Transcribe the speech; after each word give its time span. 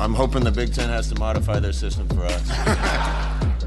I'm 0.00 0.14
hoping 0.14 0.44
the 0.44 0.52
Big 0.52 0.72
Ten 0.72 0.88
has 0.90 1.08
to 1.08 1.18
modify 1.18 1.58
their 1.58 1.72
system 1.72 2.08
for 2.10 2.22
us. 2.22 2.42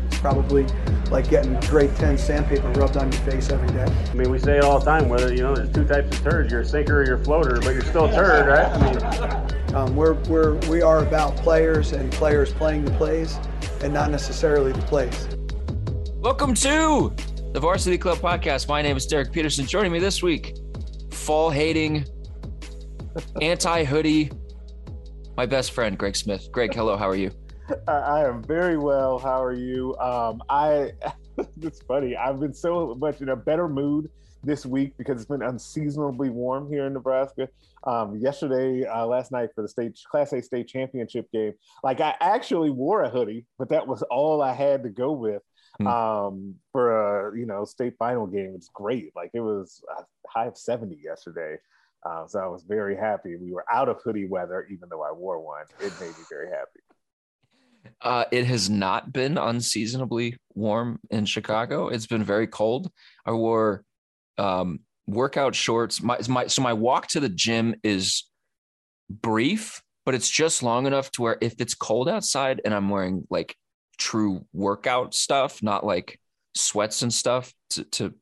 it's 0.07 0.17
Probably 0.21 0.65
like 1.09 1.29
getting 1.29 1.59
grade 1.61 1.93
10 1.97 2.17
sandpaper 2.17 2.69
rubbed 2.69 2.95
on 2.95 3.11
your 3.11 3.21
face 3.23 3.49
every 3.49 3.67
day. 3.67 3.83
I 3.83 4.13
mean, 4.13 4.31
we 4.31 4.39
say 4.39 4.57
it 4.57 4.63
all 4.63 4.79
the 4.79 4.85
time, 4.85 5.09
whether, 5.09 5.33
you 5.33 5.41
know, 5.41 5.53
there's 5.53 5.73
two 5.73 5.83
types 5.83 6.17
of 6.17 6.23
turds. 6.23 6.49
You're 6.49 6.61
a 6.61 6.65
sinker 6.65 7.01
or 7.01 7.05
you're 7.05 7.17
a 7.19 7.23
floater, 7.23 7.59
but 7.59 7.71
you're 7.71 7.81
still 7.81 8.05
a 8.05 8.13
turd, 8.13 8.47
right? 8.47 8.65
I 8.65 8.91
mean, 8.93 9.75
Um, 9.75 9.95
we're, 9.95 10.13
we're, 10.29 10.55
we 10.69 10.81
are 10.81 10.99
about 11.03 11.35
players 11.37 11.91
and 11.91 12.09
players 12.13 12.53
playing 12.53 12.85
the 12.85 12.91
plays 12.91 13.37
and 13.83 13.93
not 13.93 14.09
necessarily 14.09 14.71
the 14.71 14.81
plays. 14.83 15.27
Welcome 16.21 16.53
to 16.55 17.13
the 17.51 17.59
Varsity 17.59 17.97
Club 17.97 18.19
podcast. 18.19 18.69
My 18.69 18.81
name 18.81 18.95
is 18.95 19.05
Derek 19.05 19.33
Peterson. 19.33 19.65
Joining 19.65 19.91
me 19.91 19.99
this 19.99 20.23
week, 20.23 20.57
fall 21.11 21.49
hating, 21.49 22.05
anti 23.41 23.83
hoodie, 23.83 24.31
my 25.41 25.47
best 25.47 25.71
friend, 25.71 25.97
Greg 25.97 26.15
Smith. 26.15 26.51
Greg, 26.51 26.71
hello, 26.71 26.95
how 26.95 27.09
are 27.09 27.15
you? 27.15 27.31
I, 27.87 28.25
am 28.25 28.43
very 28.43 28.77
well. 28.77 29.17
How 29.17 29.43
are 29.43 29.53
you? 29.53 29.97
Um, 29.97 30.43
I 30.51 30.91
it's 31.63 31.81
funny. 31.81 32.15
I've 32.15 32.39
been 32.39 32.53
so 32.53 32.93
much 32.93 33.21
in 33.21 33.29
a 33.29 33.35
better 33.35 33.67
mood 33.67 34.11
this 34.43 34.67
week 34.67 34.93
because 34.99 35.15
it's 35.19 35.27
been 35.27 35.41
unseasonably 35.41 36.29
warm 36.29 36.71
here 36.71 36.85
in 36.85 36.93
Nebraska. 36.93 37.49
Um, 37.85 38.17
yesterday, 38.17 38.85
uh, 38.85 39.07
last 39.07 39.31
night 39.31 39.49
for 39.55 39.63
the 39.63 39.67
state 39.67 39.99
Class 40.11 40.31
A 40.31 40.43
state 40.43 40.67
championship 40.67 41.27
game, 41.31 41.53
like 41.83 42.01
I 42.01 42.13
actually 42.21 42.69
wore 42.69 43.01
a 43.01 43.09
hoodie, 43.09 43.47
but 43.57 43.69
that 43.69 43.87
was 43.87 44.03
all 44.11 44.43
I 44.43 44.53
had 44.53 44.83
to 44.83 44.89
go 44.89 45.11
with 45.11 45.41
Hmm. 45.79 45.87
um, 45.87 46.55
for 46.71 47.31
a 47.31 47.39
you 47.39 47.47
know 47.47 47.65
state 47.65 47.95
final 47.97 48.27
game. 48.27 48.53
It's 48.55 48.69
great. 48.69 49.11
Like 49.15 49.31
it 49.33 49.39
was 49.39 49.81
a 49.97 50.03
high 50.29 50.45
of 50.45 50.57
seventy 50.57 50.99
yesterday. 51.03 51.57
Uh, 52.03 52.27
so 52.27 52.39
I 52.39 52.47
was 52.47 52.63
very 52.63 52.95
happy. 52.95 53.35
We 53.35 53.51
were 53.51 53.65
out 53.71 53.89
of 53.89 54.01
hoodie 54.03 54.27
weather, 54.27 54.67
even 54.71 54.89
though 54.89 55.03
I 55.03 55.11
wore 55.11 55.39
one. 55.39 55.65
It 55.79 55.93
made 55.99 56.09
me 56.09 56.23
very 56.29 56.49
happy. 56.49 56.79
Uh, 58.01 58.25
it 58.31 58.45
has 58.45 58.69
not 58.69 59.11
been 59.11 59.37
unseasonably 59.37 60.37
warm 60.53 60.99
in 61.09 61.25
Chicago. 61.25 61.89
It's 61.89 62.07
been 62.07 62.23
very 62.23 62.47
cold. 62.47 62.91
I 63.25 63.31
wore 63.31 63.83
um, 64.37 64.79
workout 65.07 65.55
shorts. 65.55 66.01
My, 66.01 66.19
my 66.27 66.47
so 66.47 66.61
my 66.61 66.73
walk 66.73 67.07
to 67.07 67.19
the 67.19 67.29
gym 67.29 67.75
is 67.83 68.27
brief, 69.09 69.81
but 70.05 70.15
it's 70.15 70.29
just 70.29 70.63
long 70.63 70.87
enough 70.87 71.11
to 71.11 71.21
where 71.21 71.37
if 71.41 71.55
it's 71.59 71.75
cold 71.75 72.09
outside 72.09 72.61
and 72.65 72.73
I'm 72.73 72.89
wearing 72.89 73.27
like 73.29 73.55
true 73.97 74.45
workout 74.53 75.13
stuff, 75.13 75.61
not 75.61 75.85
like 75.85 76.19
sweats 76.55 77.01
and 77.01 77.13
stuff 77.13 77.53
to, 77.71 77.83
to 77.83 78.13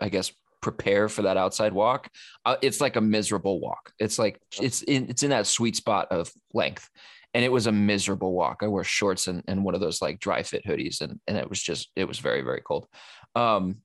I 0.00 0.08
guess 0.08 0.32
prepare 0.64 1.10
for 1.10 1.20
that 1.22 1.36
outside 1.36 1.74
walk. 1.74 2.08
Uh, 2.46 2.56
it's 2.62 2.80
like 2.80 2.96
a 2.96 3.00
miserable 3.00 3.60
walk. 3.60 3.92
It's 3.98 4.18
like 4.18 4.40
it's 4.62 4.80
in 4.82 5.10
it's 5.10 5.22
in 5.22 5.28
that 5.28 5.46
sweet 5.46 5.76
spot 5.76 6.08
of 6.10 6.32
length. 6.54 6.88
And 7.34 7.44
it 7.44 7.52
was 7.52 7.66
a 7.66 7.72
miserable 7.72 8.32
walk. 8.32 8.62
I 8.62 8.68
wore 8.68 8.84
shorts 8.84 9.26
and, 9.26 9.42
and 9.46 9.62
one 9.62 9.74
of 9.74 9.82
those 9.82 10.00
like 10.00 10.20
dry 10.20 10.42
fit 10.42 10.64
hoodies, 10.64 11.02
and, 11.02 11.20
and 11.26 11.36
it 11.36 11.50
was 11.50 11.60
just 11.62 11.90
it 11.96 12.06
was 12.06 12.18
very, 12.18 12.40
very 12.40 12.62
cold. 12.62 12.86
Um, 13.34 13.78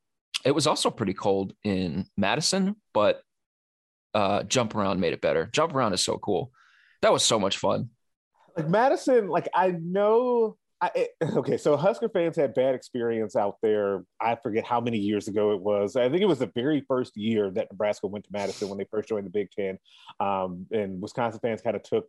it 0.45 0.52
was 0.52 0.67
also 0.67 0.89
pretty 0.89 1.13
cold 1.13 1.53
in 1.66 2.05
Madison, 2.16 2.77
but 2.93 3.21
uh, 4.14 4.43
jump 4.43 4.73
around 4.75 5.02
made 5.02 5.14
it 5.14 5.20
better. 5.20 5.49
Jump 5.52 5.75
around 5.75 5.93
is 5.93 6.02
so 6.02 6.17
cool. 6.17 6.52
That 7.02 7.11
was 7.11 7.23
so 7.23 7.39
much 7.39 7.58
fun. 7.58 7.89
like 8.55 8.70
Madison, 8.70 9.27
like 9.27 9.49
I 9.54 9.71
know. 9.71 10.55
I, 10.82 10.92
it- 10.95 11.10
okay, 11.38 11.58
so 11.58 11.76
Husker 11.76 12.10
fans 12.10 12.36
had 12.36 12.54
bad 12.54 12.76
experience 12.76 13.36
out 13.36 13.58
there. 13.62 14.04
I 14.22 14.36
forget 14.36 14.66
how 14.66 14.80
many 14.80 14.98
years 14.98 15.28
ago 15.28 15.52
it 15.52 15.62
was. 15.62 15.95
I 15.95 16.10
think 16.10 16.22
it 16.22 16.28
was 16.28 16.40
the 16.40 16.52
very 16.56 16.84
first 16.88 17.17
year 17.17 17.52
that 17.52 17.67
Nebraska 17.72 18.08
went 18.08 18.26
to 18.26 18.32
Madison 18.32 18.70
when 18.70 18.78
they 18.78 18.86
first 18.90 19.10
joined 19.10 19.26
the 19.26 19.32
Big 19.32 19.50
Ten, 19.52 19.78
um, 20.20 20.66
and 20.72 21.02
Wisconsin 21.02 21.40
fans 21.42 21.62
kind 21.62 21.76
of 21.76 21.84
took 21.84 22.06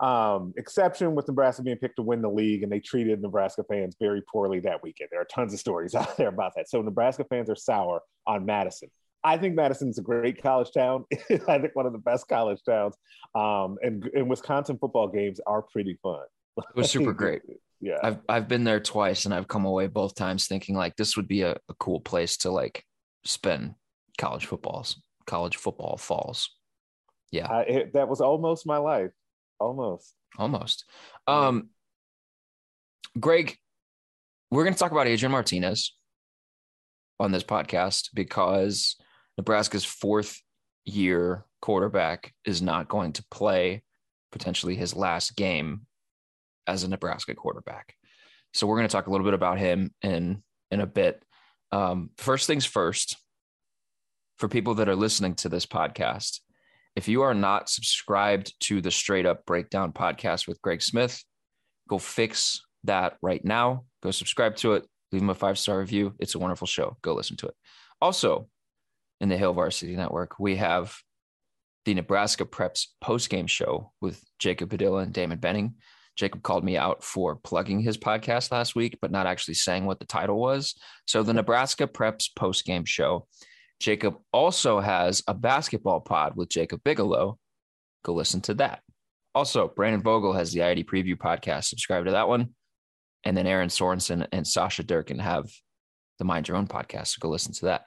um, 0.00 0.52
exception 0.56 1.14
with 1.14 1.28
Nebraska 1.28 1.62
being 1.62 1.76
picked 1.76 1.96
to 1.96 2.02
win 2.02 2.22
the 2.22 2.30
league, 2.30 2.62
and 2.62 2.72
they 2.72 2.80
treated 2.80 3.20
Nebraska 3.22 3.64
fans 3.68 3.96
very 4.00 4.22
poorly 4.22 4.60
that 4.60 4.82
weekend. 4.82 5.08
There 5.12 5.20
are 5.20 5.26
tons 5.26 5.52
of 5.52 5.60
stories 5.60 5.94
out 5.96 6.16
there 6.16 6.28
about 6.28 6.52
that. 6.56 6.68
So 6.68 6.82
Nebraska 6.82 7.24
fans 7.28 7.48
are 7.48 7.56
sour 7.56 8.02
on 8.26 8.44
Madison. 8.44 8.90
I 9.24 9.36
think 9.38 9.54
Madison's 9.54 9.98
a 9.98 10.02
great 10.02 10.42
college 10.42 10.72
town. 10.72 11.04
I 11.46 11.58
think 11.58 11.70
one 11.74 11.86
of 11.86 11.92
the 11.92 11.98
best 11.98 12.26
college 12.26 12.58
towns. 12.66 12.96
Um, 13.36 13.76
and, 13.80 14.04
and 14.14 14.28
Wisconsin 14.28 14.78
football 14.78 15.06
games 15.06 15.40
are 15.46 15.62
pretty 15.62 15.96
fun. 16.02 16.24
It 16.58 16.64
was 16.74 16.90
super 16.90 17.12
great. 17.12 17.42
Yeah. 17.82 17.98
I've 18.00 18.18
I've 18.28 18.48
been 18.48 18.62
there 18.62 18.78
twice 18.78 19.24
and 19.24 19.34
I've 19.34 19.48
come 19.48 19.64
away 19.64 19.88
both 19.88 20.14
times 20.14 20.46
thinking 20.46 20.76
like 20.76 20.94
this 20.94 21.16
would 21.16 21.26
be 21.26 21.42
a, 21.42 21.56
a 21.68 21.74
cool 21.80 22.00
place 22.00 22.36
to 22.38 22.50
like 22.52 22.84
spend 23.24 23.74
college 24.16 24.46
footballs, 24.46 25.02
college 25.26 25.56
football 25.56 25.96
falls. 25.96 26.48
Yeah, 27.32 27.50
I, 27.50 27.60
it, 27.62 27.92
that 27.94 28.08
was 28.08 28.20
almost 28.20 28.66
my 28.66 28.76
life. 28.76 29.10
Almost. 29.58 30.14
almost. 30.38 30.84
Um 31.26 31.70
Greg, 33.18 33.56
we're 34.52 34.62
gonna 34.62 34.76
talk 34.76 34.92
about 34.92 35.08
Adrian 35.08 35.32
Martinez 35.32 35.96
on 37.18 37.32
this 37.32 37.42
podcast 37.42 38.10
because 38.14 38.94
Nebraska's 39.36 39.84
fourth 39.84 40.40
year 40.84 41.46
quarterback 41.60 42.32
is 42.44 42.62
not 42.62 42.88
going 42.88 43.12
to 43.14 43.24
play 43.28 43.82
potentially 44.30 44.76
his 44.76 44.94
last 44.94 45.34
game 45.34 45.82
as 46.66 46.84
a 46.84 46.88
Nebraska 46.88 47.34
quarterback. 47.34 47.94
So 48.54 48.66
we're 48.66 48.76
going 48.76 48.88
to 48.88 48.92
talk 48.92 49.06
a 49.06 49.10
little 49.10 49.24
bit 49.24 49.34
about 49.34 49.58
him 49.58 49.92
in 50.02 50.42
in 50.70 50.80
a 50.80 50.86
bit. 50.86 51.22
Um, 51.70 52.10
first 52.18 52.46
things 52.46 52.64
first, 52.64 53.16
for 54.38 54.48
people 54.48 54.74
that 54.74 54.88
are 54.88 54.96
listening 54.96 55.34
to 55.36 55.48
this 55.48 55.66
podcast, 55.66 56.40
if 56.96 57.08
you 57.08 57.22
are 57.22 57.34
not 57.34 57.70
subscribed 57.70 58.52
to 58.60 58.80
the 58.80 58.90
Straight 58.90 59.24
Up 59.24 59.46
Breakdown 59.46 59.92
podcast 59.92 60.46
with 60.46 60.60
Greg 60.60 60.82
Smith, 60.82 61.22
go 61.88 61.98
fix 61.98 62.60
that 62.84 63.16
right 63.22 63.42
now. 63.44 63.84
Go 64.02 64.10
subscribe 64.10 64.56
to 64.56 64.74
it. 64.74 64.84
Leave 65.10 65.22
him 65.22 65.30
a 65.30 65.34
five 65.34 65.58
star 65.58 65.78
review. 65.78 66.14
It's 66.18 66.34
a 66.34 66.38
wonderful 66.38 66.66
show. 66.66 66.96
Go 67.02 67.14
listen 67.14 67.36
to 67.38 67.46
it. 67.46 67.54
Also, 68.00 68.48
in 69.20 69.28
the 69.28 69.38
Hail 69.38 69.52
Varsity 69.52 69.94
Network, 69.94 70.38
we 70.38 70.56
have 70.56 70.94
the 71.84 71.94
Nebraska 71.94 72.44
Preps 72.44 72.88
post 73.00 73.30
game 73.30 73.46
show 73.46 73.92
with 74.00 74.22
Jacob 74.38 74.70
Padilla 74.70 74.98
and 74.98 75.12
Damon 75.12 75.38
Benning. 75.38 75.74
Jacob 76.16 76.42
called 76.42 76.64
me 76.64 76.76
out 76.76 77.02
for 77.02 77.36
plugging 77.36 77.80
his 77.80 77.96
podcast 77.96 78.52
last 78.52 78.74
week, 78.76 78.98
but 79.00 79.10
not 79.10 79.26
actually 79.26 79.54
saying 79.54 79.86
what 79.86 79.98
the 79.98 80.06
title 80.06 80.38
was. 80.38 80.74
So, 81.06 81.22
the 81.22 81.32
Nebraska 81.34 81.86
Preps 81.86 82.28
post 82.34 82.64
game 82.64 82.84
show. 82.84 83.26
Jacob 83.80 84.16
also 84.32 84.78
has 84.78 85.22
a 85.26 85.34
basketball 85.34 86.00
pod 86.00 86.36
with 86.36 86.48
Jacob 86.48 86.82
Bigelow. 86.84 87.38
Go 88.04 88.14
listen 88.14 88.40
to 88.42 88.54
that. 88.54 88.80
Also, 89.34 89.68
Brandon 89.74 90.02
Vogel 90.02 90.34
has 90.34 90.52
the 90.52 90.62
ID 90.62 90.84
Preview 90.84 91.16
podcast. 91.16 91.64
Subscribe 91.64 92.04
to 92.04 92.12
that 92.12 92.28
one. 92.28 92.50
And 93.24 93.36
then 93.36 93.46
Erin 93.46 93.68
Sorensen 93.68 94.26
and 94.32 94.46
Sasha 94.46 94.82
Durkin 94.82 95.18
have 95.18 95.50
the 96.18 96.24
Mind 96.24 96.48
Your 96.48 96.56
Own 96.56 96.66
podcast. 96.66 97.08
So 97.08 97.16
go 97.20 97.28
listen 97.28 97.52
to 97.54 97.66
that. 97.66 97.82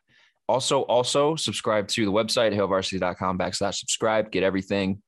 Also, 0.48 0.82
also 0.82 1.36
subscribe 1.36 1.88
to 1.90 2.06
the 2.06 2.12
website, 2.12 2.54
hailvarsity.com 2.54 3.38
backslash 3.38 3.76
subscribe. 3.76 4.32
Get 4.32 4.44
everything. 4.44 5.02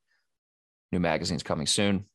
New 0.91 0.99
magazines 0.99 1.43
coming 1.43 1.67
soon. 1.67 2.05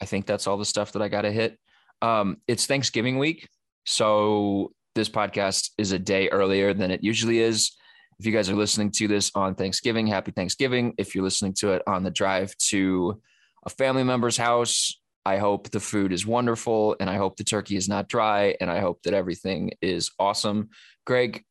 I 0.00 0.04
think 0.04 0.26
that's 0.26 0.46
all 0.46 0.56
the 0.56 0.64
stuff 0.64 0.92
that 0.92 1.02
I 1.02 1.08
got 1.08 1.22
to 1.22 1.32
hit. 1.32 1.58
Um, 2.02 2.38
it's 2.46 2.66
Thanksgiving 2.66 3.18
week. 3.18 3.48
So 3.84 4.72
this 4.94 5.08
podcast 5.08 5.70
is 5.78 5.92
a 5.92 5.98
day 5.98 6.28
earlier 6.28 6.74
than 6.74 6.90
it 6.90 7.02
usually 7.02 7.40
is. 7.40 7.72
If 8.18 8.26
you 8.26 8.32
guys 8.32 8.48
are 8.48 8.56
listening 8.56 8.90
to 8.92 9.08
this 9.08 9.30
on 9.34 9.54
Thanksgiving, 9.54 10.06
happy 10.06 10.32
Thanksgiving. 10.32 10.94
If 10.98 11.14
you're 11.14 11.24
listening 11.24 11.54
to 11.54 11.72
it 11.72 11.82
on 11.86 12.02
the 12.02 12.10
drive 12.10 12.56
to 12.68 13.20
a 13.64 13.70
family 13.70 14.04
member's 14.04 14.36
house, 14.36 14.98
I 15.26 15.38
hope 15.38 15.70
the 15.70 15.80
food 15.80 16.12
is 16.12 16.26
wonderful 16.26 16.96
and 17.00 17.10
I 17.10 17.16
hope 17.16 17.36
the 17.36 17.44
turkey 17.44 17.76
is 17.76 17.88
not 17.88 18.08
dry 18.08 18.56
and 18.60 18.70
I 18.70 18.80
hope 18.80 19.02
that 19.02 19.12
everything 19.12 19.72
is 19.82 20.10
awesome. 20.18 20.70
Greg, 21.04 21.44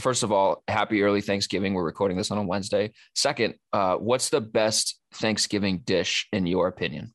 first 0.00 0.22
of 0.22 0.32
all, 0.32 0.64
happy 0.66 1.02
early 1.02 1.20
Thanksgiving. 1.20 1.74
We're 1.74 1.84
recording 1.84 2.16
this 2.16 2.30
on 2.30 2.38
a 2.38 2.42
Wednesday. 2.42 2.92
Second, 3.14 3.54
uh, 3.72 3.96
what's 3.96 4.30
the 4.30 4.40
best 4.40 4.98
Thanksgiving 5.14 5.82
dish 5.84 6.26
in 6.32 6.46
your 6.46 6.68
opinion? 6.68 7.12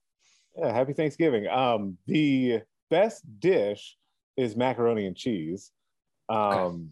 Yeah, 0.58 0.74
happy 0.74 0.94
Thanksgiving. 0.94 1.48
Um, 1.48 1.98
the 2.08 2.62
best 2.90 3.24
dish 3.40 3.98
is 4.38 4.56
macaroni 4.56 5.06
and 5.06 5.16
cheese. 5.16 5.72
Um, 6.30 6.92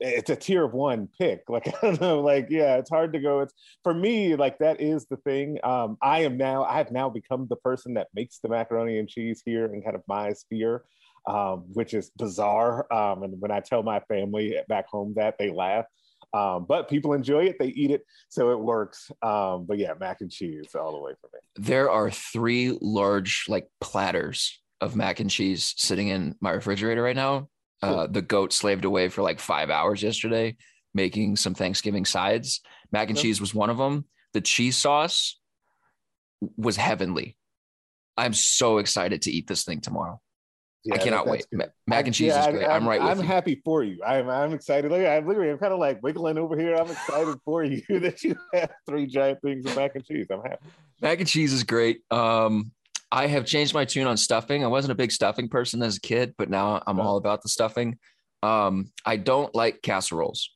it's 0.00 0.30
a 0.30 0.36
tier 0.36 0.64
of 0.64 0.72
one 0.72 1.08
pick. 1.18 1.42
Like 1.48 1.68
I 1.82 1.86
don't 1.86 2.00
know, 2.00 2.20
like 2.20 2.46
yeah, 2.50 2.76
it's 2.76 2.90
hard 2.90 3.12
to 3.14 3.20
go. 3.20 3.40
It's 3.40 3.54
for 3.82 3.92
me, 3.92 4.36
like 4.36 4.58
that 4.58 4.80
is 4.80 5.06
the 5.06 5.16
thing. 5.18 5.58
Um, 5.62 5.98
I 6.00 6.20
am 6.20 6.36
now, 6.36 6.64
I 6.64 6.78
have 6.78 6.90
now 6.90 7.08
become 7.08 7.46
the 7.48 7.56
person 7.56 7.94
that 7.94 8.08
makes 8.14 8.38
the 8.38 8.48
macaroni 8.48 8.98
and 8.98 9.08
cheese 9.08 9.42
here 9.44 9.66
in 9.66 9.82
kind 9.82 9.96
of 9.96 10.02
my 10.08 10.32
sphere, 10.32 10.84
um, 11.26 11.64
which 11.72 11.94
is 11.94 12.10
bizarre. 12.16 12.90
Um, 12.92 13.24
and 13.24 13.40
when 13.40 13.50
I 13.50 13.60
tell 13.60 13.82
my 13.82 14.00
family 14.00 14.56
back 14.68 14.86
home 14.88 15.14
that, 15.16 15.36
they 15.38 15.50
laugh. 15.50 15.86
Um, 16.34 16.66
but 16.68 16.88
people 16.88 17.14
enjoy 17.14 17.44
it, 17.44 17.56
they 17.58 17.68
eat 17.68 17.90
it, 17.90 18.02
so 18.28 18.50
it 18.50 18.60
works. 18.60 19.10
Um, 19.22 19.64
but 19.66 19.78
yeah, 19.78 19.94
mac 19.98 20.20
and 20.20 20.30
cheese 20.30 20.68
all 20.74 20.92
the 20.92 21.00
way 21.00 21.12
for 21.20 21.30
me. 21.32 21.40
There 21.56 21.90
are 21.90 22.10
three 22.10 22.76
large 22.80 23.46
like 23.48 23.68
platters 23.80 24.60
of 24.80 24.94
mac 24.94 25.20
and 25.20 25.30
cheese 25.30 25.74
sitting 25.78 26.08
in 26.08 26.34
my 26.40 26.50
refrigerator 26.50 27.02
right 27.02 27.16
now. 27.16 27.48
Uh, 27.80 28.08
the 28.08 28.22
goat 28.22 28.52
slaved 28.52 28.84
away 28.84 29.08
for 29.08 29.22
like 29.22 29.38
five 29.38 29.70
hours 29.70 30.02
yesterday 30.02 30.56
making 30.94 31.36
some 31.36 31.54
Thanksgiving 31.54 32.04
sides. 32.04 32.60
Mac 32.92 33.08
and 33.08 33.18
cheese 33.18 33.40
was 33.40 33.54
one 33.54 33.70
of 33.70 33.78
them. 33.78 34.04
The 34.32 34.40
cheese 34.40 34.76
sauce 34.76 35.38
was 36.56 36.76
heavenly. 36.76 37.36
I'm 38.16 38.34
so 38.34 38.78
excited 38.78 39.22
to 39.22 39.30
eat 39.30 39.46
this 39.46 39.64
thing 39.64 39.80
tomorrow. 39.80 40.20
Yeah, 40.88 40.94
I 40.94 40.98
cannot 40.98 41.26
wait. 41.26 41.44
good. 41.52 41.70
Mac 41.86 42.06
and 42.06 42.14
cheese 42.14 42.28
Yeah, 42.28 42.46
is 42.48 42.54
great. 42.54 42.66
I'm, 42.66 42.88
right 42.88 42.98
with 43.00 43.10
I'm 43.10 43.18
you. 43.18 43.26
happy 43.26 43.60
for 43.62 43.84
you. 43.84 44.02
I'm 44.02 44.28
I'm 44.30 44.54
excited. 44.54 44.90
Look, 44.90 45.06
I'm 45.06 45.26
literally 45.26 45.50
I'm 45.50 45.58
kind 45.58 45.74
of 45.74 45.78
like 45.78 46.02
wiggling 46.02 46.38
over 46.38 46.58
here. 46.58 46.76
I'm 46.76 46.90
excited 46.90 47.36
for 47.44 47.62
you 47.62 47.82
that 48.00 48.22
you 48.24 48.36
have 48.54 48.70
three 48.88 49.06
giant 49.06 49.42
things 49.42 49.66
of 49.66 49.76
mac 49.76 49.94
and 49.96 50.04
cheese. 50.04 50.26
I'm 50.30 50.40
happy. 50.40 50.64
Mac 51.02 51.18
and 51.20 51.28
cheese 51.28 51.52
is 51.52 51.62
great. 51.62 52.00
Um, 52.10 52.72
I 53.12 53.26
have 53.26 53.44
changed 53.44 53.74
my 53.74 53.84
tune 53.84 54.06
on 54.06 54.16
stuffing. 54.16 54.64
I 54.64 54.68
wasn't 54.68 54.92
a 54.92 54.94
big 54.94 55.12
stuffing 55.12 55.48
person 55.48 55.82
as 55.82 55.98
a 55.98 56.00
kid, 56.00 56.34
but 56.38 56.48
now 56.48 56.82
I'm 56.86 57.00
all 57.00 57.18
about 57.18 57.42
the 57.42 57.50
stuffing. 57.50 57.98
Um, 58.42 58.90
I 59.04 59.16
don't 59.16 59.54
like 59.54 59.82
casseroles. 59.82 60.50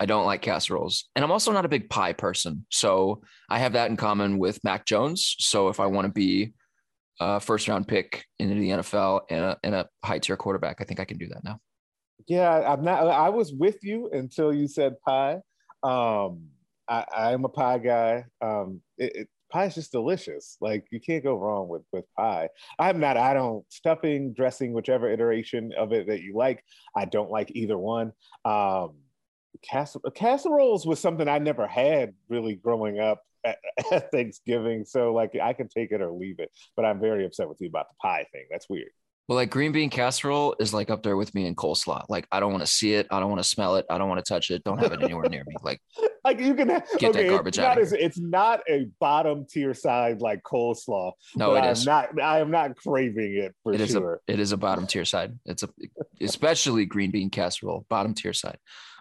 I 0.00 0.06
don't 0.06 0.26
like 0.26 0.42
casseroles. 0.42 1.08
And 1.16 1.24
I'm 1.24 1.32
also 1.32 1.50
not 1.50 1.64
a 1.64 1.68
big 1.68 1.90
pie 1.90 2.12
person. 2.12 2.66
So 2.70 3.22
I 3.48 3.58
have 3.58 3.72
that 3.72 3.90
in 3.90 3.96
common 3.96 4.38
with 4.38 4.62
Mac 4.62 4.86
Jones. 4.86 5.34
So 5.40 5.68
if 5.68 5.80
I 5.80 5.86
want 5.86 6.06
to 6.06 6.12
be 6.12 6.52
a 7.20 7.40
first 7.40 7.68
round 7.68 7.88
pick 7.88 8.26
into 8.38 8.54
the 8.54 8.70
NFL 8.70 9.22
and 9.30 9.44
a, 9.44 9.58
and 9.62 9.74
a 9.74 9.88
high 10.04 10.18
tier 10.18 10.36
quarterback, 10.36 10.80
I 10.80 10.84
think 10.84 11.00
I 11.00 11.04
can 11.04 11.18
do 11.18 11.28
that 11.28 11.44
now. 11.44 11.60
Yeah, 12.26 12.72
I'm 12.72 12.84
not. 12.84 13.06
I 13.06 13.28
was 13.28 13.52
with 13.52 13.82
you 13.82 14.10
until 14.12 14.52
you 14.52 14.68
said 14.68 15.00
pie. 15.00 15.40
Um, 15.82 16.48
I, 16.88 17.04
I'm 17.16 17.44
a 17.44 17.48
pie 17.48 17.78
guy. 17.78 18.24
Um, 18.40 18.80
it, 18.98 19.16
it, 19.16 19.28
pie 19.50 19.66
is 19.66 19.74
just 19.74 19.92
delicious. 19.92 20.56
Like 20.60 20.86
you 20.90 21.00
can't 21.00 21.24
go 21.24 21.38
wrong 21.38 21.68
with 21.68 21.82
with 21.92 22.04
pie. 22.16 22.48
I'm 22.78 23.00
not. 23.00 23.16
I 23.16 23.34
don't 23.34 23.64
stuffing, 23.72 24.34
dressing, 24.34 24.72
whichever 24.72 25.10
iteration 25.10 25.72
of 25.76 25.92
it 25.92 26.08
that 26.08 26.22
you 26.22 26.34
like. 26.36 26.62
I 26.94 27.04
don't 27.04 27.30
like 27.30 27.50
either 27.54 27.78
one. 27.78 28.12
Um, 28.44 28.96
casser- 29.70 30.14
casseroles 30.14 30.86
was 30.86 31.00
something 31.00 31.28
I 31.28 31.38
never 31.38 31.66
had 31.66 32.14
really 32.28 32.54
growing 32.54 32.98
up 32.98 33.22
at, 33.48 33.58
at 33.92 34.10
Thanksgiving. 34.12 34.84
So 34.84 35.12
like 35.12 35.36
I 35.42 35.52
can 35.52 35.68
take 35.68 35.92
it 35.92 36.00
or 36.00 36.10
leave 36.10 36.38
it. 36.38 36.50
But 36.76 36.84
I'm 36.84 37.00
very 37.00 37.24
upset 37.26 37.48
with 37.48 37.58
you 37.60 37.68
about 37.68 37.86
the 37.88 37.94
pie 38.00 38.26
thing. 38.32 38.44
That's 38.50 38.68
weird. 38.68 38.90
Well, 39.28 39.36
like 39.36 39.50
green 39.50 39.72
bean 39.72 39.90
casserole 39.90 40.56
is 40.58 40.72
like 40.72 40.88
up 40.88 41.02
there 41.02 41.18
with 41.18 41.34
me 41.34 41.44
in 41.44 41.54
coleslaw. 41.54 42.02
Like 42.08 42.26
I 42.32 42.40
don't 42.40 42.50
want 42.50 42.62
to 42.64 42.70
see 42.70 42.94
it. 42.94 43.06
I 43.10 43.20
don't 43.20 43.28
want 43.28 43.42
to 43.42 43.48
smell 43.48 43.76
it. 43.76 43.84
I 43.90 43.98
don't 43.98 44.08
want 44.08 44.24
to 44.24 44.28
touch 44.32 44.50
it. 44.50 44.64
Don't 44.64 44.78
have 44.78 44.92
it 44.92 45.02
anywhere 45.02 45.28
near 45.28 45.44
me. 45.46 45.54
Like 45.62 45.82
Like 46.24 46.40
you 46.40 46.54
can 46.54 46.70
have, 46.70 46.84
Get 46.98 47.12
that 47.12 47.18
okay, 47.20 47.28
garbage 47.28 47.58
it's 47.58 47.64
out 47.64 47.78
as, 47.78 47.92
it's 47.92 48.18
not 48.18 48.60
a 48.70 48.86
bottom 49.00 49.44
tier 49.44 49.74
side 49.74 50.22
like 50.22 50.42
coleslaw. 50.44 51.12
no, 51.36 51.54
it 51.56 51.60
I'm 51.60 51.72
is. 51.72 51.84
not 51.84 52.18
I 52.22 52.40
am 52.40 52.50
not 52.50 52.74
craving 52.76 53.34
it 53.36 53.54
for 53.62 53.74
It 53.74 53.82
is 53.82 53.90
a 53.94 53.98
sure. 53.98 54.20
it 54.26 54.40
is 54.40 54.52
a 54.52 54.56
bottom 54.56 54.86
tier 54.86 55.04
side. 55.04 55.38
It's 55.44 55.62
a 55.62 55.68
especially 56.22 56.86
green 56.86 57.10
bean 57.10 57.28
casserole, 57.28 57.84
bottom 57.90 58.14
tier 58.14 58.32
side. 58.32 58.56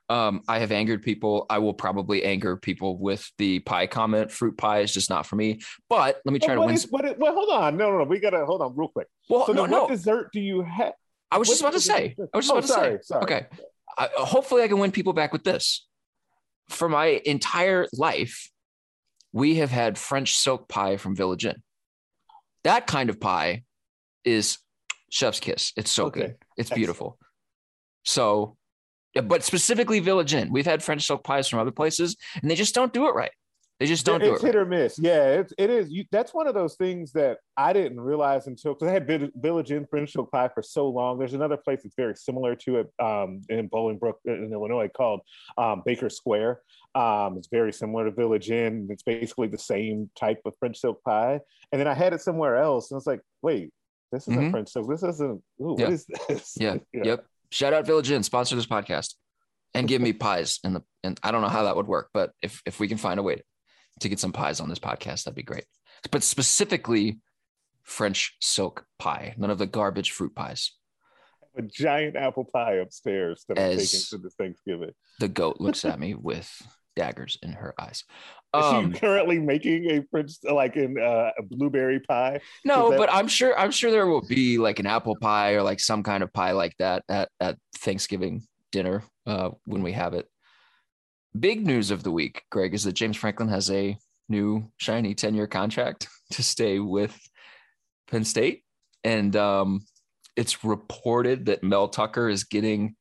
Um, 0.09 0.41
I 0.47 0.59
have 0.59 0.71
angered 0.71 1.03
people. 1.03 1.45
I 1.49 1.57
will 1.59 1.73
probably 1.73 2.23
anger 2.23 2.55
people 2.55 2.97
with 2.97 3.29
the 3.37 3.59
pie 3.59 3.87
comment. 3.87 4.31
Fruit 4.31 4.57
pie 4.57 4.79
is 4.79 4.93
just 4.93 5.09
not 5.09 5.25
for 5.25 5.35
me. 5.35 5.59
But 5.89 6.21
let 6.23 6.31
me 6.31 6.39
try 6.39 6.55
to 6.55 6.61
win. 6.61 6.75
is- 6.75 6.87
what 6.89 7.03
is- 7.05 7.15
well, 7.17 7.33
hold 7.33 7.49
on. 7.49 7.75
No, 7.75 7.91
no, 7.91 7.97
no. 7.99 8.03
We 8.05 8.19
gotta 8.19 8.45
hold 8.45 8.61
on 8.61 8.73
real 8.75 8.87
quick. 8.87 9.07
well, 9.29 9.45
So 9.45 9.51
no, 9.53 9.65
no. 9.65 9.81
what 9.83 9.89
dessert 9.91 10.31
do 10.31 10.39
you 10.39 10.61
have? 10.61 10.93
I 11.29 11.37
was 11.37 11.49
what 11.49 11.53
just 11.53 11.61
about 11.61 11.73
to 11.73 11.79
say. 11.81 12.07
dessert? 12.09 12.29
I 12.33 12.37
was 12.37 12.45
just 12.47 12.53
Oh, 12.53 12.57
about 12.57 12.67
to 12.67 12.73
sorry, 12.73 12.95
say. 12.97 13.01
sorry. 13.03 13.23
Okay. 13.23 13.45
I, 13.97 14.09
hopefully, 14.15 14.63
I 14.63 14.67
can 14.69 14.79
win 14.79 14.91
people 14.91 15.11
back 15.13 15.33
with 15.33 15.43
this. 15.43 15.85
For 16.69 16.87
my 16.87 17.21
entire 17.25 17.87
life, 17.93 18.49
we 19.33 19.55
have 19.55 19.71
had 19.71 19.97
French 19.97 20.35
silk 20.35 20.69
pie 20.69 20.95
from 20.97 21.15
Village 21.15 21.45
Inn. 21.45 21.61
That 22.63 22.87
kind 22.87 23.09
of 23.09 23.19
pie 23.19 23.63
is 24.23 24.57
chef's 25.09 25.39
kiss. 25.41 25.73
It's 25.75 25.91
so 25.91 26.05
Okay. 26.05 26.19
good. 26.21 26.29
It's 26.57 26.67
Excellent. 26.71 26.77
beautiful. 26.77 27.19
So, 28.03 28.57
but 29.21 29.43
specifically 29.43 29.99
Village 29.99 30.33
Inn, 30.33 30.51
we've 30.51 30.65
had 30.65 30.83
French 30.83 31.05
silk 31.05 31.23
pies 31.23 31.47
from 31.47 31.59
other 31.59 31.71
places, 31.71 32.15
and 32.41 32.49
they 32.49 32.55
just 32.55 32.75
don't 32.75 32.93
do 32.93 33.07
it 33.07 33.11
right. 33.15 33.31
They 33.79 33.85
just 33.85 34.07
don't 34.07 34.19
do 34.21 34.33
it's 34.33 34.43
it. 34.43 34.47
hit 34.47 34.55
Right. 34.55 34.61
or 34.61 34.65
miss. 34.65 34.97
Yeah, 34.97 35.25
it's, 35.33 35.53
it 35.55 35.69
is. 35.69 35.91
You, 35.91 36.03
that's 36.11 36.33
one 36.33 36.47
of 36.47 36.55
those 36.55 36.73
things 36.77 37.11
that 37.11 37.37
I 37.57 37.73
didn't 37.73 37.99
realize 38.01 38.47
until 38.47 38.73
because 38.73 38.87
I 38.87 38.91
had 38.93 39.31
Village 39.35 39.71
Inn 39.71 39.85
French 39.87 40.13
Silk 40.13 40.31
Pie 40.31 40.47
for 40.51 40.63
so 40.63 40.89
long. 40.89 41.19
There's 41.19 41.35
another 41.35 41.57
place 41.57 41.81
that's 41.83 41.93
very 41.95 42.15
similar 42.15 42.55
to 42.55 42.77
it 42.77 42.87
um, 42.99 43.41
in 43.49 43.69
Bolingbrook, 43.69 44.15
in 44.25 44.49
Illinois, 44.51 44.87
called 44.87 45.21
um, 45.59 45.83
Baker 45.85 46.09
Square. 46.09 46.61
Um, 46.95 47.37
it's 47.37 47.49
very 47.51 47.71
similar 47.71 48.05
to 48.05 48.11
Village 48.11 48.49
Inn. 48.49 48.87
It's 48.89 49.03
basically 49.03 49.47
the 49.47 49.59
same 49.59 50.09
type 50.19 50.41
of 50.45 50.55
French 50.59 50.79
silk 50.79 51.03
pie. 51.03 51.39
And 51.71 51.79
then 51.79 51.87
I 51.87 51.93
had 51.93 52.13
it 52.13 52.21
somewhere 52.21 52.57
else, 52.57 52.89
and 52.89 52.95
I 52.95 52.97
was 52.97 53.05
like, 53.05 53.21
wait, 53.43 53.69
this 54.11 54.27
isn't 54.27 54.41
Mhm. 54.41 54.49
French 54.51 54.69
silk. 54.69 54.89
This 54.89 55.03
isn't. 55.03 55.43
Ooh, 55.61 55.75
Yeah. 55.77 55.83
What 55.85 55.93
is 55.93 56.05
this? 56.27 56.55
Yeah. 56.59 56.77
You 56.93 57.01
know? 57.01 57.05
Yep. 57.11 57.25
Shout 57.51 57.73
out 57.73 57.85
Village 57.85 58.11
Inn, 58.11 58.23
sponsor 58.23 58.55
this 58.55 58.65
podcast, 58.65 59.13
and 59.73 59.87
give 59.87 60.01
me 60.01 60.13
pies. 60.13 60.59
And 60.63 60.75
the 60.75 60.83
and 61.03 61.19
I 61.23 61.31
don't 61.31 61.41
know 61.41 61.47
how 61.47 61.63
that 61.63 61.75
would 61.75 61.87
work, 61.87 62.09
but 62.13 62.31
if 62.41 62.61
if 62.65 62.79
we 62.79 62.87
can 62.87 62.97
find 62.97 63.19
a 63.19 63.23
way 63.23 63.41
to 63.99 64.09
get 64.09 64.19
some 64.19 64.33
pies 64.33 64.59
on 64.59 64.69
this 64.69 64.79
podcast, 64.79 65.23
that'd 65.23 65.35
be 65.35 65.43
great. 65.43 65.65
But 66.11 66.23
specifically, 66.23 67.19
French 67.83 68.35
silk 68.41 68.85
pie, 68.99 69.33
none 69.37 69.49
of 69.49 69.57
the 69.57 69.65
garbage 69.65 70.11
fruit 70.11 70.35
pies. 70.35 70.71
A 71.57 71.61
giant 71.63 72.15
apple 72.15 72.45
pie 72.45 72.75
upstairs 72.75 73.43
that 73.47 73.57
I'm 73.57 73.71
As- 73.71 73.91
taking 73.91 74.05
to 74.09 74.17
this 74.23 74.35
Thanksgiving. 74.35 74.91
The 75.19 75.27
goat 75.27 75.57
looks 75.59 75.85
at 75.85 75.99
me 75.99 76.13
with 76.13 76.51
daggers 76.97 77.37
in 77.41 77.53
her 77.53 77.73
eyes. 77.79 78.03
Is 78.57 78.63
Um, 78.65 78.93
she 78.93 78.99
currently 78.99 79.39
making 79.39 79.89
a 79.91 80.01
prince 80.01 80.39
like 80.43 80.75
in 80.75 80.97
uh, 80.99 81.31
a 81.37 81.43
blueberry 81.43 82.01
pie? 82.01 82.41
no, 82.65 82.89
that- 82.89 82.97
but 82.97 83.09
I'm 83.13 83.27
sure 83.29 83.57
I'm 83.57 83.71
sure 83.71 83.91
there 83.91 84.07
will 84.07 84.25
be 84.27 84.57
like 84.57 84.79
an 84.79 84.85
apple 84.87 85.15
pie 85.15 85.53
or 85.53 85.61
like 85.63 85.79
some 85.79 86.03
kind 86.03 86.23
of 86.23 86.33
pie 86.33 86.51
like 86.51 86.75
that 86.79 87.03
at 87.07 87.29
at 87.39 87.57
Thanksgiving 87.77 88.43
dinner 88.71 89.03
uh, 89.25 89.51
when 89.65 89.83
we 89.83 89.93
have 89.93 90.13
it. 90.13 90.27
Big 91.39 91.65
news 91.65 91.91
of 91.91 92.03
the 92.03 92.11
week, 92.11 92.43
Greg, 92.49 92.73
is 92.73 92.83
that 92.83 92.93
James 92.93 93.15
Franklin 93.15 93.49
has 93.49 93.69
a 93.69 93.97
new 94.27 94.69
shiny 94.77 95.13
10 95.13 95.35
year 95.35 95.47
contract 95.47 96.07
to 96.31 96.43
stay 96.43 96.79
with 96.79 97.17
Penn 98.09 98.25
State. 98.25 98.63
And 99.03 99.35
um, 99.35 99.85
it's 100.35 100.63
reported 100.63 101.45
that 101.45 101.63
Mel 101.63 101.87
Tucker 101.89 102.27
is 102.27 102.43
getting 102.43 102.95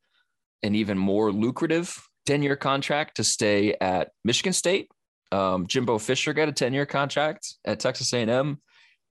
an 0.63 0.75
even 0.75 0.97
more 0.97 1.31
lucrative 1.31 2.06
10 2.27 2.43
year 2.43 2.55
contract 2.55 3.15
to 3.15 3.23
stay 3.23 3.75
at 3.79 4.11
Michigan 4.23 4.53
State. 4.53 4.91
Um, 5.31 5.65
Jimbo 5.65 5.97
Fisher 5.97 6.33
got 6.33 6.49
a 6.49 6.51
10 6.51 6.73
year 6.73 6.85
contract 6.85 7.55
at 7.65 7.79
Texas 7.79 8.13
A&M. 8.13 8.61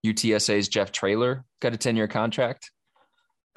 UTSA's 0.06 0.68
Jeff 0.68 0.92
Traylor 0.92 1.44
got 1.61 1.73
a 1.75 1.76
10 1.76 1.96
year 1.96 2.06
contract. 2.06 2.70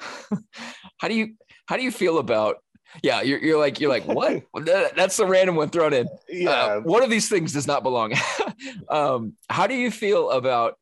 how 0.98 1.08
do 1.08 1.14
you 1.14 1.34
how 1.66 1.76
do 1.76 1.82
you 1.82 1.90
feel 1.90 2.18
about 2.18 2.56
yeah 3.02 3.20
you're, 3.20 3.38
you're 3.38 3.58
like 3.58 3.78
you're 3.78 3.90
like 3.90 4.06
what 4.06 4.42
that's 4.64 5.18
the 5.18 5.26
random 5.26 5.56
one 5.56 5.68
thrown 5.68 5.92
in 5.92 6.08
Yeah, 6.26 6.50
uh, 6.50 6.80
one 6.80 7.02
of 7.02 7.10
these 7.10 7.28
things 7.28 7.52
does 7.52 7.66
not 7.66 7.82
belong. 7.82 8.14
um, 8.88 9.34
how 9.50 9.66
do 9.66 9.74
you 9.74 9.90
feel 9.90 10.30
about? 10.30 10.78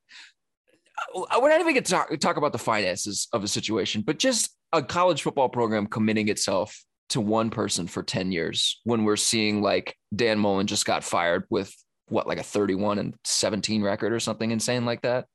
uh, 1.16 1.40
We're 1.42 1.50
not 1.50 1.60
even 1.60 1.74
going 1.74 1.84
to 1.84 1.90
talk, 1.90 2.16
talk 2.20 2.36
about 2.36 2.52
the 2.52 2.58
finances 2.58 3.26
of 3.32 3.42
a 3.42 3.48
situation, 3.48 4.02
but 4.02 4.18
just 4.18 4.56
a 4.72 4.82
college 4.82 5.22
football 5.22 5.48
program 5.48 5.86
committing 5.86 6.28
itself 6.28 6.84
to 7.10 7.20
one 7.20 7.50
person 7.50 7.86
for 7.86 8.02
10 8.02 8.32
years 8.32 8.80
when 8.84 9.04
we're 9.04 9.16
seeing 9.16 9.62
like 9.62 9.96
Dan 10.14 10.38
Mullen 10.38 10.66
just 10.66 10.84
got 10.86 11.04
fired 11.04 11.44
with 11.50 11.74
what, 12.08 12.26
like 12.26 12.38
a 12.38 12.42
31 12.42 12.98
and 12.98 13.14
17 13.24 13.82
record 13.82 14.12
or 14.12 14.20
something 14.20 14.50
insane 14.50 14.84
like 14.84 15.02
that. 15.02 15.26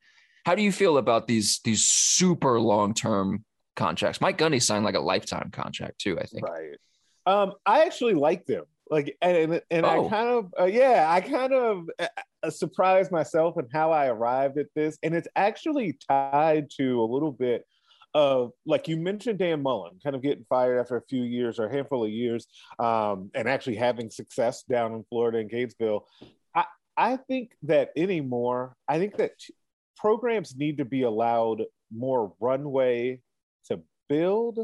How 0.45 0.55
do 0.55 0.61
you 0.61 0.71
feel 0.71 0.97
about 0.97 1.27
these, 1.27 1.59
these 1.63 1.83
super 1.83 2.59
long-term 2.59 3.43
contracts? 3.75 4.21
Mike 4.21 4.37
Gundy 4.37 4.61
signed 4.61 4.85
like 4.85 4.95
a 4.95 4.99
lifetime 4.99 5.49
contract 5.51 5.99
too, 5.99 6.19
I 6.19 6.25
think. 6.25 6.47
right. 6.47 6.77
Um, 7.25 7.53
I 7.65 7.83
actually 7.85 8.15
like 8.15 8.45
them. 8.45 8.65
Like, 8.89 9.15
and 9.21 9.61
and, 9.71 9.85
Oh. 9.85 10.05
I 10.05 10.09
kind 10.09 10.29
of, 10.29 10.53
uh, 10.59 10.65
yeah, 10.65 11.07
I 11.09 11.21
kind 11.21 11.53
of 11.53 11.89
uh, 11.97 12.07
uh, 12.43 12.49
surprised 12.49 13.11
myself 13.11 13.55
and 13.57 13.67
how 13.71 13.91
I 13.91 14.07
arrived 14.07 14.57
at 14.57 14.67
this, 14.75 14.97
and 15.01 15.15
it's 15.15 15.27
actually 15.35 15.97
tied 16.07 16.69
to 16.77 17.01
a 17.01 17.05
little 17.05 17.31
bit 17.31 17.65
of 18.13 18.51
like 18.65 18.87
you 18.87 18.97
mentioned 18.97 19.39
Dan 19.39 19.63
Mullen 19.63 19.99
kind 20.03 20.15
of 20.15 20.21
getting 20.21 20.45
fired 20.49 20.79
after 20.79 20.97
a 20.97 21.01
few 21.09 21.23
years 21.23 21.59
or 21.59 21.65
a 21.65 21.71
handful 21.73 22.03
of 22.03 22.11
years, 22.11 22.47
um, 22.79 23.31
and 23.33 23.47
actually 23.47 23.75
having 23.75 24.09
success 24.09 24.63
down 24.63 24.93
in 24.93 25.03
Florida 25.09 25.39
and 25.39 25.49
Gainesville. 25.49 26.07
I 26.55 26.65
I 26.95 27.17
think 27.17 27.51
that 27.63 27.89
anymore, 27.95 28.75
I 28.87 28.99
think 28.99 29.17
that 29.17 29.39
t- 29.39 29.53
programs 29.97 30.55
need 30.55 30.77
to 30.77 30.85
be 30.85 31.03
allowed 31.03 31.63
more 31.91 32.33
runway 32.39 33.21
to 33.65 33.81
build, 34.09 34.59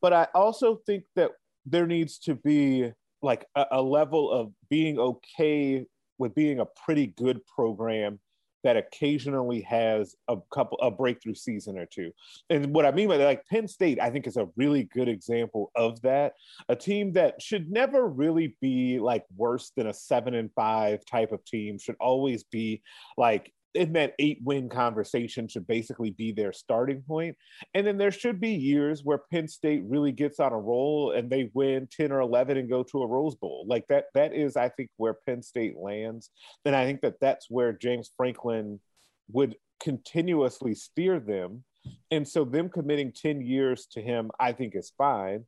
but 0.00 0.12
I 0.12 0.28
also 0.34 0.80
think 0.86 1.04
that 1.16 1.32
there 1.66 1.86
needs 1.86 2.18
to 2.20 2.34
be 2.34 2.92
like 3.22 3.46
a, 3.54 3.66
a 3.72 3.82
level 3.82 4.30
of 4.30 4.52
being 4.68 4.98
okay 4.98 5.86
with 6.18 6.34
being 6.34 6.60
a 6.60 6.66
pretty 6.84 7.06
good 7.06 7.40
program 7.46 8.20
that 8.64 8.76
occasionally 8.76 9.60
has 9.62 10.14
a 10.28 10.36
couple 10.52 10.78
a 10.80 10.90
breakthrough 10.90 11.34
season 11.34 11.78
or 11.78 11.86
two. 11.86 12.10
And 12.48 12.74
what 12.74 12.86
I 12.86 12.90
mean 12.90 13.08
by 13.08 13.16
that, 13.16 13.24
like 13.24 13.46
Penn 13.46 13.68
State, 13.68 14.00
I 14.00 14.10
think 14.10 14.26
is 14.26 14.36
a 14.36 14.48
really 14.56 14.84
good 14.84 15.08
example 15.08 15.70
of 15.74 16.00
that. 16.02 16.34
A 16.68 16.76
team 16.76 17.12
that 17.12 17.40
should 17.40 17.70
never 17.70 18.08
really 18.08 18.56
be 18.60 18.98
like 18.98 19.24
worse 19.36 19.72
than 19.76 19.86
a 19.86 19.94
seven 19.94 20.34
and 20.34 20.50
five 20.54 21.04
type 21.06 21.32
of 21.32 21.44
team, 21.44 21.78
should 21.78 21.96
always 22.00 22.44
be 22.44 22.82
like 23.16 23.52
in 23.74 23.92
that 23.92 24.14
eight 24.18 24.38
win 24.42 24.68
conversation 24.68 25.46
should 25.46 25.66
basically 25.66 26.10
be 26.10 26.32
their 26.32 26.52
starting 26.52 27.02
point. 27.02 27.36
And 27.74 27.86
then 27.86 27.98
there 27.98 28.10
should 28.10 28.40
be 28.40 28.50
years 28.50 29.04
where 29.04 29.22
Penn 29.30 29.46
State 29.48 29.82
really 29.86 30.12
gets 30.12 30.40
on 30.40 30.52
a 30.52 30.58
roll 30.58 31.12
and 31.12 31.30
they 31.30 31.50
win 31.54 31.88
10 31.90 32.10
or 32.10 32.20
11 32.20 32.56
and 32.56 32.68
go 32.68 32.82
to 32.82 33.02
a 33.02 33.06
Rose 33.06 33.36
Bowl. 33.36 33.64
Like 33.68 33.86
that, 33.88 34.06
that 34.14 34.34
is, 34.34 34.56
I 34.56 34.70
think, 34.70 34.90
where 34.96 35.14
Penn 35.26 35.42
State 35.42 35.76
lands. 35.76 36.30
And 36.64 36.74
I 36.74 36.84
think 36.84 37.00
that 37.02 37.20
that's 37.20 37.46
where 37.48 37.72
James 37.72 38.10
Franklin 38.16 38.80
would 39.30 39.56
continuously 39.80 40.74
steer 40.74 41.20
them. 41.20 41.64
And 42.10 42.26
so 42.26 42.44
them 42.44 42.68
committing 42.68 43.12
10 43.12 43.40
years 43.40 43.86
to 43.92 44.02
him, 44.02 44.30
I 44.38 44.52
think 44.52 44.74
is 44.74 44.92
fine. 44.98 45.46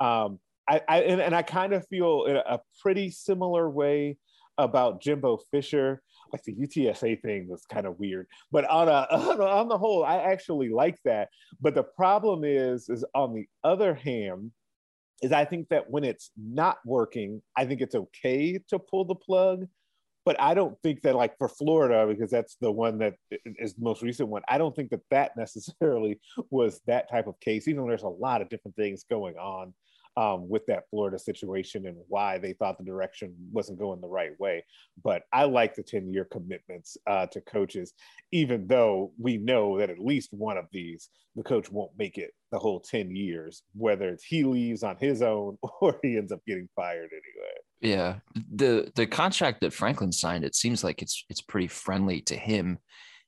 Um, 0.00 0.40
I, 0.68 0.82
I 0.88 1.00
and, 1.02 1.20
and 1.20 1.34
I 1.34 1.42
kind 1.42 1.72
of 1.72 1.86
feel 1.88 2.24
in 2.24 2.36
a 2.36 2.60
pretty 2.82 3.10
similar 3.10 3.68
way 3.70 4.16
about 4.58 5.00
Jimbo 5.00 5.38
Fisher 5.50 6.02
like 6.32 6.42
the 6.44 6.54
UTSA 6.54 7.20
thing 7.22 7.48
was 7.48 7.64
kind 7.66 7.86
of 7.86 7.98
weird. 7.98 8.26
But 8.50 8.64
on 8.70 8.88
a 8.88 9.06
on 9.10 9.68
the 9.68 9.78
whole, 9.78 10.04
I 10.04 10.16
actually 10.16 10.68
like 10.68 10.98
that. 11.04 11.28
But 11.60 11.74
the 11.74 11.82
problem 11.82 12.44
is, 12.44 12.88
is 12.88 13.04
on 13.14 13.34
the 13.34 13.46
other 13.64 13.94
hand, 13.94 14.52
is 15.22 15.32
I 15.32 15.44
think 15.44 15.68
that 15.68 15.90
when 15.90 16.04
it's 16.04 16.30
not 16.36 16.78
working, 16.84 17.42
I 17.56 17.64
think 17.66 17.80
it's 17.80 17.94
okay 17.94 18.58
to 18.68 18.78
pull 18.78 19.04
the 19.04 19.14
plug. 19.14 19.66
But 20.24 20.38
I 20.40 20.52
don't 20.52 20.76
think 20.82 21.00
that 21.02 21.14
like 21.14 21.38
for 21.38 21.48
Florida, 21.48 22.06
because 22.06 22.30
that's 22.30 22.56
the 22.60 22.70
one 22.70 22.98
that 22.98 23.14
is 23.30 23.74
the 23.74 23.82
most 23.82 24.02
recent 24.02 24.28
one. 24.28 24.42
I 24.46 24.58
don't 24.58 24.76
think 24.76 24.90
that 24.90 25.00
that 25.10 25.32
necessarily 25.36 26.20
was 26.50 26.80
that 26.86 27.10
type 27.10 27.26
of 27.26 27.40
case, 27.40 27.66
even 27.66 27.82
though 27.82 27.88
there's 27.88 28.02
a 28.02 28.08
lot 28.08 28.42
of 28.42 28.50
different 28.50 28.76
things 28.76 29.04
going 29.08 29.36
on 29.36 29.72
um, 30.18 30.48
with 30.48 30.66
that 30.66 30.82
Florida 30.90 31.16
situation 31.16 31.86
and 31.86 31.96
why 32.08 32.38
they 32.38 32.52
thought 32.52 32.76
the 32.76 32.84
direction 32.84 33.32
wasn't 33.52 33.78
going 33.78 34.00
the 34.00 34.08
right 34.08 34.38
way. 34.40 34.64
But 35.04 35.22
I 35.32 35.44
like 35.44 35.76
the 35.76 35.84
10 35.84 36.12
year 36.12 36.24
commitments 36.24 36.96
uh, 37.06 37.26
to 37.26 37.40
coaches, 37.40 37.92
even 38.32 38.66
though 38.66 39.12
we 39.16 39.36
know 39.36 39.78
that 39.78 39.90
at 39.90 40.00
least 40.00 40.30
one 40.32 40.58
of 40.58 40.66
these, 40.72 41.08
the 41.36 41.44
coach 41.44 41.70
won't 41.70 41.92
make 41.96 42.18
it 42.18 42.32
the 42.50 42.58
whole 42.58 42.80
10 42.80 43.14
years, 43.14 43.62
whether 43.74 44.08
it's 44.08 44.24
he 44.24 44.42
leaves 44.42 44.82
on 44.82 44.96
his 44.98 45.22
own 45.22 45.56
or 45.80 46.00
he 46.02 46.16
ends 46.16 46.32
up 46.32 46.40
getting 46.48 46.68
fired 46.74 47.10
anyway. 47.12 47.54
Yeah. 47.80 48.16
The 48.56 48.90
the 48.96 49.06
contract 49.06 49.60
that 49.60 49.72
Franklin 49.72 50.10
signed, 50.10 50.44
it 50.44 50.56
seems 50.56 50.82
like 50.82 51.00
it's 51.00 51.24
it's 51.28 51.42
pretty 51.42 51.68
friendly 51.68 52.22
to 52.22 52.34
him 52.34 52.78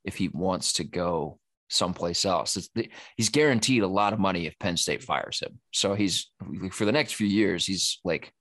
if 0.04 0.16
he 0.16 0.26
wants 0.28 0.72
to 0.72 0.84
go 0.84 1.38
someplace 1.70 2.24
else. 2.24 2.68
The, 2.74 2.90
he's 3.16 3.30
guaranteed 3.30 3.82
a 3.82 3.88
lot 3.88 4.12
of 4.12 4.18
money 4.18 4.46
if 4.46 4.58
Penn 4.58 4.76
State 4.76 5.02
fires 5.02 5.40
him. 5.40 5.58
So 5.72 5.94
he's 5.94 6.30
for 6.72 6.84
the 6.84 6.92
next 6.92 7.14
few 7.14 7.26
years, 7.26 7.64
he's 7.64 8.00
like 8.04 8.32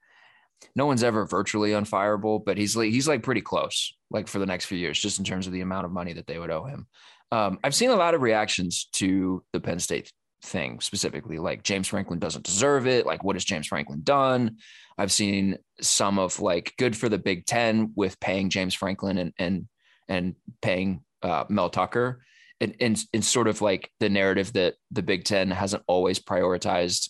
no 0.76 0.86
one's 0.86 1.04
ever 1.04 1.26
virtually 1.26 1.72
unfireable, 1.72 2.44
but 2.44 2.58
he's 2.58 2.76
like 2.76 2.92
he's 2.92 3.08
like 3.08 3.24
pretty 3.24 3.42
close, 3.42 3.94
like 4.10 4.28
for 4.28 4.40
the 4.40 4.46
next 4.46 4.66
few 4.66 4.78
years, 4.78 5.00
just 5.00 5.20
in 5.20 5.26
terms 5.26 5.48
of 5.48 5.54
the 5.54 5.62
amount 5.62 5.86
of 5.86 5.92
money 5.92 6.14
that 6.14 6.28
they 6.28 6.40
would 6.40 6.52
owe 6.52 6.66
him. 6.66 6.88
Um, 7.32 7.60
I've 7.64 7.76
seen 7.76 7.92
a 7.92 7.96
lot 7.96 8.14
of 8.14 8.22
reactions 8.22 8.90
to 8.94 9.44
the 9.54 9.60
Penn 9.60 9.80
State 9.80 10.12
thing 10.44 10.80
specifically, 10.80 11.38
like 11.38 11.64
James 11.64 11.88
Franklin 11.88 12.20
doesn't 12.20 12.46
deserve 12.46 12.88
it. 12.88 13.06
Like, 13.06 13.24
what 13.24 13.36
has 13.36 13.46
James 13.46 13.68
Franklin 13.68 14.02
done? 14.04 14.58
I've 14.98 15.12
seen 15.12 15.58
some 15.80 16.20
of 16.20 16.40
like 16.40 16.74
good 16.78 16.96
for 16.96 17.10
the 17.10 17.18
Big 17.18 17.46
Ten 17.46 17.94
with 17.96 18.20
paying 18.20 18.50
James 18.50 18.74
Franklin 18.74 19.18
and 19.18 19.34
and 19.38 19.68
and 20.08 20.36
paying 20.62 21.04
uh, 21.22 21.46
Mel 21.50 21.70
Tucker 21.70 22.22
in, 22.60 22.72
in, 22.74 22.96
in 23.14 23.22
sort 23.22 23.48
of 23.48 23.62
like 23.62 23.92
the 24.00 24.10
narrative 24.10 24.54
that 24.54 24.76
the 24.92 25.04
Big 25.04 25.24
Ten 25.24 25.52
hasn't 25.52 25.84
always 25.88 26.20
prioritized 26.20 27.10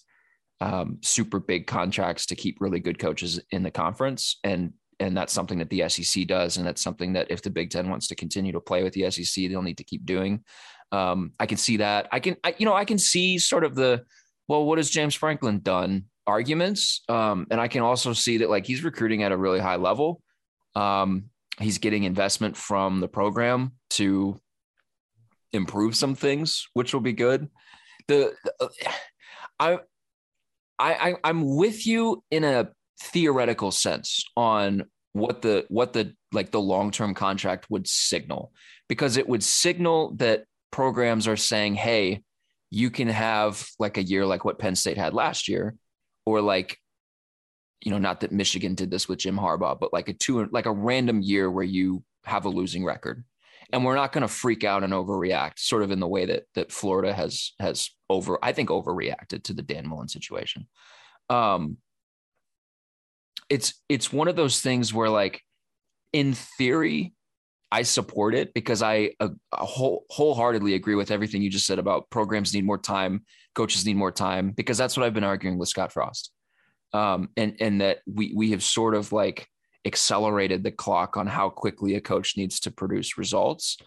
um, 0.61 0.97
super 1.01 1.39
big 1.39 1.67
contracts 1.67 2.25
to 2.27 2.35
keep 2.35 2.57
really 2.59 2.79
good 2.79 2.99
coaches 2.99 3.39
in 3.51 3.63
the 3.63 3.71
conference, 3.71 4.37
and 4.43 4.73
and 4.99 5.15
that's 5.15 5.31
something 5.31 5.59
that 5.59 5.69
the 5.69 5.87
SEC 5.87 6.27
does, 6.27 6.57
and 6.57 6.67
that's 6.67 6.81
something 6.81 7.13
that 7.13 7.31
if 7.31 7.41
the 7.41 7.49
Big 7.49 7.69
Ten 7.69 7.89
wants 7.89 8.07
to 8.07 8.15
continue 8.15 8.51
to 8.51 8.59
play 8.59 8.83
with 8.83 8.93
the 8.93 9.09
SEC, 9.09 9.49
they'll 9.49 9.61
need 9.61 9.77
to 9.77 9.83
keep 9.83 10.05
doing. 10.05 10.43
Um, 10.91 11.31
I 11.39 11.45
can 11.45 11.57
see 11.57 11.77
that. 11.77 12.07
I 12.11 12.19
can, 12.19 12.35
I, 12.43 12.55
you 12.57 12.65
know, 12.65 12.73
I 12.73 12.83
can 12.83 12.97
see 12.97 13.37
sort 13.37 13.63
of 13.63 13.75
the 13.75 14.03
well, 14.47 14.65
what 14.65 14.79
has 14.79 14.89
James 14.89 15.15
Franklin 15.15 15.59
done 15.59 16.05
arguments, 16.27 17.01
um, 17.07 17.47
and 17.49 17.61
I 17.61 17.67
can 17.67 17.81
also 17.81 18.13
see 18.13 18.37
that 18.37 18.49
like 18.49 18.65
he's 18.65 18.83
recruiting 18.83 19.23
at 19.23 19.31
a 19.31 19.37
really 19.37 19.59
high 19.59 19.77
level. 19.77 20.21
Um, 20.75 21.25
he's 21.59 21.77
getting 21.77 22.03
investment 22.03 22.57
from 22.57 22.99
the 22.99 23.07
program 23.07 23.73
to 23.91 24.39
improve 25.53 25.95
some 25.95 26.15
things, 26.15 26.67
which 26.73 26.93
will 26.93 27.01
be 27.01 27.13
good. 27.13 27.49
The 28.07 28.33
uh, 28.59 28.67
I 29.59 29.79
I 30.79 31.15
I'm 31.23 31.55
with 31.55 31.85
you 31.85 32.23
in 32.31 32.43
a 32.43 32.69
theoretical 33.01 33.71
sense 33.71 34.23
on 34.35 34.85
what 35.13 35.41
the 35.41 35.65
what 35.69 35.93
the 35.93 36.13
like 36.31 36.51
the 36.51 36.61
long-term 36.61 37.13
contract 37.13 37.67
would 37.69 37.87
signal 37.87 38.51
because 38.87 39.17
it 39.17 39.27
would 39.27 39.43
signal 39.43 40.13
that 40.15 40.43
programs 40.71 41.27
are 41.27 41.37
saying 41.37 41.75
hey 41.75 42.21
you 42.69 42.91
can 42.91 43.07
have 43.07 43.67
like 43.79 43.97
a 43.97 44.03
year 44.03 44.25
like 44.25 44.45
what 44.45 44.59
Penn 44.59 44.75
State 44.75 44.97
had 44.97 45.13
last 45.13 45.47
year 45.47 45.75
or 46.25 46.41
like 46.41 46.77
you 47.81 47.91
know 47.91 47.97
not 47.97 48.19
that 48.19 48.31
Michigan 48.31 48.75
did 48.75 48.91
this 48.91 49.07
with 49.07 49.19
Jim 49.19 49.37
Harbaugh 49.37 49.79
but 49.79 49.93
like 49.93 50.09
a 50.09 50.13
two 50.13 50.45
like 50.51 50.67
a 50.67 50.71
random 50.71 51.21
year 51.21 51.49
where 51.49 51.63
you 51.63 52.03
have 52.25 52.45
a 52.45 52.49
losing 52.49 52.85
record 52.85 53.23
and 53.71 53.85
we're 53.85 53.95
not 53.95 54.11
going 54.11 54.21
to 54.21 54.27
freak 54.27 54.63
out 54.63 54.83
and 54.83 54.93
overreact 54.93 55.59
sort 55.59 55.83
of 55.83 55.91
in 55.91 55.99
the 55.99 56.07
way 56.07 56.25
that 56.25 56.43
that 56.55 56.71
Florida 56.71 57.13
has 57.13 57.53
has 57.59 57.89
over 58.09 58.39
I 58.43 58.53
think 58.53 58.69
overreacted 58.69 59.43
to 59.43 59.53
the 59.53 59.61
Dan 59.61 59.88
Mullen 59.88 60.07
situation. 60.07 60.67
Um 61.29 61.77
it's 63.49 63.73
it's 63.89 64.13
one 64.13 64.27
of 64.27 64.35
those 64.35 64.61
things 64.61 64.93
where 64.93 65.09
like 65.09 65.41
in 66.13 66.33
theory 66.33 67.13
I 67.71 67.83
support 67.83 68.33
it 68.33 68.53
because 68.53 68.81
I 68.81 69.11
uh, 69.19 69.29
whole, 69.53 70.05
wholeheartedly 70.09 70.73
agree 70.73 70.95
with 70.95 71.11
everything 71.11 71.41
you 71.41 71.51
just 71.51 71.67
said 71.67 71.77
about 71.77 72.09
programs 72.09 72.53
need 72.53 72.65
more 72.65 72.79
time, 72.79 73.25
coaches 73.53 73.85
need 73.85 73.95
more 73.95 74.11
time 74.11 74.51
because 74.51 74.77
that's 74.77 74.97
what 74.97 75.05
I've 75.05 75.13
been 75.13 75.23
arguing 75.23 75.59
with 75.59 75.69
Scott 75.69 75.91
Frost. 75.91 76.31
Um, 76.93 77.29
and 77.38 77.55
and 77.59 77.81
that 77.81 77.99
we 78.11 78.33
we 78.35 78.51
have 78.51 78.63
sort 78.63 78.95
of 78.95 79.11
like 79.11 79.47
accelerated 79.86 80.63
the 80.63 80.71
clock 80.71 81.17
on 81.17 81.27
how 81.27 81.50
quickly 81.50 81.95
a 81.95 82.01
coach 82.01 82.36
needs 82.38 82.59
to 82.62 82.71
produce 82.71 83.17
results. 83.17 83.77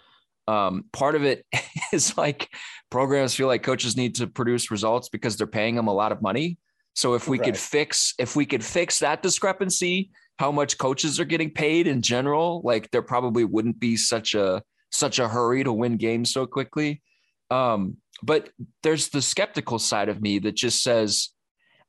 Um, 0.49 0.85
part 0.93 1.15
of 1.15 1.25
it 1.25 1.47
is 1.93 2.17
like 2.17 2.49
programs 2.91 3.35
feel 3.35 3.47
like 3.47 3.63
coaches 3.63 3.97
need 3.97 4.17
to 4.17 4.27
produce 4.27 4.71
results 4.71 5.09
because 5.09 5.37
they're 5.37 5.47
paying 5.47 5.77
them 5.77 5.89
a 5.89 5.95
lot 5.95 6.13
of 6.13 6.23
money. 6.23 6.59
So 6.95 7.15
if 7.15 7.29
we 7.29 7.39
right. 7.39 7.47
could 7.47 7.57
fix 7.57 8.15
if 8.19 8.37
we 8.37 8.45
could 8.45 8.65
fix 8.65 8.99
that 8.99 9.23
discrepancy, 9.23 10.11
how 10.39 10.53
much 10.53 10.79
coaches 10.79 11.21
are 11.21 11.25
getting 11.25 11.51
paid 11.51 11.87
in 11.87 12.03
general, 12.03 12.61
like 12.65 12.91
there 12.91 13.03
probably 13.03 13.45
wouldn't 13.45 13.79
be 13.79 13.97
such 13.97 14.35
a 14.35 14.63
such 14.91 15.19
a 15.19 15.29
hurry 15.29 15.65
to 15.65 15.73
win 15.73 15.97
games 15.97 16.33
so 16.33 16.47
quickly. 16.47 17.03
Um, 17.51 17.97
but 18.23 18.51
there's 18.83 19.09
the 19.09 19.23
skeptical 19.23 19.79
side 19.79 20.09
of 20.09 20.21
me 20.21 20.39
that 20.41 20.55
just 20.55 20.83
says 20.83 21.31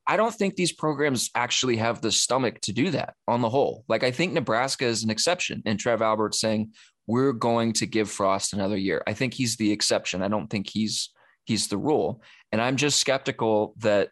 I 0.07 0.17
don't 0.17 0.33
think 0.33 0.55
these 0.55 0.74
programs 0.74 1.29
actually 1.33 1.77
have 1.77 2.01
the 2.01 2.12
stomach 2.12 2.60
to 2.62 2.74
do 2.74 2.91
that 2.91 3.15
on 3.27 3.41
the 3.41 3.50
whole. 3.50 3.86
Like 3.88 4.03
I 4.03 4.12
think 4.12 4.33
Nebraska 4.33 4.86
is 4.86 5.03
an 5.03 5.10
exception, 5.10 5.62
and 5.65 5.79
Trev 5.79 6.01
Albert 6.01 6.36
saying 6.36 6.74
we're 7.07 7.33
going 7.33 7.74
to 7.74 7.86
give 7.86 8.10
Frost 8.10 8.53
another 8.53 8.77
year. 8.77 9.03
I 9.07 9.13
think 9.13 9.33
he's 9.33 9.57
the 9.57 9.72
exception. 9.72 10.22
I 10.22 10.27
don't 10.27 10.50
think 10.50 10.69
he's 10.69 11.10
he's 11.45 11.67
the 11.67 11.77
rule, 11.77 12.22
and 12.51 12.62
I'm 12.62 12.75
just 12.75 13.00
skeptical 13.00 13.74
that 13.79 14.10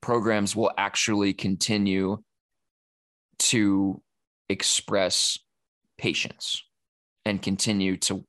programs 0.00 0.54
will 0.54 0.72
actually 0.78 1.32
continue 1.32 2.22
to 3.38 4.00
express 4.48 5.38
patience 5.96 6.62
and 7.24 7.42
continue 7.42 7.96
to 7.96 8.24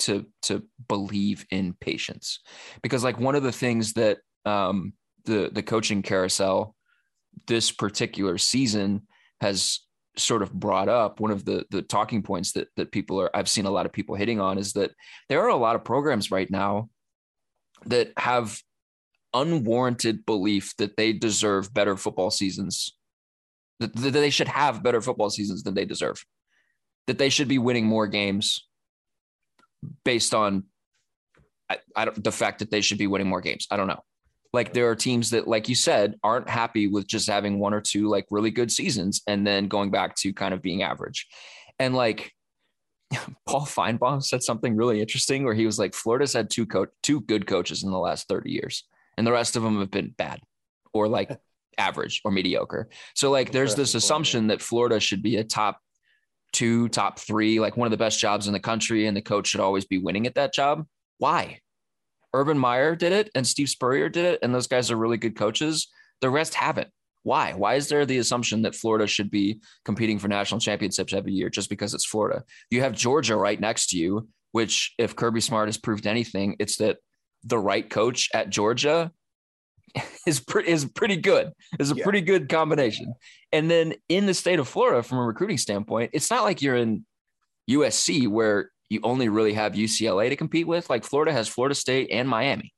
to 0.00 0.26
to 0.42 0.62
believe 0.88 1.44
in 1.50 1.74
patience 1.80 2.40
because 2.82 3.02
like 3.02 3.18
one 3.18 3.34
of 3.34 3.42
the 3.42 3.52
things 3.52 3.94
that 3.94 4.18
um 4.44 4.92
the 5.28 5.50
the 5.52 5.62
coaching 5.62 6.02
carousel 6.02 6.74
this 7.46 7.70
particular 7.70 8.38
season 8.38 9.02
has 9.40 9.80
sort 10.16 10.42
of 10.42 10.52
brought 10.52 10.88
up 10.88 11.20
one 11.20 11.30
of 11.30 11.44
the 11.44 11.64
the 11.70 11.82
talking 11.82 12.22
points 12.22 12.52
that 12.52 12.68
that 12.76 12.90
people 12.90 13.20
are 13.20 13.30
I've 13.36 13.48
seen 13.48 13.66
a 13.66 13.70
lot 13.70 13.86
of 13.86 13.92
people 13.92 14.16
hitting 14.16 14.40
on 14.40 14.58
is 14.58 14.72
that 14.72 14.90
there 15.28 15.42
are 15.44 15.48
a 15.48 15.56
lot 15.56 15.76
of 15.76 15.84
programs 15.84 16.30
right 16.30 16.50
now 16.50 16.88
that 17.86 18.12
have 18.16 18.60
unwarranted 19.34 20.26
belief 20.26 20.74
that 20.78 20.96
they 20.96 21.12
deserve 21.12 21.72
better 21.72 21.96
football 21.96 22.30
seasons 22.30 22.96
that, 23.78 23.94
that 23.94 24.10
they 24.10 24.30
should 24.30 24.48
have 24.48 24.82
better 24.82 25.00
football 25.00 25.30
seasons 25.30 25.62
than 25.62 25.74
they 25.74 25.84
deserve 25.84 26.24
that 27.06 27.18
they 27.18 27.28
should 27.28 27.48
be 27.48 27.58
winning 27.58 27.86
more 27.86 28.06
games 28.06 28.66
based 30.04 30.34
on 30.34 30.64
I, 31.70 31.78
I 31.94 32.06
don't 32.06 32.24
the 32.24 32.32
fact 32.32 32.60
that 32.60 32.70
they 32.70 32.80
should 32.80 32.98
be 32.98 33.06
winning 33.06 33.28
more 33.28 33.42
games. 33.42 33.66
I 33.70 33.76
don't 33.76 33.86
know 33.86 34.02
Like 34.52 34.72
there 34.72 34.88
are 34.90 34.96
teams 34.96 35.30
that, 35.30 35.46
like 35.46 35.68
you 35.68 35.74
said, 35.74 36.14
aren't 36.22 36.48
happy 36.48 36.86
with 36.86 37.06
just 37.06 37.28
having 37.28 37.58
one 37.58 37.74
or 37.74 37.80
two 37.80 38.08
like 38.08 38.26
really 38.30 38.50
good 38.50 38.72
seasons 38.72 39.22
and 39.26 39.46
then 39.46 39.68
going 39.68 39.90
back 39.90 40.14
to 40.16 40.32
kind 40.32 40.54
of 40.54 40.62
being 40.62 40.82
average. 40.82 41.26
And 41.78 41.94
like 41.94 42.32
Paul 43.46 43.66
Finebaum 43.66 44.22
said 44.22 44.42
something 44.42 44.76
really 44.76 45.00
interesting 45.00 45.44
where 45.44 45.54
he 45.54 45.66
was 45.66 45.78
like, 45.78 45.94
Florida's 45.94 46.32
had 46.32 46.50
two 46.50 46.66
coach, 46.66 46.90
two 47.02 47.20
good 47.22 47.46
coaches 47.46 47.84
in 47.84 47.90
the 47.90 47.98
last 47.98 48.28
30 48.28 48.50
years, 48.50 48.84
and 49.16 49.26
the 49.26 49.32
rest 49.32 49.56
of 49.56 49.62
them 49.62 49.78
have 49.80 49.90
been 49.90 50.14
bad 50.16 50.40
or 50.92 51.08
like 51.08 51.30
average 51.78 52.20
or 52.24 52.30
mediocre. 52.30 52.88
So 53.14 53.30
like 53.30 53.52
there's 53.52 53.74
this 53.74 53.94
assumption 53.94 54.48
that 54.48 54.62
Florida 54.62 54.98
should 54.98 55.22
be 55.22 55.36
a 55.36 55.44
top 55.44 55.78
two, 56.52 56.88
top 56.88 57.18
three, 57.18 57.60
like 57.60 57.76
one 57.76 57.86
of 57.86 57.90
the 57.90 57.96
best 57.96 58.18
jobs 58.18 58.46
in 58.46 58.52
the 58.52 58.60
country, 58.60 59.06
and 59.06 59.16
the 59.16 59.22
coach 59.22 59.48
should 59.48 59.60
always 59.60 59.84
be 59.84 59.98
winning 59.98 60.26
at 60.26 60.34
that 60.34 60.54
job. 60.54 60.86
Why? 61.18 61.60
Urban 62.34 62.58
Meyer 62.58 62.94
did 62.94 63.12
it 63.12 63.30
and 63.34 63.46
Steve 63.46 63.68
Spurrier 63.68 64.08
did 64.08 64.24
it, 64.24 64.40
and 64.42 64.54
those 64.54 64.66
guys 64.66 64.90
are 64.90 64.96
really 64.96 65.16
good 65.16 65.36
coaches. 65.36 65.88
The 66.20 66.30
rest 66.30 66.54
haven't. 66.54 66.88
Why? 67.22 67.52
Why 67.52 67.74
is 67.74 67.88
there 67.88 68.06
the 68.06 68.18
assumption 68.18 68.62
that 68.62 68.74
Florida 68.74 69.06
should 69.06 69.30
be 69.30 69.60
competing 69.84 70.18
for 70.18 70.28
national 70.28 70.60
championships 70.60 71.12
every 71.12 71.32
year 71.32 71.50
just 71.50 71.68
because 71.68 71.94
it's 71.94 72.06
Florida? 72.06 72.44
You 72.70 72.80
have 72.82 72.92
Georgia 72.92 73.36
right 73.36 73.60
next 73.60 73.88
to 73.90 73.98
you, 73.98 74.28
which, 74.52 74.94
if 74.98 75.16
Kirby 75.16 75.40
Smart 75.40 75.68
has 75.68 75.76
proved 75.76 76.06
anything, 76.06 76.56
it's 76.58 76.76
that 76.76 76.98
the 77.44 77.58
right 77.58 77.88
coach 77.88 78.28
at 78.32 78.50
Georgia 78.50 79.12
is 80.26 80.40
pretty 80.40 80.70
is 80.70 80.84
pretty 80.84 81.16
good. 81.16 81.52
Is 81.78 81.90
a 81.90 81.96
yeah. 81.96 82.04
pretty 82.04 82.20
good 82.20 82.48
combination. 82.48 83.14
And 83.52 83.70
then 83.70 83.94
in 84.08 84.26
the 84.26 84.34
state 84.34 84.58
of 84.58 84.68
Florida, 84.68 85.02
from 85.02 85.18
a 85.18 85.26
recruiting 85.26 85.58
standpoint, 85.58 86.10
it's 86.14 86.30
not 86.30 86.44
like 86.44 86.62
you're 86.62 86.76
in 86.76 87.04
USC 87.70 88.28
where 88.28 88.70
you 88.90 89.00
only 89.02 89.28
really 89.28 89.52
have 89.52 89.72
UCLA 89.72 90.28
to 90.30 90.36
compete 90.36 90.66
with. 90.66 90.88
Like 90.88 91.04
Florida 91.04 91.32
has 91.32 91.48
Florida 91.48 91.74
State 91.74 92.08
and 92.10 92.28
Miami. 92.28 92.72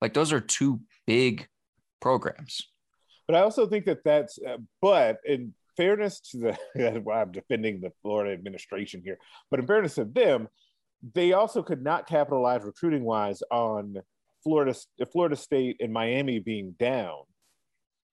Like 0.00 0.14
those 0.14 0.32
are 0.32 0.40
two 0.40 0.80
big 1.06 1.46
programs. 2.00 2.62
But 3.26 3.36
I 3.36 3.40
also 3.40 3.66
think 3.66 3.86
that 3.86 4.04
that's, 4.04 4.38
uh, 4.46 4.58
but 4.80 5.18
in 5.24 5.52
fairness 5.76 6.20
to 6.30 6.38
the, 6.38 7.02
well, 7.04 7.18
I'm 7.18 7.32
defending 7.32 7.80
the 7.80 7.92
Florida 8.02 8.32
administration 8.32 9.02
here, 9.04 9.18
but 9.50 9.60
in 9.60 9.66
fairness 9.66 9.96
to 9.96 10.04
them, 10.04 10.48
they 11.14 11.32
also 11.32 11.62
could 11.62 11.82
not 11.82 12.08
capitalize 12.08 12.62
recruiting 12.62 13.04
wise 13.04 13.42
on 13.50 13.96
Florida, 14.42 14.74
Florida 15.12 15.36
State 15.36 15.76
and 15.80 15.92
Miami 15.92 16.38
being 16.38 16.74
down. 16.78 17.22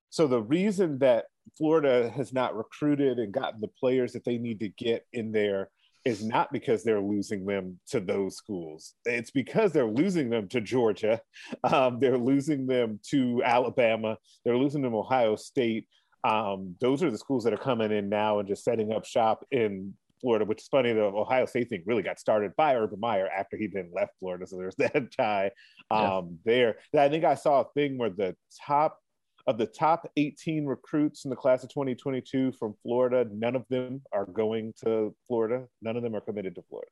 So 0.09 0.27
the 0.27 0.41
reason 0.41 0.99
that 0.99 1.25
Florida 1.57 2.09
has 2.09 2.33
not 2.33 2.55
recruited 2.55 3.19
and 3.19 3.31
gotten 3.31 3.61
the 3.61 3.67
players 3.67 4.13
that 4.13 4.25
they 4.25 4.37
need 4.37 4.59
to 4.59 4.69
get 4.69 5.05
in 5.13 5.31
there 5.31 5.69
is 6.05 6.23
not 6.23 6.51
because 6.51 6.83
they're 6.83 7.01
losing 7.01 7.45
them 7.45 7.79
to 7.87 7.99
those 7.99 8.35
schools. 8.35 8.95
It's 9.05 9.31
because 9.31 9.71
they're 9.71 9.85
losing 9.87 10.29
them 10.29 10.47
to 10.49 10.61
Georgia. 10.61 11.21
Um, 11.63 11.99
they're 11.99 12.17
losing 12.17 12.67
them 12.67 12.99
to 13.09 13.41
Alabama. 13.43 14.17
They're 14.43 14.57
losing 14.57 14.81
them 14.81 14.93
Ohio 14.93 15.35
State. 15.35 15.87
Um, 16.23 16.75
those 16.81 17.01
are 17.03 17.11
the 17.11 17.17
schools 17.17 17.43
that 17.43 17.53
are 17.53 17.57
coming 17.57 17.91
in 17.91 18.09
now 18.09 18.39
and 18.39 18.47
just 18.47 18.63
setting 18.63 18.91
up 18.91 19.05
shop 19.05 19.45
in 19.51 19.93
Florida, 20.23 20.45
which 20.45 20.61
is 20.61 20.67
funny. 20.67 20.93
The 20.93 21.03
Ohio 21.03 21.45
State 21.45 21.69
thing 21.69 21.83
really 21.85 22.01
got 22.01 22.19
started 22.19 22.55
by 22.55 22.75
Urban 22.75 22.99
Meyer 22.99 23.27
after 23.27 23.57
he 23.57 23.67
then 23.67 23.91
left 23.93 24.13
Florida. 24.19 24.47
So 24.47 24.57
there's 24.57 24.75
that 24.77 25.11
tie 25.15 25.51
um, 25.91 26.39
yeah. 26.45 26.75
there. 26.93 27.03
I 27.05 27.09
think 27.09 27.25
I 27.25 27.35
saw 27.35 27.61
a 27.61 27.65
thing 27.75 27.97
where 27.97 28.09
the 28.09 28.35
top 28.65 28.99
of 29.47 29.57
the 29.57 29.65
top 29.65 30.09
18 30.15 30.65
recruits 30.65 31.25
in 31.25 31.29
the 31.29 31.35
class 31.35 31.63
of 31.63 31.69
2022 31.69 32.53
from 32.53 32.75
Florida, 32.81 33.29
none 33.31 33.55
of 33.55 33.65
them 33.69 34.01
are 34.13 34.25
going 34.25 34.73
to 34.83 35.13
Florida. 35.27 35.67
None 35.81 35.97
of 35.97 36.03
them 36.03 36.15
are 36.15 36.21
committed 36.21 36.55
to 36.55 36.63
Florida. 36.69 36.89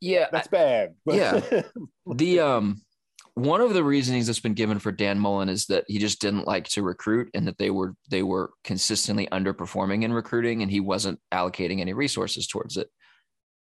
Yeah, 0.00 0.26
that's 0.30 0.48
bad. 0.48 0.94
yeah, 1.06 1.40
the 2.14 2.40
um, 2.40 2.82
one 3.34 3.60
of 3.60 3.74
the 3.74 3.82
reasonings 3.82 4.26
that's 4.26 4.40
been 4.40 4.54
given 4.54 4.78
for 4.78 4.92
Dan 4.92 5.18
Mullen 5.18 5.48
is 5.48 5.66
that 5.66 5.84
he 5.88 5.98
just 5.98 6.20
didn't 6.20 6.46
like 6.46 6.68
to 6.70 6.82
recruit, 6.82 7.30
and 7.34 7.46
that 7.48 7.58
they 7.58 7.70
were 7.70 7.94
they 8.10 8.22
were 8.22 8.52
consistently 8.62 9.26
underperforming 9.32 10.04
in 10.04 10.12
recruiting, 10.12 10.62
and 10.62 10.70
he 10.70 10.80
wasn't 10.80 11.18
allocating 11.32 11.80
any 11.80 11.94
resources 11.94 12.46
towards 12.46 12.76
it. 12.76 12.88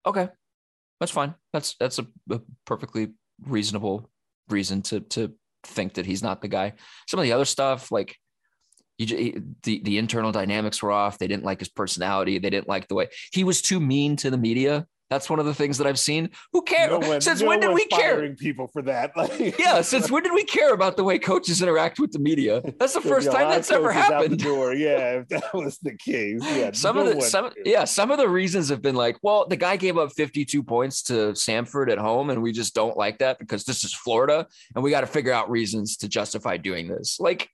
Okay, 0.06 0.28
that's 1.00 1.12
fine. 1.12 1.34
That's 1.52 1.74
that's 1.80 1.98
a, 1.98 2.06
a 2.30 2.40
perfectly 2.66 3.14
reasonable 3.46 4.10
reason 4.48 4.82
to 4.82 5.00
to 5.00 5.32
think 5.64 5.94
that 5.94 6.06
he's 6.06 6.22
not 6.22 6.40
the 6.40 6.48
guy. 6.48 6.74
Some 7.08 7.20
of 7.20 7.24
the 7.24 7.32
other 7.32 7.44
stuff, 7.44 7.90
like 7.90 8.16
you, 8.98 9.16
eh, 9.16 9.40
the 9.62 9.80
the 9.82 9.98
internal 9.98 10.32
dynamics 10.32 10.82
were 10.82 10.92
off. 10.92 11.18
They 11.18 11.28
didn't 11.28 11.44
like 11.44 11.60
his 11.60 11.68
personality. 11.68 12.38
They 12.38 12.50
didn't 12.50 12.68
like 12.68 12.88
the 12.88 12.94
way 12.94 13.08
he 13.32 13.44
was 13.44 13.62
too 13.62 13.80
mean 13.80 14.16
to 14.16 14.30
the 14.30 14.38
media. 14.38 14.86
That's 15.10 15.28
one 15.28 15.40
of 15.40 15.46
the 15.46 15.54
things 15.54 15.76
that 15.78 15.86
I've 15.86 15.98
seen. 15.98 16.30
Who 16.52 16.62
cares? 16.62 16.90
No 16.90 17.00
one, 17.00 17.20
since 17.20 17.42
no 17.42 17.48
when 17.48 17.60
did 17.60 17.74
we 17.74 17.84
care? 17.86 18.32
People 18.34 18.68
for 18.68 18.82
that. 18.82 19.10
Like, 19.20 19.58
yeah, 19.58 19.82
since 19.82 20.10
when 20.10 20.22
did 20.22 20.32
we 20.32 20.44
care 20.44 20.72
about 20.72 20.96
the 20.96 21.04
way 21.04 21.18
coaches 21.18 21.60
interact 21.60 21.98
with 21.98 22.12
the 22.12 22.18
media? 22.18 22.62
That's 22.78 22.94
the 22.94 23.00
first 23.00 23.30
time 23.30 23.50
that's 23.50 23.70
ever 23.70 23.92
happened. 23.92 24.40
Yeah, 24.40 25.18
if 25.18 25.28
that 25.28 25.44
was 25.54 25.78
the 25.78 25.94
case. 25.96 26.40
Yeah, 26.42 26.70
some 26.72 26.96
no 26.96 27.02
of 27.06 27.14
the 27.14 27.20
some 27.20 27.50
cares. 27.50 27.56
yeah 27.66 27.84
some 27.84 28.10
of 28.10 28.18
the 28.18 28.28
reasons 28.28 28.68
have 28.70 28.80
been 28.80 28.94
like, 28.94 29.18
well, 29.22 29.46
the 29.46 29.56
guy 29.56 29.76
gave 29.76 29.98
up 29.98 30.12
52 30.12 30.62
points 30.62 31.02
to 31.04 31.32
Samford 31.32 31.90
at 31.90 31.98
home, 31.98 32.30
and 32.30 32.40
we 32.40 32.52
just 32.52 32.74
don't 32.74 32.96
like 32.96 33.18
that 33.18 33.38
because 33.38 33.64
this 33.64 33.84
is 33.84 33.92
Florida, 33.92 34.46
and 34.74 34.82
we 34.82 34.90
got 34.90 35.02
to 35.02 35.06
figure 35.06 35.32
out 35.32 35.50
reasons 35.50 35.96
to 35.98 36.08
justify 36.08 36.56
doing 36.56 36.88
this. 36.88 37.18
Like, 37.20 37.50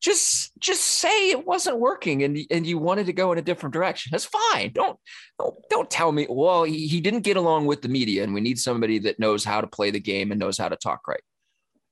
just 0.00 0.52
just 0.60 0.82
say 0.82 1.30
it 1.30 1.46
wasn't 1.46 1.78
working 1.78 2.22
and 2.22 2.38
and 2.50 2.66
you 2.66 2.78
wanted 2.78 3.06
to 3.06 3.12
go 3.12 3.32
in 3.32 3.38
a 3.38 3.42
different 3.42 3.72
direction. 3.72 4.10
That's 4.10 4.24
fine. 4.24 4.72
Don't 4.72 4.98
don't, 5.38 5.54
don't 5.70 5.90
tell 5.90 6.12
me. 6.12 6.26
Well, 6.28 6.64
he, 6.64 6.86
he 6.86 7.00
didn't 7.00 7.20
get 7.20 7.36
along 7.36 7.66
with 7.66 7.82
the 7.82 7.88
media, 7.88 8.24
and 8.24 8.34
we 8.34 8.40
need 8.40 8.58
somebody 8.58 8.98
that 9.00 9.18
knows 9.18 9.44
how 9.44 9.60
to 9.60 9.66
play 9.66 9.90
the 9.90 10.00
game 10.00 10.30
and 10.30 10.40
knows 10.40 10.58
how 10.58 10.68
to 10.68 10.76
talk 10.76 11.06
right. 11.08 11.22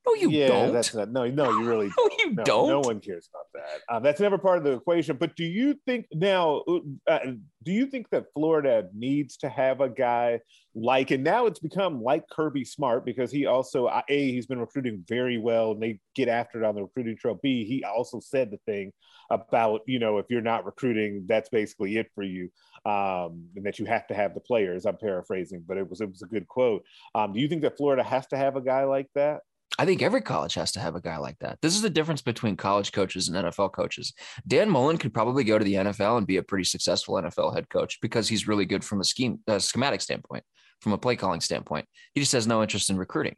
No, 0.07 0.15
you 0.15 0.31
yeah, 0.31 0.49
don't. 0.49 0.73
That's 0.73 0.95
not, 0.95 1.11
no, 1.11 1.27
no, 1.27 1.51
you 1.51 1.65
really 1.65 1.91
no, 1.99 2.09
you 2.19 2.33
no, 2.33 2.45
don't. 2.45 2.69
No 2.69 2.81
one 2.81 3.01
cares 3.01 3.29
about 3.33 3.47
that. 3.55 3.95
Um, 3.95 4.03
that's 4.03 4.21
never 4.21 4.39
part 4.39 4.59
of 4.59 4.65
the 4.65 4.73
equation. 4.73 5.17
But 5.17 5.35
do 5.35 5.45
you 5.45 5.75
think 5.85 6.07
now? 6.13 6.63
Uh, 7.09 7.19
do 7.65 7.73
you 7.73 7.87
think 7.87 8.09
that 8.11 8.27
Florida 8.33 8.89
needs 8.95 9.37
to 9.39 9.49
have 9.49 9.81
a 9.81 9.89
guy 9.89 10.41
like, 10.77 11.11
and 11.11 11.25
now 11.25 11.47
it's 11.47 11.59
become 11.59 12.03
like 12.03 12.29
Kirby 12.31 12.65
Smart 12.65 13.05
because 13.05 13.33
he 13.33 13.47
also 13.47 13.89
a 13.89 14.03
he's 14.09 14.47
been 14.47 14.61
recruiting 14.61 15.05
very 15.09 15.39
well, 15.39 15.73
and 15.73 15.83
they 15.83 15.99
get 16.15 16.29
after 16.29 16.63
it 16.63 16.67
on 16.67 16.77
the 16.77 16.83
recruiting 16.83 17.17
trail. 17.17 17.41
B 17.43 17.65
he 17.65 17.83
also 17.83 18.21
said 18.21 18.51
the 18.51 18.59
thing 18.67 18.93
about 19.31 19.81
you 19.87 19.99
know 19.99 20.19
if 20.19 20.27
you're 20.29 20.41
not 20.41 20.67
recruiting, 20.67 21.25
that's 21.27 21.49
basically 21.49 21.97
it 21.97 22.09
for 22.15 22.23
you, 22.23 22.51
um, 22.85 23.47
and 23.57 23.65
that 23.65 23.81
you 23.81 23.87
have 23.87 24.07
to 24.07 24.15
have 24.15 24.35
the 24.35 24.41
players. 24.41 24.87
I'm 24.87 24.99
paraphrasing, 24.99 25.65
but 25.67 25.79
it 25.79 25.89
was 25.89 26.01
it 26.01 26.09
was 26.09 26.23
a 26.23 26.27
good 26.27 26.47
quote. 26.47 26.85
Um, 27.15 27.33
do 27.33 27.41
you 27.41 27.49
think 27.49 27.63
that 27.63 27.77
Florida 27.77 28.05
has 28.05 28.27
to 28.29 28.37
have 28.37 28.55
a 28.55 28.61
guy 28.61 28.85
like 28.85 29.09
that? 29.17 29.41
I 29.79 29.85
think 29.85 30.03
every 30.03 30.23
college 30.23 30.55
has 30.55 30.73
to 30.73 30.81
have 30.81 30.97
a 30.97 31.01
guy 31.01 31.19
like 31.19 31.39
that. 31.41 31.59
This 31.61 31.75
is 31.75 31.83
the 31.83 31.91
difference 31.91 32.23
between 32.23 32.57
college 32.57 32.93
coaches 32.93 33.29
and 33.29 33.37
NFL 33.37 33.73
coaches. 33.73 34.13
Dan 34.47 34.71
Mullen 34.71 34.97
could 34.97 35.13
probably 35.13 35.45
go 35.45 35.59
to 35.59 35.65
the 35.65 35.75
NFL 35.75 36.19
and 36.19 36.27
be 36.27 36.39
a 36.39 36.43
pretty 36.43 36.65
successful 36.65 37.15
NFL 37.15 37.55
head 37.55 37.69
coach 37.69 37.99
because 38.01 38.29
he's 38.29 38.49
really 38.49 38.65
good 38.65 38.85
from 38.85 39.01
a 39.01 39.05
scheme, 39.05 39.41
a 39.47 39.61
schematic 39.61 40.01
standpoint, 40.01 40.45
from 40.81 40.93
a 40.93 40.99
play 40.99 41.17
calling 41.17 41.41
standpoint. 41.41 41.87
He 42.15 42.21
just 42.21 42.33
has 42.33 42.47
no 42.47 42.63
interest 42.63 42.89
in 42.89 42.97
recruiting, 42.97 43.37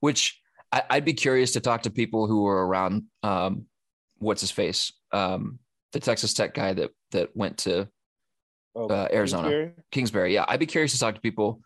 which 0.00 0.40
I, 0.72 0.82
would 0.94 1.04
be 1.04 1.14
curious 1.14 1.52
to 1.52 1.60
talk 1.60 1.82
to 1.82 1.90
people 1.90 2.26
who 2.26 2.42
were 2.42 2.66
around. 2.66 3.04
Um, 3.22 3.66
what's 4.18 4.40
his 4.40 4.50
face? 4.50 4.92
Um, 5.12 5.58
the 5.92 6.00
Texas 6.00 6.32
Tech 6.32 6.54
guy 6.54 6.72
that 6.72 6.90
that 7.10 7.36
went 7.36 7.58
to 7.58 7.88
oh, 8.76 8.86
uh, 8.86 9.08
Arizona, 9.12 9.48
Kingsbury? 9.48 9.72
Kingsbury. 9.90 10.34
Yeah, 10.34 10.44
I'd 10.48 10.60
be 10.60 10.66
curious 10.66 10.92
to 10.92 10.98
talk 10.98 11.16
to 11.16 11.20
people 11.20 11.60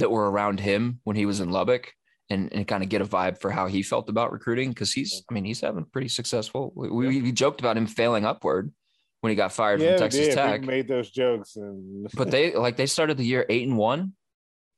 that 0.00 0.10
were 0.10 0.30
around 0.30 0.60
him 0.60 1.00
when 1.04 1.16
he 1.16 1.26
was 1.26 1.40
in 1.40 1.50
Lubbock 1.50 1.92
and, 2.30 2.52
and 2.52 2.68
kind 2.68 2.82
of 2.82 2.88
get 2.88 3.00
a 3.00 3.06
vibe 3.06 3.38
for 3.38 3.50
how 3.50 3.66
he 3.66 3.82
felt 3.82 4.08
about 4.08 4.32
recruiting 4.32 4.70
because 4.70 4.92
he's, 4.92 5.22
I 5.30 5.34
mean, 5.34 5.44
he's 5.44 5.60
having 5.60 5.84
pretty 5.84 6.08
successful. 6.08 6.72
We, 6.74 6.88
we, 6.88 7.22
we, 7.22 7.32
joked 7.32 7.60
about 7.60 7.76
him 7.76 7.86
failing 7.86 8.24
upward 8.24 8.72
when 9.20 9.30
he 9.30 9.36
got 9.36 9.52
fired 9.52 9.80
yeah, 9.80 9.92
from 9.92 9.98
Texas 10.00 10.34
Tech. 10.34 10.62
made 10.62 10.88
those 10.88 11.10
jokes, 11.10 11.56
and 11.56 12.08
but 12.14 12.30
they 12.30 12.54
like 12.54 12.76
they 12.76 12.86
started 12.86 13.16
the 13.16 13.24
year 13.24 13.46
eight 13.48 13.66
and 13.66 13.76
one, 13.76 14.12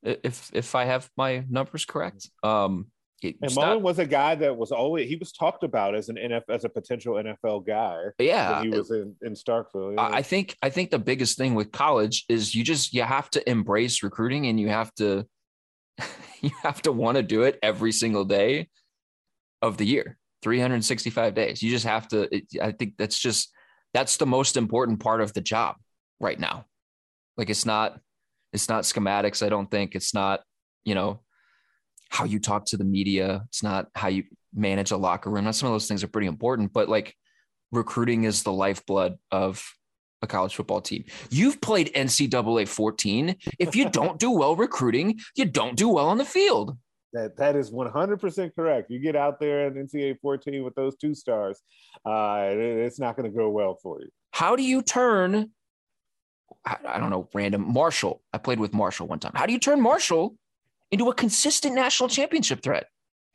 if 0.03 0.51
if 0.53 0.75
I 0.75 0.85
have 0.85 1.11
my 1.17 1.45
numbers 1.49 1.85
correct. 1.85 2.31
Um, 2.43 2.87
and 3.23 3.55
Mullen 3.55 3.71
not, 3.71 3.83
was 3.83 3.99
a 3.99 4.07
guy 4.07 4.35
that 4.35 4.57
was 4.57 4.73
always 4.73 5.09
he 5.09 5.17
was 5.17 5.33
talked 5.33 5.63
about 5.63 5.95
as 5.95 6.09
an 6.09 6.17
NFL 6.17 6.49
as 6.49 6.65
a 6.65 6.69
potential 6.69 7.15
NFL 7.15 7.67
guy. 7.67 7.99
Yeah, 8.19 8.63
he 8.63 8.69
was 8.69 8.91
in, 8.91 9.15
in 9.23 9.35
Starkville. 9.35 9.95
Yeah. 9.95 10.03
I 10.03 10.23
think 10.23 10.57
I 10.63 10.71
think 10.71 10.91
the 10.91 10.99
biggest 10.99 11.37
thing 11.37 11.55
with 11.55 11.71
college 11.71 12.25
is 12.29 12.55
you 12.55 12.65
just 12.65 12.95
you 12.95 13.03
have 13.03 13.29
to 13.31 13.51
embrace 13.51 14.03
recruiting 14.03 14.47
and 14.47 14.59
you 14.59 14.69
have 14.69 14.95
to 14.95 15.27
you 16.43 16.51
have 16.63 16.83
to 16.83 16.93
want 16.93 17.17
to 17.17 17.23
do 17.23 17.43
it 17.43 17.59
every 17.63 17.93
single 17.93 18.25
day 18.25 18.69
of 19.63 19.77
the 19.77 19.85
year 19.85 20.19
365 20.43 21.35
days. 21.35 21.63
You 21.63 21.71
just 21.71 21.87
have 21.87 22.09
to 22.09 22.35
it, 22.35 22.45
i 22.63 22.73
think 22.73 22.95
that's 22.97 23.19
just 23.19 23.53
that's 23.93 24.17
the 24.17 24.27
most 24.27 24.57
important 24.57 25.01
part 25.01 25.21
of 25.21 25.33
the 25.33 25.41
job 25.41 25.77
right 26.19 26.39
now. 26.39 26.67
Like 27.37 27.51
it's 27.51 27.67
not 27.67 28.01
it's 28.53 28.69
not 28.69 28.85
schematics 28.85 29.45
i 29.45 29.49
don't 29.49 29.71
think. 29.71 29.95
It's 29.95 30.15
not 30.15 30.41
you 30.85 30.95
know 30.95 31.21
how 32.09 32.25
you 32.25 32.41
talk 32.41 32.67
to 32.67 32.77
the 32.77 32.85
media. 32.85 33.43
It's 33.49 33.63
not 33.63 33.89
how 33.95 34.09
you 34.09 34.25
manage 34.55 34.91
a 34.91 34.97
locker 34.97 35.31
room. 35.31 35.45
Not 35.45 35.55
some 35.55 35.69
of 35.69 35.75
those 35.75 35.87
things 35.87 36.03
are 36.03 36.09
pretty 36.09 36.27
important 36.29 36.73
but 36.73 36.89
like 36.89 37.15
recruiting 37.73 38.25
is 38.25 38.43
the 38.43 38.53
lifeblood 38.53 39.17
of 39.31 39.65
a 40.23 40.27
college 40.27 40.55
football 40.55 40.81
team. 40.81 41.05
You've 41.31 41.61
played 41.61 41.93
NCAA 41.95 42.69
14. 42.69 43.37
If 43.59 43.75
you 43.75 43.89
don't 43.89 44.19
do 44.19 44.31
well 44.31 44.57
recruiting, 44.57 45.19
you 45.35 45.45
don't 45.47 45.77
do 45.77 45.89
well 45.89 46.09
on 46.09 46.19
the 46.19 46.25
field. 46.25 46.77
That 47.13 47.37
that 47.39 47.57
is 47.57 47.71
100% 47.71 48.55
correct. 48.55 48.91
You 48.91 49.01
get 49.01 49.17
out 49.17 49.41
there 49.41 49.67
in 49.67 49.75
NCAA 49.75 50.21
14 50.21 50.63
with 50.63 50.75
those 50.75 50.97
two 50.97 51.15
stars, 51.15 51.61
uh, 52.07 52.49
it, 52.51 52.59
it's 52.59 53.01
not 53.01 53.17
going 53.17 53.31
to 53.31 53.37
go 53.37 53.49
well 53.51 53.77
for 53.83 54.01
you. 54.01 54.09
How 54.33 54.55
do 54.55 54.63
you 54.63 54.83
turn? 54.83 55.51
I, 56.65 56.77
I 56.87 56.99
don't 56.99 57.11
know, 57.11 57.29
random 57.35 57.73
Marshall. 57.73 58.23
I 58.33 58.39
played 58.39 58.61
with 58.61 58.73
Marshall 58.73 59.09
one 59.09 59.19
time. 59.19 59.33
How 59.35 59.47
do 59.47 59.53
you 59.53 59.59
turn 59.59 59.81
Marshall 59.81 60.37
into 60.93 61.09
a 61.09 61.15
consistent 61.15 61.75
national 61.75 62.09
championship 62.09 62.63
threat? 62.63 62.87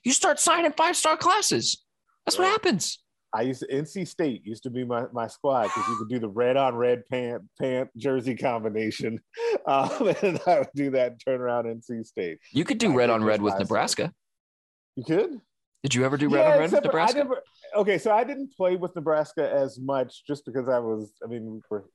You 0.05 0.13
start 0.13 0.39
signing 0.39 0.71
five 0.71 0.95
star 0.95 1.17
classes. 1.17 1.83
That's 2.25 2.37
what 2.37 2.47
happens. 2.47 2.99
I 3.35 3.41
used 3.41 3.59
to, 3.59 3.67
NC 3.67 4.07
State 4.07 4.45
used 4.45 4.63
to 4.63 4.69
be 4.69 4.85
my, 4.85 5.05
my 5.11 5.27
squad 5.27 5.63
because 5.63 5.87
you 5.89 5.97
could 5.97 6.09
do 6.09 6.19
the 6.19 6.29
red 6.29 6.55
on 6.55 6.75
red 6.75 7.03
pant 7.11 7.43
pant 7.59 7.89
jersey 7.97 8.35
combination, 8.35 9.19
um, 9.67 10.13
and 10.21 10.39
I 10.47 10.59
would 10.59 10.69
do 10.73 10.91
that 10.91 11.11
and 11.11 11.21
turn 11.23 11.41
around 11.41 11.65
NC 11.65 12.05
State. 12.05 12.39
You 12.51 12.63
could 12.63 12.77
do 12.77 12.91
I 12.93 12.95
red 12.95 13.09
on 13.09 13.23
red 13.23 13.41
with 13.41 13.59
Nebraska. 13.59 14.13
You 14.95 15.03
could. 15.03 15.41
Did 15.83 15.93
you 15.93 16.05
ever 16.05 16.17
do 16.17 16.29
red 16.29 16.47
on 16.47 16.57
red 16.57 16.71
with 16.71 16.83
Nebraska? 16.83 17.19
never. 17.19 17.41
Okay, 17.75 17.97
so 17.97 18.11
I 18.11 18.23
didn't 18.23 18.55
play 18.55 18.77
with 18.77 18.95
Nebraska 18.95 19.51
as 19.51 19.77
much 19.79 20.25
just 20.25 20.45
because 20.45 20.69
I 20.69 20.79
was. 20.79 21.11
I 21.23 21.27
mean, 21.27 21.45
we 21.45 21.59
were 21.69 21.85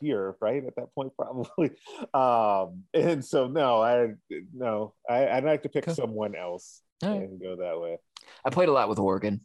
here, 0.00 0.36
right 0.40 0.62
at 0.64 0.76
that 0.76 0.94
point, 0.94 1.12
probably. 1.18 1.70
Um, 2.12 2.84
and 2.92 3.24
so 3.24 3.46
no, 3.46 3.80
I 3.80 4.08
no, 4.52 4.94
I, 5.08 5.28
I'd 5.28 5.44
like 5.44 5.62
to 5.62 5.68
pick 5.68 5.84
Okay. 5.84 5.94
someone 5.94 6.34
else 6.34 6.82
right. 7.02 7.12
and 7.12 7.40
go 7.40 7.56
that 7.56 7.80
way. 7.80 7.96
I 8.44 8.50
played 8.50 8.68
a 8.68 8.72
lot 8.72 8.88
with 8.88 8.98
Oregon. 8.98 9.40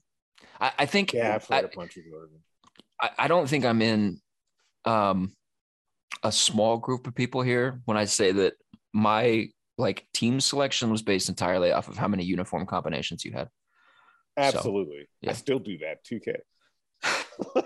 I, 0.60 0.72
I 0.80 0.86
think 0.86 1.14
Yeah, 1.14 1.36
I've 1.36 1.44
played 1.46 1.66
I- 1.66 1.68
a 1.68 1.76
bunch 1.76 1.98
of 1.98 2.04
Oregon. 2.14 2.40
I, 3.02 3.10
I 3.20 3.28
don't 3.28 3.48
think 3.50 3.66
I'm 3.66 3.82
in 3.82 4.22
um, 4.86 5.34
a 6.24 6.32
small 6.32 6.78
group 6.78 7.08
of 7.08 7.16
people 7.16 7.42
here 7.42 7.82
when 7.86 7.98
I 7.98 8.06
say 8.06 8.32
that 8.32 8.54
my 8.94 9.50
like 9.78 10.08
team 10.14 10.40
selection 10.40 10.90
was 10.92 11.02
based 11.02 11.28
entirely 11.28 11.74
off 11.74 11.90
of 11.90 11.98
how 11.98 12.08
many 12.08 12.24
uniform 12.24 12.66
combinations 12.66 13.26
you 13.26 13.34
had. 13.34 13.50
Absolutely, 14.38 15.08
yeah. 15.22 15.32
I 15.32 15.34
still 15.34 15.60
do 15.60 15.78
that. 15.80 16.04
Two 16.06 16.20
K. 16.22 16.36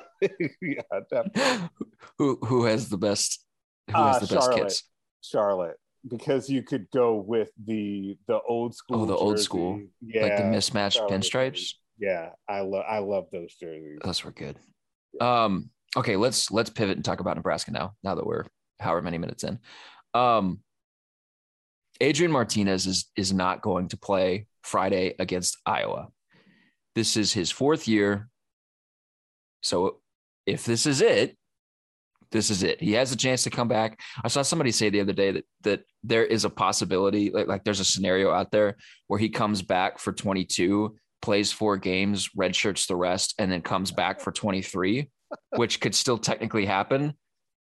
yeah, 0.61 0.81
definitely. 1.11 1.69
who 2.17 2.37
who 2.43 2.65
has 2.65 2.89
the 2.89 2.97
best 2.97 3.45
who 3.87 3.93
has 4.01 4.15
Uh, 4.17 4.19
the 4.19 4.35
best 4.35 4.45
Charlotte. 4.47 4.63
kits? 4.63 4.83
Charlotte 5.21 5.77
because 6.09 6.49
you 6.49 6.63
could 6.63 6.87
go 6.91 7.15
with 7.15 7.51
the 7.63 8.17
the 8.27 8.39
old 8.47 8.73
school. 8.75 9.01
Oh, 9.01 9.05
the 9.05 9.15
old 9.15 9.39
school. 9.39 9.81
yeah, 10.01 10.23
like 10.23 10.37
the 10.37 10.43
mismatched 10.45 10.97
Charlotte 10.97 11.21
pinstripes. 11.21 11.73
Yeah, 11.99 12.29
I 12.47 12.61
love 12.61 12.85
I 12.87 12.99
love 12.99 13.25
those 13.31 13.53
jerseys. 13.55 13.99
Those 14.03 14.23
were 14.23 14.31
good. 14.31 14.57
Um, 15.19 15.69
okay, 15.97 16.15
let's 16.15 16.49
let's 16.49 16.69
pivot 16.69 16.95
and 16.95 17.05
talk 17.05 17.19
about 17.19 17.35
Nebraska 17.35 17.71
now. 17.71 17.93
Now 18.03 18.15
that 18.15 18.25
we're 18.25 18.45
however 18.79 19.01
many 19.01 19.17
minutes 19.17 19.43
in, 19.43 19.59
um, 20.13 20.59
Adrian 21.99 22.31
Martinez 22.31 22.87
is 22.87 23.11
is 23.15 23.33
not 23.33 23.61
going 23.61 23.89
to 23.89 23.97
play 23.97 24.47
Friday 24.63 25.15
against 25.19 25.57
Iowa. 25.65 26.07
This 26.95 27.17
is 27.17 27.33
his 27.33 27.51
fourth 27.51 27.87
year. 27.87 28.29
So 29.61 29.99
if 30.45 30.63
this 30.65 30.85
is 30.85 31.01
it, 31.01 31.37
this 32.31 32.49
is 32.49 32.63
it. 32.63 32.81
He 32.81 32.93
has 32.93 33.11
a 33.11 33.17
chance 33.17 33.43
to 33.43 33.49
come 33.49 33.67
back. 33.67 33.99
I 34.23 34.27
saw 34.27 34.41
somebody 34.41 34.71
say 34.71 34.89
the 34.89 35.01
other 35.01 35.13
day 35.13 35.31
that 35.31 35.45
that 35.63 35.81
there 36.03 36.25
is 36.25 36.45
a 36.45 36.49
possibility, 36.49 37.31
like, 37.31 37.47
like 37.47 37.63
there's 37.63 37.79
a 37.79 37.85
scenario 37.85 38.31
out 38.31 38.51
there 38.51 38.77
where 39.07 39.19
he 39.19 39.29
comes 39.29 39.61
back 39.61 39.99
for 39.99 40.13
22, 40.13 40.95
plays 41.21 41.51
four 41.51 41.77
games, 41.77 42.29
redshirts 42.37 42.87
the 42.87 42.95
rest, 42.95 43.35
and 43.39 43.51
then 43.51 43.61
comes 43.61 43.91
back 43.91 44.19
for 44.19 44.31
23, 44.31 45.09
which 45.55 45.79
could 45.79 45.95
still 45.95 46.17
technically 46.17 46.65
happen. 46.65 47.13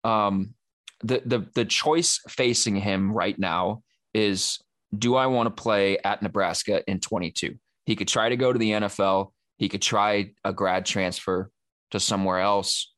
Um, 0.03 0.53
the 1.01 1.21
the 1.25 1.47
the 1.55 1.65
choice 1.65 2.19
facing 2.27 2.75
him 2.75 3.11
right 3.11 3.37
now 3.37 3.83
is 4.13 4.59
do 4.97 5.15
I 5.15 5.27
want 5.27 5.47
to 5.47 5.61
play 5.61 5.97
at 5.99 6.21
Nebraska 6.21 6.83
in 6.89 6.99
22? 6.99 7.55
He 7.85 7.95
could 7.95 8.07
try 8.07 8.29
to 8.29 8.37
go 8.37 8.51
to 8.51 8.59
the 8.59 8.71
NFL. 8.71 9.31
He 9.57 9.69
could 9.69 9.81
try 9.81 10.31
a 10.43 10.53
grad 10.53 10.85
transfer 10.85 11.51
to 11.91 11.99
somewhere 11.99 12.39
else, 12.39 12.93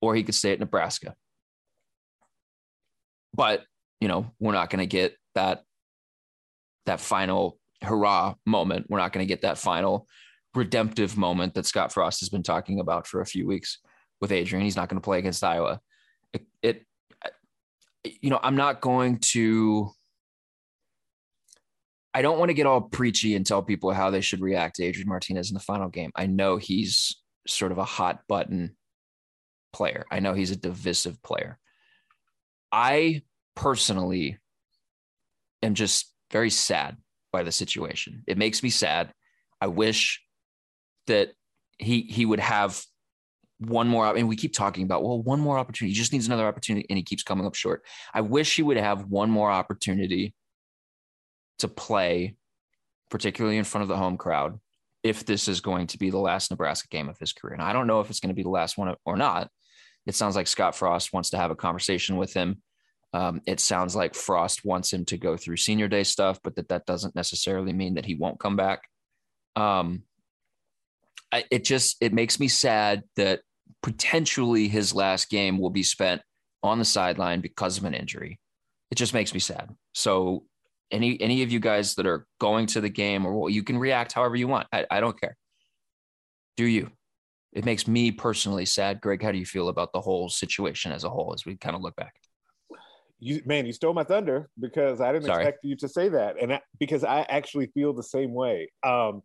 or 0.00 0.14
he 0.14 0.22
could 0.22 0.34
stay 0.34 0.52
at 0.52 0.60
Nebraska. 0.60 1.14
But 3.34 3.64
you 4.00 4.08
know, 4.08 4.32
we're 4.40 4.52
not 4.52 4.70
going 4.70 4.80
to 4.80 4.86
get 4.86 5.16
that 5.34 5.62
that 6.86 7.00
final 7.00 7.59
hurrah 7.82 8.34
moment. 8.46 8.86
We're 8.88 8.98
not 8.98 9.12
going 9.12 9.26
to 9.26 9.28
get 9.28 9.42
that 9.42 9.58
final 9.58 10.06
redemptive 10.54 11.16
moment 11.16 11.54
that 11.54 11.66
Scott 11.66 11.92
Frost 11.92 12.20
has 12.20 12.28
been 12.28 12.42
talking 12.42 12.80
about 12.80 13.06
for 13.06 13.20
a 13.20 13.26
few 13.26 13.46
weeks 13.46 13.78
with 14.20 14.32
Adrian. 14.32 14.64
He's 14.64 14.76
not 14.76 14.88
going 14.88 15.00
to 15.00 15.04
play 15.04 15.18
against 15.18 15.44
Iowa. 15.44 15.80
It, 16.32 16.46
it 16.62 16.84
you 18.04 18.30
know, 18.30 18.40
I'm 18.42 18.56
not 18.56 18.80
going 18.80 19.18
to. 19.32 19.90
I 22.12 22.22
don't 22.22 22.40
want 22.40 22.48
to 22.48 22.54
get 22.54 22.66
all 22.66 22.80
preachy 22.80 23.36
and 23.36 23.46
tell 23.46 23.62
people 23.62 23.92
how 23.92 24.10
they 24.10 24.20
should 24.20 24.40
react 24.40 24.76
to 24.76 24.84
Adrian 24.84 25.08
Martinez 25.08 25.48
in 25.50 25.54
the 25.54 25.60
final 25.60 25.88
game. 25.88 26.10
I 26.16 26.26
know 26.26 26.56
he's 26.56 27.16
sort 27.46 27.70
of 27.70 27.78
a 27.78 27.84
hot 27.84 28.22
button 28.28 28.76
player. 29.72 30.04
I 30.10 30.18
know 30.18 30.34
he's 30.34 30.50
a 30.50 30.56
divisive 30.56 31.22
player. 31.22 31.58
I 32.72 33.22
personally 33.54 34.38
am 35.62 35.74
just 35.74 36.12
very 36.32 36.50
sad 36.50 36.96
by 37.32 37.42
the 37.42 37.52
situation. 37.52 38.22
It 38.26 38.38
makes 38.38 38.62
me 38.62 38.70
sad. 38.70 39.12
I 39.60 39.66
wish 39.68 40.22
that 41.06 41.32
he 41.78 42.02
he 42.02 42.26
would 42.26 42.40
have 42.40 42.82
one 43.58 43.88
more 43.88 44.16
and 44.16 44.28
we 44.28 44.36
keep 44.36 44.54
talking 44.54 44.84
about 44.84 45.02
well 45.02 45.22
one 45.22 45.38
more 45.38 45.58
opportunity 45.58 45.92
he 45.92 45.98
just 45.98 46.12
needs 46.12 46.26
another 46.26 46.46
opportunity 46.46 46.86
and 46.88 46.96
he 46.96 47.02
keeps 47.02 47.22
coming 47.22 47.46
up 47.46 47.54
short 47.54 47.84
i 48.14 48.20
wish 48.20 48.56
he 48.56 48.62
would 48.62 48.78
have 48.78 49.04
one 49.04 49.30
more 49.30 49.50
opportunity 49.50 50.34
to 51.58 51.68
play 51.68 52.34
particularly 53.10 53.58
in 53.58 53.64
front 53.64 53.82
of 53.82 53.88
the 53.88 53.96
home 53.96 54.16
crowd 54.16 54.58
if 55.02 55.26
this 55.26 55.46
is 55.46 55.60
going 55.60 55.86
to 55.86 55.98
be 55.98 56.08
the 56.08 56.18
last 56.18 56.50
nebraska 56.50 56.88
game 56.88 57.08
of 57.08 57.18
his 57.18 57.34
career 57.34 57.52
and 57.52 57.62
i 57.62 57.72
don't 57.72 57.86
know 57.86 58.00
if 58.00 58.08
it's 58.08 58.20
going 58.20 58.30
to 58.30 58.34
be 58.34 58.42
the 58.42 58.48
last 58.48 58.78
one 58.78 58.94
or 59.04 59.16
not 59.16 59.50
it 60.06 60.14
sounds 60.14 60.36
like 60.36 60.46
scott 60.46 60.74
frost 60.74 61.12
wants 61.12 61.28
to 61.28 61.36
have 61.36 61.50
a 61.50 61.56
conversation 61.56 62.16
with 62.16 62.32
him 62.32 62.62
um, 63.12 63.40
it 63.46 63.60
sounds 63.60 63.96
like 63.96 64.14
frost 64.14 64.64
wants 64.64 64.92
him 64.92 65.04
to 65.04 65.18
go 65.18 65.36
through 65.36 65.56
senior 65.56 65.88
day 65.88 66.04
stuff 66.04 66.38
but 66.42 66.54
that 66.56 66.68
that 66.68 66.86
doesn't 66.86 67.16
necessarily 67.16 67.72
mean 67.72 67.94
that 67.94 68.06
he 68.06 68.14
won't 68.14 68.40
come 68.40 68.56
back 68.56 68.82
um, 69.56 70.02
I, 71.32 71.44
it 71.50 71.64
just 71.64 71.96
it 72.00 72.12
makes 72.12 72.40
me 72.40 72.48
sad 72.48 73.02
that 73.16 73.40
potentially 73.82 74.68
his 74.68 74.94
last 74.94 75.30
game 75.30 75.58
will 75.58 75.70
be 75.70 75.82
spent 75.82 76.22
on 76.62 76.78
the 76.78 76.84
sideline 76.84 77.40
because 77.40 77.78
of 77.78 77.84
an 77.84 77.94
injury. 77.94 78.38
It 78.90 78.96
just 78.96 79.14
makes 79.14 79.32
me 79.32 79.40
sad. 79.40 79.70
So 79.94 80.44
any 80.90 81.20
any 81.20 81.42
of 81.42 81.52
you 81.52 81.60
guys 81.60 81.94
that 81.94 82.06
are 82.06 82.26
going 82.40 82.66
to 82.66 82.80
the 82.80 82.88
game 82.88 83.24
or 83.24 83.48
you 83.48 83.62
can 83.62 83.78
react 83.78 84.12
however 84.12 84.36
you 84.36 84.48
want. 84.48 84.66
I, 84.72 84.86
I 84.90 85.00
don't 85.00 85.18
care. 85.18 85.36
Do 86.56 86.64
you? 86.64 86.90
It 87.52 87.64
makes 87.64 87.88
me 87.88 88.12
personally 88.12 88.66
sad. 88.66 89.00
Greg, 89.00 89.22
how 89.22 89.32
do 89.32 89.38
you 89.38 89.46
feel 89.46 89.68
about 89.68 89.92
the 89.92 90.00
whole 90.00 90.28
situation 90.28 90.92
as 90.92 91.04
a 91.04 91.10
whole 91.10 91.32
as 91.34 91.44
we 91.44 91.56
kind 91.56 91.74
of 91.74 91.82
look 91.82 91.96
back? 91.96 92.14
You 93.20 93.42
man, 93.44 93.66
you 93.66 93.72
stole 93.72 93.92
my 93.92 94.04
thunder 94.04 94.48
because 94.58 95.00
I 95.00 95.12
didn't 95.12 95.26
Sorry. 95.26 95.42
expect 95.42 95.64
you 95.64 95.76
to 95.76 95.88
say 95.88 96.08
that, 96.08 96.36
and 96.40 96.54
I, 96.54 96.60
because 96.78 97.04
I 97.04 97.20
actually 97.28 97.66
feel 97.66 97.92
the 97.92 98.02
same 98.02 98.32
way. 98.32 98.70
Um, 98.82 99.22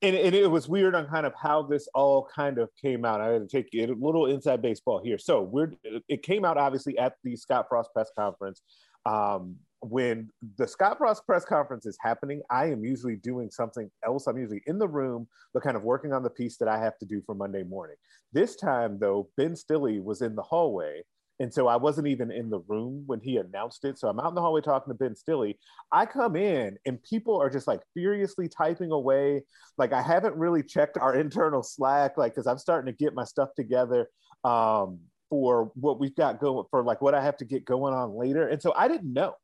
and, 0.00 0.14
and 0.14 0.34
it 0.34 0.48
was 0.48 0.68
weird 0.68 0.94
on 0.94 1.08
kind 1.08 1.26
of 1.26 1.32
how 1.40 1.62
this 1.62 1.88
all 1.94 2.28
kind 2.34 2.58
of 2.58 2.68
came 2.80 3.04
out. 3.04 3.20
I 3.20 3.28
had 3.32 3.48
to 3.48 3.48
take 3.48 3.68
a 3.74 3.86
little 3.92 4.26
inside 4.26 4.62
baseball 4.62 5.00
here. 5.02 5.18
So 5.18 5.42
we're 5.42 5.72
it 6.08 6.22
came 6.22 6.44
out 6.44 6.56
obviously 6.56 6.98
at 6.98 7.14
the 7.24 7.36
Scott 7.36 7.66
Frost 7.68 7.90
press 7.92 8.10
conference. 8.16 8.62
Um, 9.06 9.56
when 9.80 10.30
the 10.56 10.66
Scott 10.66 10.98
Frost 10.98 11.24
press 11.26 11.44
conference 11.44 11.86
is 11.86 11.96
happening, 12.00 12.42
I 12.50 12.66
am 12.66 12.84
usually 12.84 13.16
doing 13.16 13.50
something 13.50 13.90
else. 14.04 14.26
I'm 14.26 14.38
usually 14.38 14.62
in 14.66 14.78
the 14.78 14.88
room, 14.88 15.28
but 15.54 15.62
kind 15.62 15.76
of 15.76 15.84
working 15.84 16.12
on 16.12 16.22
the 16.22 16.30
piece 16.30 16.56
that 16.58 16.68
I 16.68 16.78
have 16.78 16.98
to 16.98 17.06
do 17.06 17.22
for 17.24 17.34
Monday 17.34 17.62
morning. 17.62 17.96
This 18.32 18.56
time, 18.56 18.98
though, 18.98 19.28
Ben 19.36 19.54
Stille 19.54 20.02
was 20.02 20.22
in 20.22 20.34
the 20.34 20.42
hallway. 20.42 21.02
And 21.40 21.52
so 21.54 21.68
I 21.68 21.76
wasn't 21.76 22.08
even 22.08 22.32
in 22.32 22.50
the 22.50 22.60
room 22.66 23.04
when 23.06 23.20
he 23.20 23.36
announced 23.36 23.84
it. 23.84 23.98
So 23.98 24.08
I'm 24.08 24.18
out 24.18 24.30
in 24.30 24.34
the 24.34 24.40
hallway 24.40 24.60
talking 24.60 24.92
to 24.92 24.98
Ben 24.98 25.14
Stille. 25.14 25.54
I 25.92 26.04
come 26.04 26.34
in 26.34 26.76
and 26.84 27.02
people 27.04 27.40
are 27.40 27.48
just 27.48 27.68
like 27.68 27.80
furiously 27.94 28.48
typing 28.48 28.90
away. 28.90 29.44
Like 29.76 29.92
I 29.92 30.02
haven't 30.02 30.34
really 30.34 30.62
checked 30.62 30.98
our 30.98 31.14
internal 31.20 31.62
Slack, 31.62 32.16
like 32.16 32.34
because 32.34 32.46
I'm 32.46 32.58
starting 32.58 32.92
to 32.92 32.96
get 33.04 33.14
my 33.14 33.24
stuff 33.24 33.50
together 33.54 34.08
um, 34.44 34.98
for 35.30 35.70
what 35.74 36.00
we've 36.00 36.16
got 36.16 36.40
going 36.40 36.64
for 36.70 36.82
like 36.82 37.00
what 37.00 37.14
I 37.14 37.22
have 37.22 37.36
to 37.38 37.44
get 37.44 37.64
going 37.64 37.94
on 37.94 38.16
later. 38.16 38.48
And 38.48 38.60
so 38.60 38.72
I 38.76 38.88
didn't 38.88 39.12
know 39.12 39.34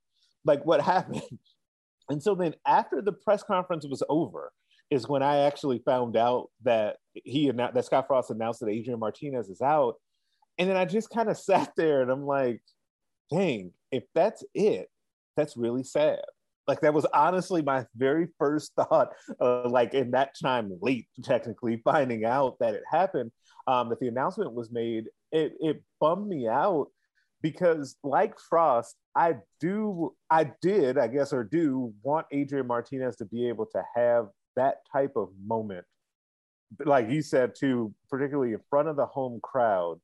like 0.45 0.65
what 0.67 0.81
happened. 0.85 1.23
And 2.11 2.23
so 2.23 2.35
then 2.35 2.55
after 2.67 3.01
the 3.01 3.13
press 3.13 3.43
conference 3.43 3.87
was 3.87 4.03
over, 4.09 4.53
is 4.91 5.09
when 5.09 5.23
I 5.23 5.39
actually 5.39 5.81
found 5.85 6.17
out 6.17 6.51
that 6.63 6.97
he 7.13 7.49
announced 7.49 7.75
that 7.75 7.85
Scott 7.85 8.07
Frost 8.07 8.31
announced 8.31 8.61
that 8.61 8.69
Adrian 8.69 9.01
Martinez 9.01 9.49
is 9.49 9.61
out. 9.61 9.95
And 10.59 10.69
then 10.69 10.77
I 10.77 10.85
just 10.85 11.11
kind 11.11 11.29
of 11.29 11.39
sat 11.51 11.73
there 11.77 12.03
and 12.03 12.11
I'm 12.11 12.27
like, 12.27 12.61
dang, 13.31 13.73
if 13.91 14.05
that's 14.15 14.45
it, 14.55 14.89
that's 15.37 15.57
really 15.57 15.85
sad. 15.85 16.21
Like 16.67 16.81
that 16.81 16.95
was 16.95 17.05
honestly 17.13 17.61
my 17.61 17.85
very 17.97 18.29
first 18.39 18.73
thought, 18.77 19.13
uh, 19.41 19.69
like 19.69 19.95
in 19.95 20.13
that 20.13 20.35
time 20.41 20.77
late, 20.81 21.07
technically 21.23 21.81
finding 21.85 22.25
out 22.25 22.57
that 22.61 22.75
it 22.75 22.83
happened, 22.91 23.31
um, 23.67 23.89
that 23.91 24.01
the 24.01 24.09
announcement 24.09 24.53
was 24.53 24.71
made. 24.71 25.05
It, 25.33 25.55
it 25.61 25.83
bummed 26.01 26.29
me 26.29 26.49
out 26.49 26.89
because 27.43 27.97
like 28.03 28.39
Frost, 28.39 28.97
I 29.15 29.37
do, 29.61 30.15
I 30.31 30.51
did, 30.63 30.97
I 30.97 31.09
guess, 31.09 31.33
or 31.33 31.45
do 31.45 31.93
want 32.03 32.27
Adrian 32.33 32.67
Martinez 32.67 33.17
to 33.17 33.27
be 33.27 33.49
able 33.49 33.67
to 33.67 33.83
have 33.95 34.29
that 34.57 34.79
type 34.91 35.13
of 35.17 35.29
moment, 35.45 35.85
like 36.85 37.11
you 37.11 37.23
said 37.23 37.55
too, 37.55 37.95
particularly 38.09 38.53
in 38.53 38.61
front 38.71 38.89
of 38.89 38.97
the 38.97 39.07
home 39.07 39.41
crowd, 39.43 40.01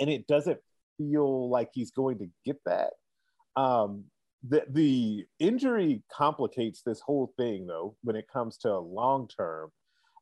and 0.00 0.10
it 0.10 0.26
doesn't 0.26 0.58
feel 0.98 1.48
like 1.48 1.70
he's 1.72 1.90
going 1.90 2.18
to 2.18 2.28
get 2.44 2.58
that. 2.66 2.92
Um, 3.56 4.04
the 4.48 4.64
the 4.70 5.26
injury 5.38 6.02
complicates 6.12 6.82
this 6.82 7.00
whole 7.00 7.32
thing 7.36 7.66
though 7.66 7.94
when 8.02 8.16
it 8.16 8.26
comes 8.32 8.58
to 8.58 8.78
long 8.78 9.28
term, 9.28 9.70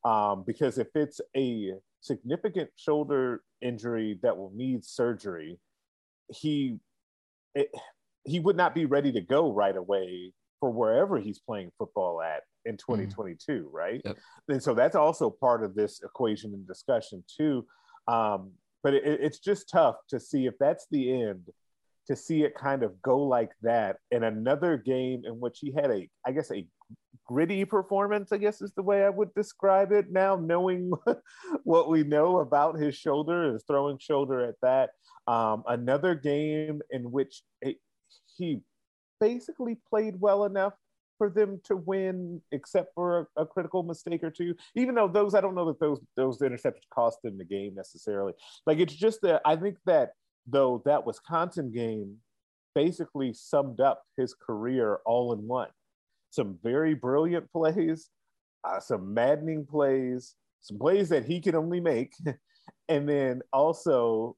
um, 0.05 0.45
because 0.47 0.79
if 0.79 0.89
it's 0.95 1.21
a 1.37 1.73
significant 2.01 2.71
shoulder 2.77 3.43
injury 3.63 4.19
that 4.23 4.37
will 4.37 4.53
need 4.55 4.85
surgery, 4.85 5.59
he 6.29 6.79
it, 7.55 7.71
he 8.25 8.41
would 8.41 8.57
not 8.57 8.75
be 8.75 8.85
ready 8.85 9.13
to 9.13 9.21
go 9.21 9.53
right 9.53 9.77
away 9.77 10.33
for 10.61 10.71
wherever 10.71 11.19
he's 11.19 11.39
playing 11.39 11.73
football 11.79 12.21
at 12.21 12.43
in 12.67 12.77
2022, 12.77 13.53
mm. 13.53 13.67
right? 13.73 14.03
Yep. 14.05 14.19
And 14.49 14.63
so 14.63 14.75
that's 14.75 14.95
also 14.95 15.31
part 15.31 15.65
of 15.65 15.75
this 15.75 16.03
equation 16.05 16.53
and 16.53 16.67
discussion 16.67 17.25
too. 17.37 17.67
Um, 18.07 18.53
but 18.83 18.95
it, 18.95 19.05
it's 19.05 19.39
just 19.39 19.69
tough 19.69 19.97
to 20.09 20.19
see 20.21 20.47
if 20.47 20.55
that's 20.59 20.87
the 20.91 21.23
end 21.23 21.49
to 22.07 22.17
see 22.17 22.43
it 22.43 22.55
kind 22.55 22.83
of 22.83 23.01
go 23.03 23.19
like 23.19 23.53
that 23.63 23.97
in 24.11 24.25
another 24.25 24.77
game 24.77 25.23
in 25.25 25.39
which 25.39 25.59
he 25.61 25.73
had 25.73 25.91
a 25.91 26.09
i 26.27 26.33
guess 26.33 26.51
a 26.51 26.67
gritty 27.27 27.65
performance 27.65 28.33
i 28.33 28.37
guess 28.37 28.61
is 28.61 28.73
the 28.73 28.83
way 28.83 29.05
i 29.05 29.09
would 29.09 29.33
describe 29.35 29.93
it 29.93 30.11
now 30.11 30.35
knowing 30.35 30.91
what 31.65 31.89
we 31.89 32.03
know 32.03 32.39
about 32.39 32.77
his 32.77 32.97
shoulder 32.97 33.53
his 33.53 33.65
throwing 33.65 33.99
shoulder 33.99 34.45
at 34.45 34.57
that. 34.63 34.91
Um, 35.27 35.63
another 35.69 36.15
game 36.15 36.81
in 36.91 37.11
which 37.11 37.43
it, 37.61 37.77
he 38.37 38.63
basically 39.21 39.79
played 39.89 40.15
well 40.19 40.45
enough 40.45 40.75
for 41.21 41.29
them 41.29 41.61
to 41.65 41.77
win, 41.77 42.41
except 42.51 42.95
for 42.95 43.29
a, 43.37 43.43
a, 43.43 43.47
critical 43.47 43.83
mistake 43.83 44.25
or 44.25 44.31
two. 44.31 44.55
Even 44.75 44.95
though 44.95 45.07
those, 45.07 45.35
I 45.35 45.43
don't 45.43 45.55
know 45.55 45.67
that 45.67 45.79
those 45.79 46.01
those 46.17 46.39
interceptions 46.39 46.89
cost 46.89 47.19
them 47.23 47.37
the 47.37 47.45
game 47.45 47.75
necessarily. 47.75 48.33
Like 48.67 48.79
it's 48.79 48.95
just 48.95 49.21
that 49.21 49.43
I 49.45 49.55
think 49.57 49.77
that 49.85 50.13
though 50.47 50.81
that 50.87 51.05
Wisconsin 51.05 51.73
game 51.73 52.17
basically 52.75 53.35
summed 53.35 53.83
up 53.83 54.03
his 54.17 54.33
career 54.33 55.01
all 55.05 55.35
in 55.35 55.47
one. 55.47 55.69
Some 56.31 56.59
very 56.63 56.95
brilliant 56.95 57.53
plays, 57.53 58.09
uh, 58.65 58.81
some 58.81 59.13
maddening 59.13 59.67
plays, 59.67 60.37
some 60.63 60.79
plays 60.79 61.11
that 61.11 61.27
he 61.27 61.39
can 61.43 61.55
only 61.55 61.81
make, 61.81 62.15
and 62.89 63.07
then 63.07 63.43
also 63.53 64.37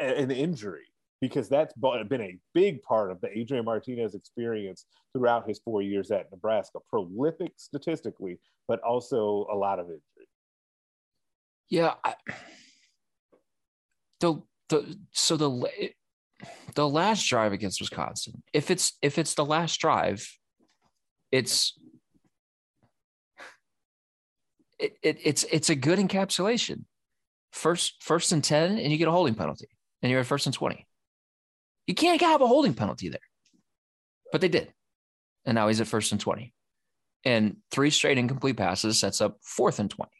an 0.00 0.30
injury 0.30 0.91
because 1.22 1.48
that's 1.48 1.72
been 1.74 2.20
a 2.20 2.36
big 2.52 2.82
part 2.82 3.12
of 3.12 3.20
the 3.20 3.28
Adrian 3.38 3.64
Martinez 3.64 4.16
experience 4.16 4.86
throughout 5.14 5.48
his 5.48 5.60
four 5.64 5.80
years 5.80 6.10
at 6.10 6.28
Nebraska. 6.32 6.80
Prolific 6.90 7.52
statistically, 7.56 8.40
but 8.66 8.80
also 8.80 9.46
a 9.50 9.54
lot 9.54 9.78
of 9.78 9.86
injury. 9.86 10.28
Yeah. 11.70 11.94
I, 12.04 12.14
the 14.18 14.42
the 14.68 14.98
so 15.12 15.36
the 15.36 15.92
the 16.74 16.88
last 16.88 17.28
drive 17.28 17.52
against 17.52 17.80
Wisconsin, 17.80 18.42
if 18.52 18.68
it's 18.72 18.98
if 19.00 19.16
it's 19.16 19.34
the 19.34 19.44
last 19.44 19.78
drive, 19.78 20.28
it's 21.30 21.78
it, 24.80 24.96
it 25.04 25.18
it's 25.22 25.44
it's 25.44 25.70
a 25.70 25.76
good 25.76 26.00
encapsulation. 26.00 26.82
First 27.52 28.02
first 28.02 28.32
and 28.32 28.42
ten, 28.42 28.76
and 28.76 28.90
you 28.90 28.98
get 28.98 29.06
a 29.06 29.12
holding 29.12 29.36
penalty, 29.36 29.68
and 30.02 30.10
you're 30.10 30.20
at 30.20 30.26
first 30.26 30.46
and 30.46 30.54
twenty 30.54 30.88
you 31.86 31.94
can't 31.94 32.20
have 32.20 32.40
a 32.40 32.46
holding 32.46 32.74
penalty 32.74 33.08
there. 33.08 33.20
But 34.30 34.40
they 34.40 34.48
did. 34.48 34.72
And 35.44 35.54
now 35.54 35.68
he's 35.68 35.80
at 35.80 35.88
first 35.88 36.12
and 36.12 36.20
20. 36.20 36.52
And 37.24 37.56
three 37.70 37.90
straight 37.90 38.18
incomplete 38.18 38.56
passes 38.56 38.98
sets 38.98 39.20
up 39.20 39.38
fourth 39.42 39.78
and 39.78 39.90
20. 39.90 40.10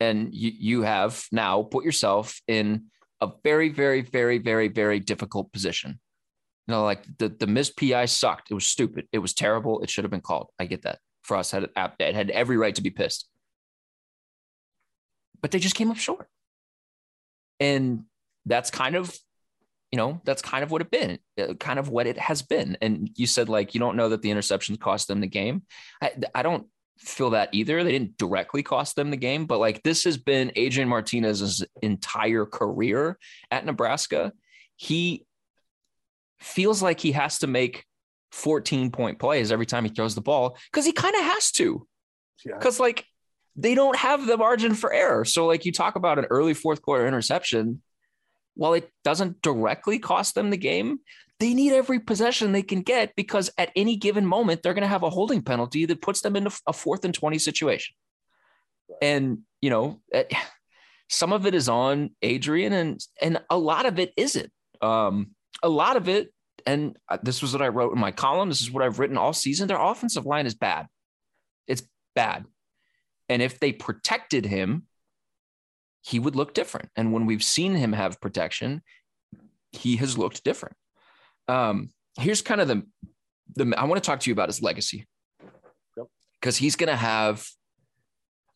And 0.00 0.34
you, 0.34 0.52
you 0.56 0.82
have 0.82 1.24
now 1.32 1.62
put 1.62 1.84
yourself 1.84 2.40
in 2.46 2.84
a 3.20 3.30
very, 3.42 3.68
very, 3.68 4.02
very, 4.02 4.38
very, 4.38 4.68
very 4.68 5.00
difficult 5.00 5.52
position. 5.52 5.98
You 6.66 6.72
know, 6.72 6.84
like 6.84 7.04
the, 7.18 7.28
the 7.28 7.46
missed 7.46 7.76
PI 7.76 8.04
sucked. 8.06 8.50
It 8.50 8.54
was 8.54 8.66
stupid. 8.66 9.08
It 9.12 9.18
was 9.18 9.34
terrible. 9.34 9.82
It 9.82 9.90
should 9.90 10.04
have 10.04 10.10
been 10.10 10.20
called. 10.20 10.50
I 10.58 10.66
get 10.66 10.82
that. 10.82 10.98
Frost 11.22 11.52
had 11.52 11.68
it 11.98 12.14
had 12.14 12.30
every 12.30 12.56
right 12.56 12.74
to 12.74 12.82
be 12.82 12.90
pissed. 12.90 13.28
But 15.40 15.50
they 15.50 15.58
just 15.58 15.74
came 15.74 15.90
up 15.90 15.96
short. 15.96 16.28
And 17.60 18.04
that's 18.46 18.70
kind 18.70 18.96
of 18.96 19.18
you 19.90 19.96
know, 19.96 20.20
that's 20.24 20.42
kind 20.42 20.62
of 20.62 20.70
what 20.70 20.82
it 20.82 20.90
been, 20.90 21.18
uh, 21.40 21.54
kind 21.54 21.78
of 21.78 21.88
what 21.88 22.06
it 22.06 22.18
has 22.18 22.42
been. 22.42 22.76
And 22.82 23.10
you 23.14 23.26
said 23.26 23.48
like 23.48 23.74
you 23.74 23.80
don't 23.80 23.96
know 23.96 24.10
that 24.10 24.22
the 24.22 24.30
interceptions 24.30 24.78
cost 24.78 25.08
them 25.08 25.20
the 25.20 25.26
game. 25.26 25.62
I, 26.02 26.12
I 26.34 26.42
don't 26.42 26.66
feel 26.98 27.30
that 27.30 27.50
either. 27.52 27.82
They 27.82 27.92
didn't 27.92 28.18
directly 28.18 28.62
cost 28.62 28.96
them 28.96 29.10
the 29.10 29.16
game, 29.16 29.46
but 29.46 29.58
like 29.58 29.82
this 29.82 30.04
has 30.04 30.18
been 30.18 30.52
Adrian 30.56 30.88
Martinez's 30.88 31.64
entire 31.80 32.44
career 32.44 33.18
at 33.50 33.64
Nebraska. 33.64 34.32
He 34.76 35.24
feels 36.40 36.82
like 36.82 37.00
he 37.00 37.12
has 37.12 37.38
to 37.38 37.46
make 37.46 37.84
14 38.32 38.90
point 38.90 39.18
plays 39.18 39.50
every 39.50 39.66
time 39.66 39.84
he 39.84 39.90
throws 39.90 40.14
the 40.14 40.20
ball 40.20 40.56
because 40.70 40.84
he 40.84 40.92
kind 40.92 41.14
of 41.14 41.22
has 41.22 41.50
to. 41.52 41.86
Because 42.44 42.78
yeah. 42.78 42.82
like 42.82 43.04
they 43.56 43.74
don't 43.74 43.96
have 43.96 44.26
the 44.26 44.36
margin 44.36 44.74
for 44.74 44.92
error. 44.92 45.24
So 45.24 45.46
like 45.46 45.64
you 45.64 45.72
talk 45.72 45.96
about 45.96 46.18
an 46.18 46.26
early 46.26 46.54
fourth 46.54 46.82
quarter 46.82 47.06
interception 47.06 47.82
while 48.58 48.74
it 48.74 48.90
doesn't 49.04 49.40
directly 49.40 50.00
cost 50.00 50.34
them 50.34 50.50
the 50.50 50.56
game, 50.56 50.98
they 51.38 51.54
need 51.54 51.72
every 51.72 52.00
possession 52.00 52.50
they 52.50 52.62
can 52.62 52.82
get 52.82 53.14
because 53.14 53.50
at 53.56 53.70
any 53.76 53.94
given 53.94 54.26
moment, 54.26 54.62
they're 54.62 54.74
going 54.74 54.82
to 54.82 54.88
have 54.88 55.04
a 55.04 55.10
holding 55.10 55.42
penalty 55.42 55.86
that 55.86 56.02
puts 56.02 56.22
them 56.22 56.34
into 56.34 56.50
a 56.66 56.72
fourth 56.72 57.04
and 57.04 57.14
20 57.14 57.38
situation. 57.38 57.94
And, 59.00 59.38
you 59.60 59.70
know, 59.70 60.00
some 61.08 61.32
of 61.32 61.46
it 61.46 61.54
is 61.54 61.68
on 61.68 62.10
Adrian 62.20 62.72
and, 62.72 63.00
and 63.22 63.40
a 63.48 63.56
lot 63.56 63.86
of 63.86 64.00
it 64.00 64.12
isn't. 64.16 64.50
Um, 64.82 65.36
a 65.62 65.68
lot 65.68 65.96
of 65.96 66.08
it, 66.08 66.34
and 66.66 66.96
this 67.22 67.40
was 67.40 67.52
what 67.52 67.62
I 67.62 67.68
wrote 67.68 67.92
in 67.92 68.00
my 68.00 68.10
column. 68.10 68.48
This 68.48 68.60
is 68.60 68.72
what 68.72 68.82
I've 68.82 68.98
written 68.98 69.16
all 69.16 69.32
season. 69.32 69.68
Their 69.68 69.80
offensive 69.80 70.26
line 70.26 70.46
is 70.46 70.56
bad. 70.56 70.88
It's 71.68 71.84
bad. 72.16 72.44
And 73.28 73.40
if 73.40 73.60
they 73.60 73.70
protected 73.70 74.44
him 74.44 74.88
he 76.02 76.18
would 76.18 76.36
look 76.36 76.54
different. 76.54 76.90
And 76.96 77.12
when 77.12 77.26
we've 77.26 77.42
seen 77.42 77.74
him 77.74 77.92
have 77.92 78.20
protection, 78.20 78.82
he 79.72 79.96
has 79.96 80.16
looked 80.16 80.44
different. 80.44 80.76
Um, 81.46 81.90
here's 82.18 82.42
kind 82.42 82.60
of 82.60 82.68
the 82.68 82.82
the 83.54 83.74
I 83.76 83.84
want 83.84 84.02
to 84.02 84.06
talk 84.06 84.20
to 84.20 84.30
you 84.30 84.32
about 84.32 84.48
his 84.48 84.62
legacy 84.62 85.06
because 86.40 86.56
he's 86.56 86.76
going 86.76 86.88
to 86.88 86.96
have. 86.96 87.46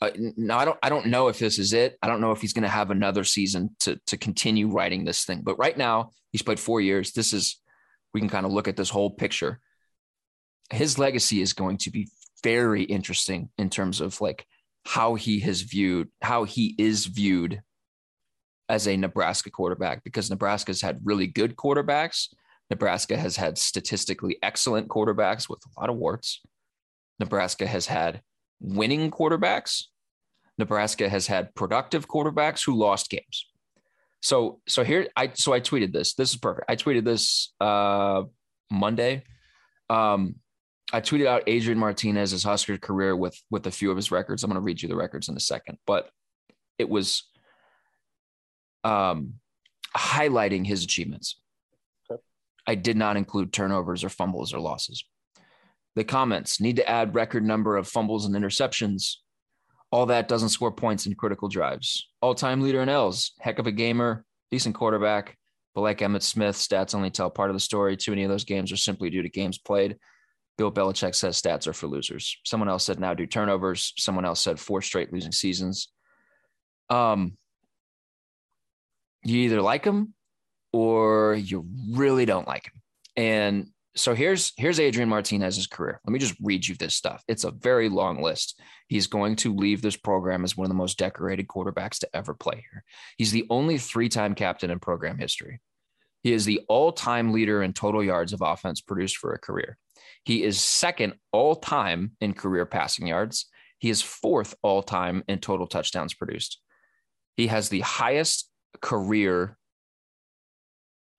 Uh, 0.00 0.11
now 0.37 0.59
I 0.59 0.64
don't 0.64 0.78
I 0.83 0.88
don't 0.88 1.07
know 1.07 1.28
if 1.28 1.38
this 1.38 1.59
is 1.59 1.72
it. 1.72 1.96
I 2.02 2.09
don't 2.09 2.20
know 2.20 2.33
if 2.33 2.40
he's 2.40 2.52
going 2.52 2.64
to 2.64 2.68
have 2.68 2.90
another 2.90 3.24
season 3.24 3.76
to 3.81 4.00
to 4.07 4.16
continue 4.16 4.68
writing 4.68 5.05
this 5.05 5.24
thing. 5.24 5.42
But 5.42 5.59
right 5.59 5.76
now 5.76 6.11
he's 6.33 6.42
played 6.42 6.59
four 6.59 6.81
years. 6.81 7.12
This 7.12 7.33
is 7.33 7.61
we 8.12 8.20
can 8.20 8.28
kind 8.28 8.44
of 8.44 8.52
look 8.52 8.68
at 8.68 8.76
this 8.76 8.90
whole 8.90 9.11
picture. 9.11 9.61
His 10.70 10.98
legacy 10.98 11.40
is 11.40 11.52
going 11.52 11.78
to 11.78 11.90
be 11.90 12.09
very 12.42 12.83
interesting 12.83 13.50
in 13.59 13.70
terms 13.70 14.00
of 14.00 14.20
like 14.20 14.46
how 14.85 15.14
he 15.14 15.40
has 15.40 15.62
viewed 15.62 16.09
how 16.21 16.45
he 16.45 16.75
is 16.79 17.07
viewed 17.07 17.62
as 18.68 18.88
a 18.88 18.97
Nebraska 18.97 19.51
quarterback 19.51 20.03
because 20.05 20.31
Nebraska's 20.31 20.81
had 20.81 21.01
really 21.05 21.27
good 21.27 21.57
quarterbacks. 21.57 22.29
Nebraska 22.71 23.16
has 23.16 23.37
had 23.37 23.59
statistically 23.59 24.38
excellent 24.42 24.88
quarterbacks 24.88 25.49
with 25.49 25.61
a 25.64 25.81
lot 25.81 25.90
of 25.90 25.97
warts. 25.97 26.40
Nebraska 27.21 27.66
has 27.66 27.87
had 27.87 28.23
winning 28.61 29.11
quarterbacks. 29.11 29.85
Nebraska 30.59 31.09
has 31.09 31.27
had 31.27 31.55
productive 31.55 32.09
quarterbacks 32.09 32.64
who 32.64 32.77
lost 32.77 33.11
games. 33.11 33.47
So 34.21 34.61
so 34.68 34.85
here 34.85 35.09
I 35.16 35.33
so 35.35 35.53
I 35.53 35.61
tweeted 35.61 35.92
this. 35.92 36.14
This 36.14 36.31
is 36.31 36.37
perfect. 36.37 36.71
I 36.71 36.77
tweeted 36.77 37.05
this 37.05 37.53
uh 37.61 38.23
Monday. 38.71 39.25
Um 39.90 40.37
I 40.92 41.00
tweeted 41.00 41.26
out 41.26 41.44
Adrian 41.46 41.78
Martinez's 41.78 42.44
Husker 42.44 42.76
career 42.76 43.16
with 43.16 43.40
with 43.50 43.66
a 43.66 43.70
few 43.70 43.90
of 43.90 43.96
his 43.96 44.11
records. 44.11 44.44
I'm 44.44 44.50
going 44.50 44.61
to 44.61 44.64
read 44.64 44.83
you 44.83 44.88
the 44.88 44.96
records 44.96 45.28
in 45.28 45.37
a 45.37 45.40
second, 45.40 45.78
but 45.87 46.11
it 46.78 46.88
was 46.88 47.24
um, 48.85 49.35
highlighting 49.96 50.66
his 50.66 50.85
achievements. 50.85 51.40
Okay. 52.11 52.20
I 52.66 52.74
did 52.74 52.96
not 52.96 53.16
include 53.16 53.52
turnovers 53.52 54.05
or 54.05 54.11
fumbles 54.11 54.52
or 54.52 54.61
losses. 54.61 55.05
The 55.94 56.05
comments 56.05 56.61
need 56.61 56.76
to 56.76 56.88
add 56.88 57.14
record 57.14 57.44
number 57.44 57.76
of 57.76 57.88
fumbles 57.88 58.26
and 58.26 58.35
interceptions. 58.35 59.16
All 59.90 60.07
that 60.07 60.28
doesn't 60.28 60.50
score 60.50 60.72
points 60.72 61.07
in 61.07 61.14
critical 61.14 61.48
drives. 61.48 62.09
All 62.20 62.35
time 62.35 62.61
leader 62.61 62.83
in 62.83 62.88
L's. 62.88 63.33
Heck 63.40 63.59
of 63.59 63.66
a 63.66 63.72
gamer, 63.72 64.24
decent 64.50 64.74
quarterback. 64.74 65.38
But 65.74 65.83
like 65.83 65.98
Emmitt 65.98 66.22
Smith, 66.22 66.57
stats 66.57 66.94
only 66.94 67.11
tell 67.11 67.31
part 67.31 67.48
of 67.48 67.57
the 67.57 67.61
story. 67.61 67.96
Too 67.96 68.11
many 68.11 68.24
of 68.24 68.31
those 68.31 68.44
games 68.44 68.72
are 68.72 68.76
simply 68.76 69.09
due 69.09 69.22
to 69.22 69.28
games 69.31 69.57
played 69.57 69.96
Bill 70.58 70.70
Belichick 70.70 71.14
says 71.14 71.40
stats 71.40 71.66
are 71.66 71.72
for 71.72 71.86
losers. 71.86 72.36
Someone 72.44 72.68
else 72.68 72.84
said 72.84 73.00
now 73.00 73.14
do 73.14 73.26
turnovers. 73.26 73.92
Someone 73.96 74.24
else 74.24 74.40
said 74.40 74.60
four 74.60 74.82
straight 74.82 75.12
losing 75.12 75.32
seasons. 75.32 75.88
Um, 76.90 77.36
you 79.24 79.38
either 79.40 79.62
like 79.62 79.84
him 79.84 80.14
or 80.72 81.34
you 81.34 81.66
really 81.90 82.26
don't 82.26 82.46
like 82.46 82.66
him. 82.66 82.82
And 83.16 83.68
so 83.94 84.14
here's 84.14 84.52
here's 84.56 84.80
Adrian 84.80 85.08
Martinez's 85.08 85.66
career. 85.66 86.00
Let 86.06 86.12
me 86.12 86.18
just 86.18 86.34
read 86.42 86.66
you 86.66 86.74
this 86.74 86.94
stuff. 86.94 87.22
It's 87.28 87.44
a 87.44 87.50
very 87.50 87.88
long 87.88 88.22
list. 88.22 88.60
He's 88.88 89.06
going 89.06 89.36
to 89.36 89.54
leave 89.54 89.82
this 89.82 89.96
program 89.96 90.44
as 90.44 90.56
one 90.56 90.64
of 90.64 90.70
the 90.70 90.74
most 90.74 90.98
decorated 90.98 91.46
quarterbacks 91.46 91.98
to 92.00 92.08
ever 92.14 92.34
play 92.34 92.64
here. 92.70 92.84
He's 93.16 93.32
the 93.32 93.46
only 93.50 93.78
three-time 93.78 94.34
captain 94.34 94.70
in 94.70 94.80
program 94.80 95.18
history. 95.18 95.60
He 96.22 96.32
is 96.32 96.44
the 96.44 96.60
all-time 96.68 97.32
leader 97.32 97.62
in 97.62 97.72
total 97.72 98.02
yards 98.02 98.32
of 98.32 98.42
offense 98.42 98.80
produced 98.80 99.16
for 99.16 99.32
a 99.32 99.38
career. 99.38 99.76
He 100.24 100.42
is 100.42 100.61
second 100.61 101.14
all-time 101.32 102.12
in 102.20 102.35
career 102.35 102.66
passing 102.66 103.06
yards. 103.06 103.46
He 103.78 103.90
is 103.90 104.02
fourth 104.02 104.54
all-time 104.62 105.24
in 105.28 105.40
total 105.40 105.66
touchdowns 105.66 106.14
produced. 106.14 106.61
He 107.37 107.48
has 107.48 107.68
the 107.68 107.80
highest 107.80 108.48
career 108.80 109.56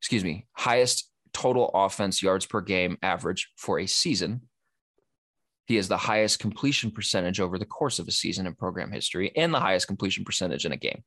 excuse 0.04 0.26
me, 0.26 0.46
highest 0.52 1.10
total 1.32 1.72
offense 1.74 2.22
yards 2.22 2.46
per 2.46 2.60
game 2.60 2.98
average 3.02 3.50
for 3.56 3.80
a 3.80 3.86
season. 3.86 4.42
He 5.66 5.78
has 5.78 5.88
the 5.88 5.96
highest 5.96 6.40
completion 6.40 6.92
percentage 6.92 7.40
over 7.40 7.58
the 7.58 7.66
course 7.66 8.00
of 8.00 8.10
a 8.10 8.12
season 8.12 8.46
in 8.46 8.54
program 8.54 8.92
history 8.92 9.32
and 9.38 9.54
the 9.54 9.62
highest 9.62 9.88
completion 9.88 10.26
percentage 10.26 10.66
in 10.66 10.74
a 10.74 10.78
game. 10.78 11.04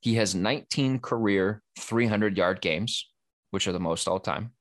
He 0.00 0.14
has 0.14 0.34
19 0.34 1.00
career 1.00 1.62
300 1.78 2.38
yard 2.38 2.62
games, 2.62 3.06
which 3.50 3.68
are 3.68 3.72
the 3.72 3.80
most 3.80 4.08
all 4.08 4.18
time. 4.18 4.52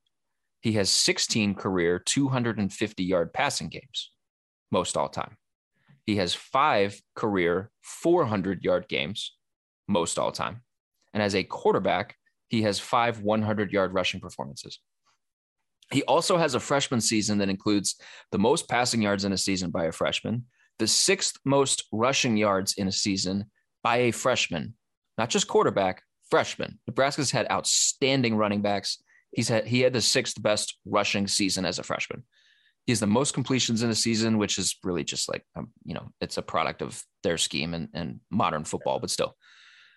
He 0.65 0.73
has 0.73 0.89
16 0.89 1.54
career 1.54 1.99
250 1.99 3.04
yard 3.04 3.32
passing 3.34 3.69
games, 3.69 4.10
most 4.71 4.97
all 4.97 5.10
time. 5.10 5.38
He 6.08 6.15
has 6.15 6.34
five 6.34 6.99
career 7.15 7.69
400 7.84 8.63
yard 8.63 8.88
games, 8.89 9.36
most 9.88 10.17
all 10.17 10.32
time. 10.32 10.62
And 11.13 11.21
as 11.21 11.36
a 11.36 11.43
quarterback, 11.43 12.15
he 12.47 12.63
has 12.63 12.80
five 12.80 13.21
100 13.21 13.71
yard 13.71 13.93
rushing 13.93 14.19
performances. 14.19 14.80
He 15.91 16.01
also 16.06 16.36
has 16.36 16.56
a 16.56 16.60
freshman 16.60 16.99
season 16.99 17.38
that 17.38 17.49
includes 17.49 18.01
the 18.32 18.39
most 18.39 18.67
passing 18.67 19.04
yards 19.04 19.23
in 19.23 19.34
a 19.34 19.38
season 19.38 19.69
by 19.69 19.86
a 19.86 19.91
freshman, 19.91 20.45
the 20.80 20.88
sixth 20.88 21.38
most 21.45 21.84
rushing 21.91 22.38
yards 22.38 22.73
in 22.73 22.88
a 22.88 22.91
season 22.91 23.51
by 23.84 23.97
a 23.97 24.12
freshman, 24.12 24.73
not 25.19 25.30
just 25.30 25.47
quarterback, 25.47 26.01
freshman. 26.32 26.80
Nebraska's 26.88 27.30
had 27.30 27.51
outstanding 27.51 28.36
running 28.36 28.63
backs. 28.63 28.97
He's 29.31 29.49
had 29.49 29.67
he 29.67 29.81
had 29.81 29.93
the 29.93 30.01
sixth 30.01 30.41
best 30.41 30.77
rushing 30.85 31.27
season 31.27 31.65
as 31.65 31.79
a 31.79 31.83
freshman. 31.83 32.23
He 32.85 32.91
has 32.91 32.99
the 32.99 33.07
most 33.07 33.33
completions 33.33 33.81
in 33.81 33.89
a 33.89 33.95
season, 33.95 34.38
which 34.38 34.59
is 34.59 34.77
really 34.83 35.03
just 35.03 35.27
like 35.27 35.43
um, 35.55 35.71
you 35.83 35.93
know 35.93 36.09
it's 36.21 36.38
a 36.38 36.41
product 36.41 36.81
of 36.81 37.03
their 37.23 37.38
scheme 37.38 37.73
and, 37.73 37.89
and 37.93 38.19
modern 38.29 38.63
football, 38.63 38.99
but 38.99 39.09
still 39.09 39.35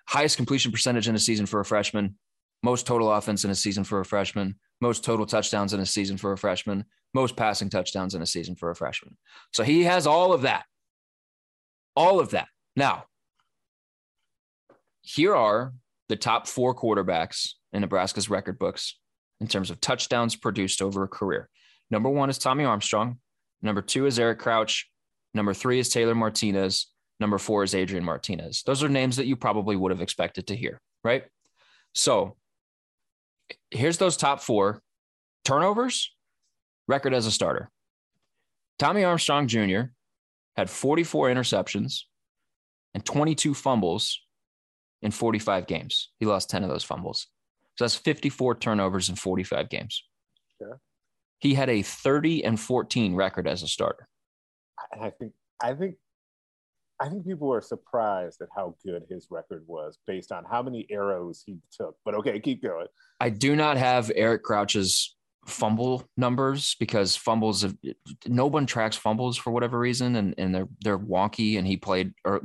highest 0.09 0.39
completion 0.39 0.73
percentage 0.73 1.07
in 1.07 1.15
a 1.15 1.19
season 1.19 1.45
for 1.45 1.61
a 1.61 1.65
freshman, 1.65 2.17
most 2.63 2.87
total 2.87 3.13
offense 3.13 3.45
in 3.45 3.51
a 3.51 3.55
season 3.55 3.85
for 3.85 4.01
a 4.01 4.05
freshman, 4.07 4.55
most 4.81 5.05
total 5.05 5.27
touchdowns 5.27 5.75
in 5.75 5.81
a 5.81 5.87
season 5.87 6.17
for 6.17 6.33
a 6.33 6.39
freshman, 6.39 6.83
most 7.13 7.37
passing 7.37 7.69
touchdowns 7.69 8.15
in 8.15 8.23
a 8.23 8.27
season 8.27 8.57
for 8.57 8.71
a 8.71 8.75
freshman. 8.75 9.19
So 9.53 9.65
he 9.65 9.85
has 9.85 10.07
all 10.07 10.33
of 10.33 10.43
that. 10.43 10.65
All 11.95 12.21
of 12.21 12.31
that. 12.31 12.49
Now, 12.75 13.05
here 15.03 15.35
are 15.35 15.75
the 16.09 16.17
top 16.17 16.47
four 16.47 16.75
quarterbacks 16.75 17.51
in 17.75 17.83
Nebraska's 17.83 18.31
record 18.31 18.59
books 18.59 18.99
in 19.41 19.47
terms 19.47 19.71
of 19.71 19.81
touchdowns 19.81 20.37
produced 20.37 20.83
over 20.83 21.05
a 21.05 21.09
career. 21.09 21.49
Number 21.91 22.09
one 22.09 22.31
is 22.31 22.39
Tommy 22.39 22.65
Armstrong. 22.65 23.19
Number 23.63 23.83
two 23.83 24.07
is 24.07 24.19
Eric 24.19 24.39
Crouch. 24.39 24.89
Number 25.35 25.55
three 25.55 25.79
is 25.79 25.89
Taylor 25.89 26.15
Martinez. 26.15 26.89
Number 27.21 27.39
four 27.39 27.63
is 27.63 27.75
Adrian 27.75 28.05
Martinez. 28.05 28.63
Those 28.65 28.83
are 28.83 28.89
names 28.89 29.17
that 29.17 29.27
you 29.27 29.37
probably 29.37 29.77
would 29.77 29.91
have 29.91 30.03
expected 30.03 30.47
to 30.49 30.57
hear, 30.57 30.81
right? 31.03 31.25
So 31.95 32.37
here's 33.71 33.99
those 33.99 34.17
top 34.17 34.41
four 34.41 34.83
turnovers, 35.45 36.15
record 36.87 37.15
as 37.15 37.27
a 37.27 37.31
starter. 37.31 37.71
Tommy 38.79 39.03
Armstrong 39.03 39.49
Jr. 39.49 39.93
had 40.57 40.71
44 40.71 41.29
interceptions 41.29 42.03
and 42.95 43.05
22 43.05 43.55
fumbles 43.55 44.21
in 45.03 45.11
45 45.11 45.67
games. 45.67 46.11
He 46.19 46.27
lost 46.27 46.51
10 46.51 46.63
of 46.63 46.71
those 46.71 46.85
fumbles. 46.85 47.27
So 47.79 47.85
that's 47.85 47.95
54 47.95 48.57
turnovers 48.57 49.09
in 49.09 49.15
45 49.15 49.69
games. 49.69 50.03
Yeah. 50.61 50.75
He 51.39 51.55
had 51.55 51.71
a 51.71 51.83
30 51.83 52.45
and 52.45 52.59
14 52.59 53.15
record 53.15 53.47
as 53.47 53.63
a 53.63 53.69
starter. 53.69 54.09
I 55.01 55.11
think 55.11 55.33
I 55.63 55.75
think 55.75 55.95
I 57.01 57.09
think 57.09 57.25
people 57.25 57.47
were 57.47 57.61
surprised 57.61 58.41
at 58.41 58.49
how 58.55 58.75
good 58.85 59.05
his 59.09 59.29
record 59.31 59.63
was 59.69 59.99
based 60.09 60.33
on 60.33 60.45
how 60.45 60.61
many 60.61 60.89
arrows 60.91 61.45
he 61.47 61.59
took. 61.73 61.95
But 62.05 62.15
okay, 62.17 62.41
keep 62.41 62.63
going. 62.63 62.89
I 63.21 63.31
do 63.31 63.55
not 63.55 63.77
have 63.77 64.11
Eric 64.17 64.43
Crouch's 64.43 65.15
fumble 65.47 66.03
numbers 66.17 66.75
because 66.81 67.15
fumbles 67.15 67.63
have, 67.63 67.77
no 68.27 68.47
one 68.47 68.67
tracks 68.67 68.97
fumbles 68.97 69.37
for 69.37 69.53
whatever 69.53 69.79
reason 69.79 70.17
and, 70.17 70.35
and 70.37 70.53
they're 70.53 70.69
they're 70.81 70.99
wonky 70.99 71.57
and 71.57 71.67
he 71.67 71.77
played 71.77 72.13
or 72.25 72.43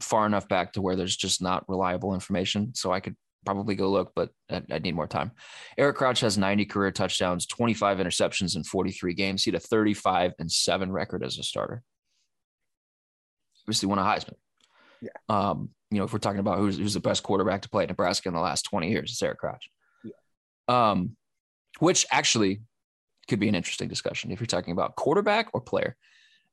far 0.00 0.26
enough 0.26 0.48
back 0.48 0.72
to 0.72 0.82
where 0.82 0.96
there's 0.96 1.16
just 1.16 1.40
not 1.40 1.66
reliable 1.66 2.12
information 2.12 2.74
so 2.74 2.92
I 2.92 3.00
could 3.00 3.16
probably 3.44 3.74
go 3.74 3.90
look 3.90 4.12
but 4.14 4.30
I, 4.50 4.62
I 4.70 4.78
need 4.78 4.94
more 4.94 5.06
time. 5.06 5.32
Eric 5.76 5.96
Crouch 5.96 6.20
has 6.20 6.38
90 6.38 6.64
career 6.66 6.90
touchdowns, 6.90 7.46
25 7.46 7.98
interceptions 7.98 8.56
in 8.56 8.64
43 8.64 9.14
games. 9.14 9.44
He 9.44 9.50
had 9.50 9.60
a 9.60 9.64
35 9.64 10.32
and 10.38 10.50
7 10.50 10.92
record 10.92 11.24
as 11.24 11.38
a 11.38 11.42
starter 11.42 11.82
obviously 13.64 13.88
won 13.88 13.98
a 13.98 14.02
Heisman. 14.02 14.34
Yeah. 15.00 15.10
Um, 15.28 15.70
you 15.90 15.98
know, 15.98 16.04
if 16.04 16.12
we're 16.12 16.18
talking 16.18 16.40
about 16.40 16.58
who's, 16.58 16.78
who's 16.78 16.94
the 16.94 17.00
best 17.00 17.22
quarterback 17.22 17.62
to 17.62 17.68
play 17.68 17.84
at 17.84 17.88
Nebraska 17.88 18.28
in 18.28 18.34
the 18.34 18.40
last 18.40 18.62
20 18.62 18.90
years, 18.90 19.10
it's 19.10 19.22
Eric 19.22 19.38
Crouch. 19.38 19.70
Yeah. 20.04 20.90
Um, 20.90 21.16
which 21.78 22.06
actually 22.10 22.62
could 23.28 23.40
be 23.40 23.48
an 23.48 23.54
interesting 23.54 23.88
discussion 23.88 24.30
if 24.30 24.40
you're 24.40 24.46
talking 24.46 24.72
about 24.72 24.96
quarterback 24.96 25.48
or 25.52 25.60
player. 25.60 25.96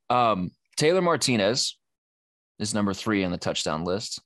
Um, 0.09 0.51
Taylor 0.77 1.01
Martinez 1.01 1.77
is 2.59 2.73
number 2.73 2.93
three 2.93 3.23
on 3.23 3.31
the 3.31 3.37
touchdown 3.37 3.83
list. 3.83 4.21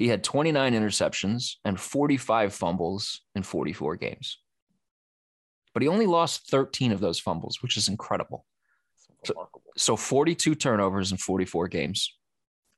He 0.00 0.08
had 0.08 0.24
29 0.24 0.72
interceptions 0.72 1.56
and 1.62 1.78
45 1.78 2.54
fumbles 2.54 3.20
in 3.34 3.42
44 3.42 3.96
games. 3.96 4.38
But 5.74 5.82
he 5.82 5.88
only 5.88 6.06
lost 6.06 6.48
13 6.50 6.92
of 6.92 7.00
those 7.00 7.20
fumbles, 7.20 7.58
which 7.60 7.76
is 7.76 7.86
incredible. 7.86 8.46
So, 9.26 9.50
so 9.76 9.96
42 9.96 10.54
turnovers 10.54 11.12
in 11.12 11.18
44 11.18 11.68
games. 11.68 12.16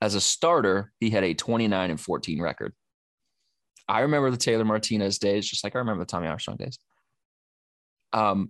As 0.01 0.15
a 0.15 0.21
starter, 0.21 0.91
he 0.99 1.11
had 1.11 1.23
a 1.23 1.33
29 1.33 1.91
and 1.91 1.99
14 1.99 2.41
record. 2.41 2.73
I 3.87 4.01
remember 4.01 4.29
the 4.29 4.35
Taylor 4.35 4.65
Martinez 4.65 5.17
days, 5.17 5.47
just 5.47 5.63
like 5.63 5.77
I 5.77 5.79
remember 5.79 6.03
the 6.03 6.11
Tommy 6.11 6.27
Armstrong 6.27 6.57
days. 6.57 6.77
Um, 8.11 8.49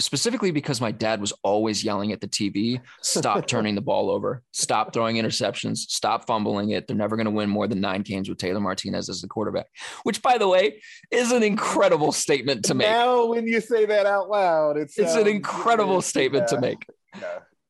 specifically 0.00 0.50
because 0.50 0.80
my 0.80 0.92
dad 0.92 1.20
was 1.20 1.32
always 1.42 1.82
yelling 1.82 2.12
at 2.12 2.20
the 2.20 2.28
TV, 2.28 2.80
stop 3.02 3.46
turning 3.48 3.74
the 3.74 3.80
ball 3.80 4.10
over, 4.10 4.42
stop 4.52 4.92
throwing 4.92 5.16
interceptions, 5.16 5.78
stop 5.78 6.26
fumbling 6.26 6.70
it. 6.70 6.86
They're 6.86 6.96
never 6.96 7.16
going 7.16 7.26
to 7.26 7.32
win 7.32 7.50
more 7.50 7.66
than 7.66 7.80
nine 7.80 8.02
games 8.02 8.28
with 8.28 8.38
Taylor 8.38 8.60
Martinez 8.60 9.08
as 9.08 9.20
the 9.20 9.28
quarterback, 9.28 9.66
which, 10.04 10.22
by 10.22 10.38
the 10.38 10.48
way, 10.48 10.80
is 11.10 11.32
an 11.32 11.42
incredible 11.42 12.12
statement 12.12 12.64
to 12.66 12.74
make. 12.74 12.86
Now, 12.86 13.26
when 13.26 13.46
you 13.46 13.60
say 13.60 13.86
that 13.86 14.06
out 14.06 14.28
loud, 14.28 14.76
it's, 14.76 14.98
it's 14.98 15.14
an 15.14 15.26
incredible 15.26 16.00
statement 16.00 16.44
yeah. 16.48 16.56
to 16.56 16.60
make. 16.60 16.86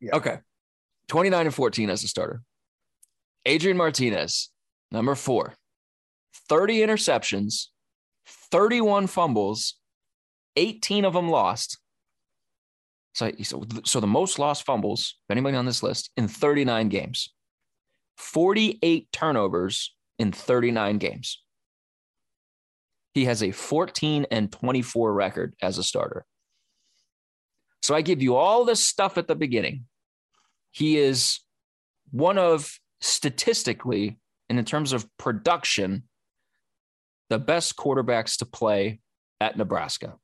Yeah. 0.00 0.16
Okay. 0.16 0.38
29 1.08 1.46
and 1.46 1.54
14 1.54 1.90
as 1.90 2.04
a 2.04 2.08
starter. 2.08 2.42
Adrian 3.46 3.78
Martinez, 3.78 4.50
number 4.92 5.14
four, 5.14 5.54
30 6.48 6.80
interceptions, 6.80 7.68
31 8.26 9.06
fumbles, 9.06 9.74
18 10.56 11.04
of 11.06 11.14
them 11.14 11.30
lost. 11.30 11.78
So, 13.18 13.64
so, 13.84 14.00
the 14.00 14.06
most 14.06 14.38
lost 14.38 14.64
fumbles 14.64 15.16
of 15.28 15.34
anybody 15.34 15.56
on 15.56 15.66
this 15.66 15.82
list 15.82 16.10
in 16.16 16.28
39 16.28 16.88
games, 16.88 17.34
48 18.16 19.08
turnovers 19.12 19.94
in 20.18 20.30
39 20.30 20.98
games. 20.98 21.42
He 23.14 23.24
has 23.24 23.42
a 23.42 23.50
14 23.50 24.26
and 24.30 24.52
24 24.52 25.12
record 25.12 25.54
as 25.60 25.78
a 25.78 25.82
starter. 25.82 26.24
So 27.82 27.94
I 27.94 28.02
give 28.02 28.22
you 28.22 28.36
all 28.36 28.64
this 28.64 28.84
stuff 28.84 29.18
at 29.18 29.26
the 29.26 29.34
beginning. 29.34 29.86
He 30.70 30.98
is 30.98 31.40
one 32.10 32.38
of 32.38 32.78
statistically 33.00 34.18
and 34.48 34.58
in 34.58 34.64
terms 34.64 34.92
of 34.92 35.06
production, 35.18 36.04
the 37.28 37.38
best 37.38 37.76
quarterbacks 37.76 38.38
to 38.38 38.46
play 38.46 39.00
at 39.40 39.56
Nebraska. 39.56 40.14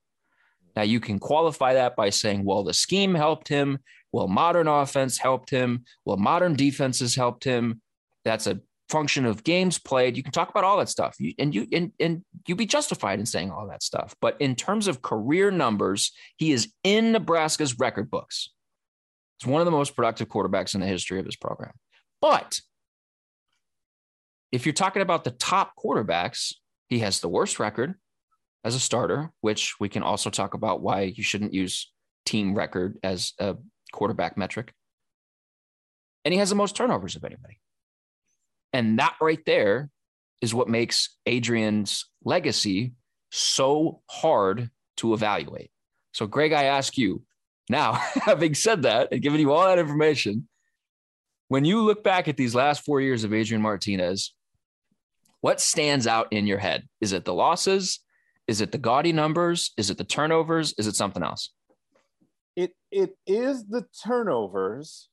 Now, 0.77 0.83
you 0.83 1.01
can 1.01 1.19
qualify 1.19 1.75
that 1.75 1.97
by 1.97 2.11
saying, 2.11 2.45
well, 2.45 2.65
the 2.65 2.75
scheme 2.75 3.15
helped 3.15 3.49
him. 3.49 3.79
Well, 4.13 4.29
modern 4.29 4.69
offense 4.69 5.19
helped 5.19 5.51
him. 5.51 5.85
Well, 6.05 6.17
modern 6.17 6.55
defenses 6.55 7.15
helped 7.15 7.45
him. 7.45 7.81
That's 8.25 8.47
a 8.47 8.61
function 8.89 9.25
of 9.25 9.45
games 9.45 9.79
played. 9.79 10.17
You 10.17 10.23
can 10.23 10.33
talk 10.33 10.51
about 10.51 10.65
all 10.65 10.79
that 10.79 10.89
stuff, 10.89 11.17
you, 11.19 11.33
and 11.39 11.55
you 11.55 11.67
and 11.73 11.93
and 11.99 12.25
you 12.47 12.55
be 12.55 12.67
justified 12.67 13.19
in 13.19 13.27
saying 13.27 13.51
all 13.51 13.67
that 13.69 13.83
stuff. 13.83 14.15
But 14.21 14.37
in 14.41 14.55
terms 14.55 14.89
of 14.89 15.03
career 15.03 15.51
numbers, 15.51 16.13
he 16.37 16.53
is 16.53 16.73
in 16.83 17.13
Nebraska's 17.13 17.79
record 17.79 18.11
books. 18.11 18.51
He's 19.39 19.51
one 19.51 19.61
of 19.61 19.65
the 19.65 19.73
most 19.73 19.97
productive 19.97 20.29
quarterbacks 20.29 20.75
in 20.75 20.81
the 20.81 20.87
history 20.87 21.19
of 21.19 21.27
his 21.27 21.37
program. 21.37 21.73
But 22.21 22.61
if 24.53 24.67
you're 24.67 24.73
talking 24.73 25.03
about 25.03 25.25
the 25.25 25.33
top 25.33 25.73
quarterbacks, 25.77 26.55
he 26.89 27.01
has 27.01 27.21
the 27.21 27.29
worst 27.29 27.59
record, 27.59 27.97
as 28.65 28.75
a 28.75 28.81
starter, 28.81 29.31
which 29.43 29.75
we 29.79 29.89
can 29.89 30.03
also 30.03 30.31
talk 30.31 30.55
about 30.55 30.81
why 30.81 31.03
you 31.03 31.23
shouldn't 31.23 31.53
use 31.53 31.93
team 32.25 32.55
record 32.55 32.99
as 33.03 33.33
a 33.39 33.57
quarterback 33.93 34.37
metric. 34.37 34.73
And 36.25 36.33
he 36.33 36.39
has 36.39 36.49
the 36.49 36.57
most 36.57 36.75
turnovers 36.75 37.17
of 37.17 37.25
anybody. 37.25 37.61
And 38.73 38.99
that 38.99 39.17
right 39.21 39.45
there 39.45 39.91
is 40.41 40.55
what 40.55 40.69
makes 40.69 41.17
Adrian's 41.27 42.07
legacy 42.25 42.93
so 43.31 44.01
hard 44.09 44.71
to 44.97 45.13
evaluate. 45.13 45.71
So, 46.13 46.27
Greg, 46.27 46.53
I 46.53 46.65
ask 46.65 46.97
you 46.97 47.23
now, 47.69 47.93
having 48.15 48.55
said 48.55 48.83
that 48.83 49.09
and 49.13 49.23
given 49.23 49.41
you 49.41 49.53
all 49.53 49.67
that 49.67 49.79
information, 49.79 50.49
when 51.49 51.65
you 51.65 51.83
look 51.83 52.03
back 52.03 52.27
at 52.27 52.37
these 52.37 52.55
last 52.55 52.85
four 52.85 53.01
years 53.01 53.25
of 53.25 53.35
Adrian 53.35 53.63
Martinez, 53.63 54.35
what 55.41 55.61
stands 55.61 56.07
out 56.07 56.29
in 56.33 56.47
your 56.47 56.59
head? 56.59 56.89
Is 57.01 57.13
it 57.13 57.25
the 57.25 57.35
losses? 57.35 58.01
Is 58.47 58.61
it 58.61 58.73
the 58.73 58.79
gaudy 58.79 59.13
numbers? 59.13 59.73
Is 59.77 59.91
it 59.91 59.99
the 59.99 60.05
turnovers? 60.05 60.75
Is 60.79 60.87
it 60.87 60.97
something 60.97 61.23
else? 61.23 61.51
It 62.57 62.75
it 62.91 63.17
is 63.27 63.67
the 63.67 63.87
turnovers, 64.05 65.09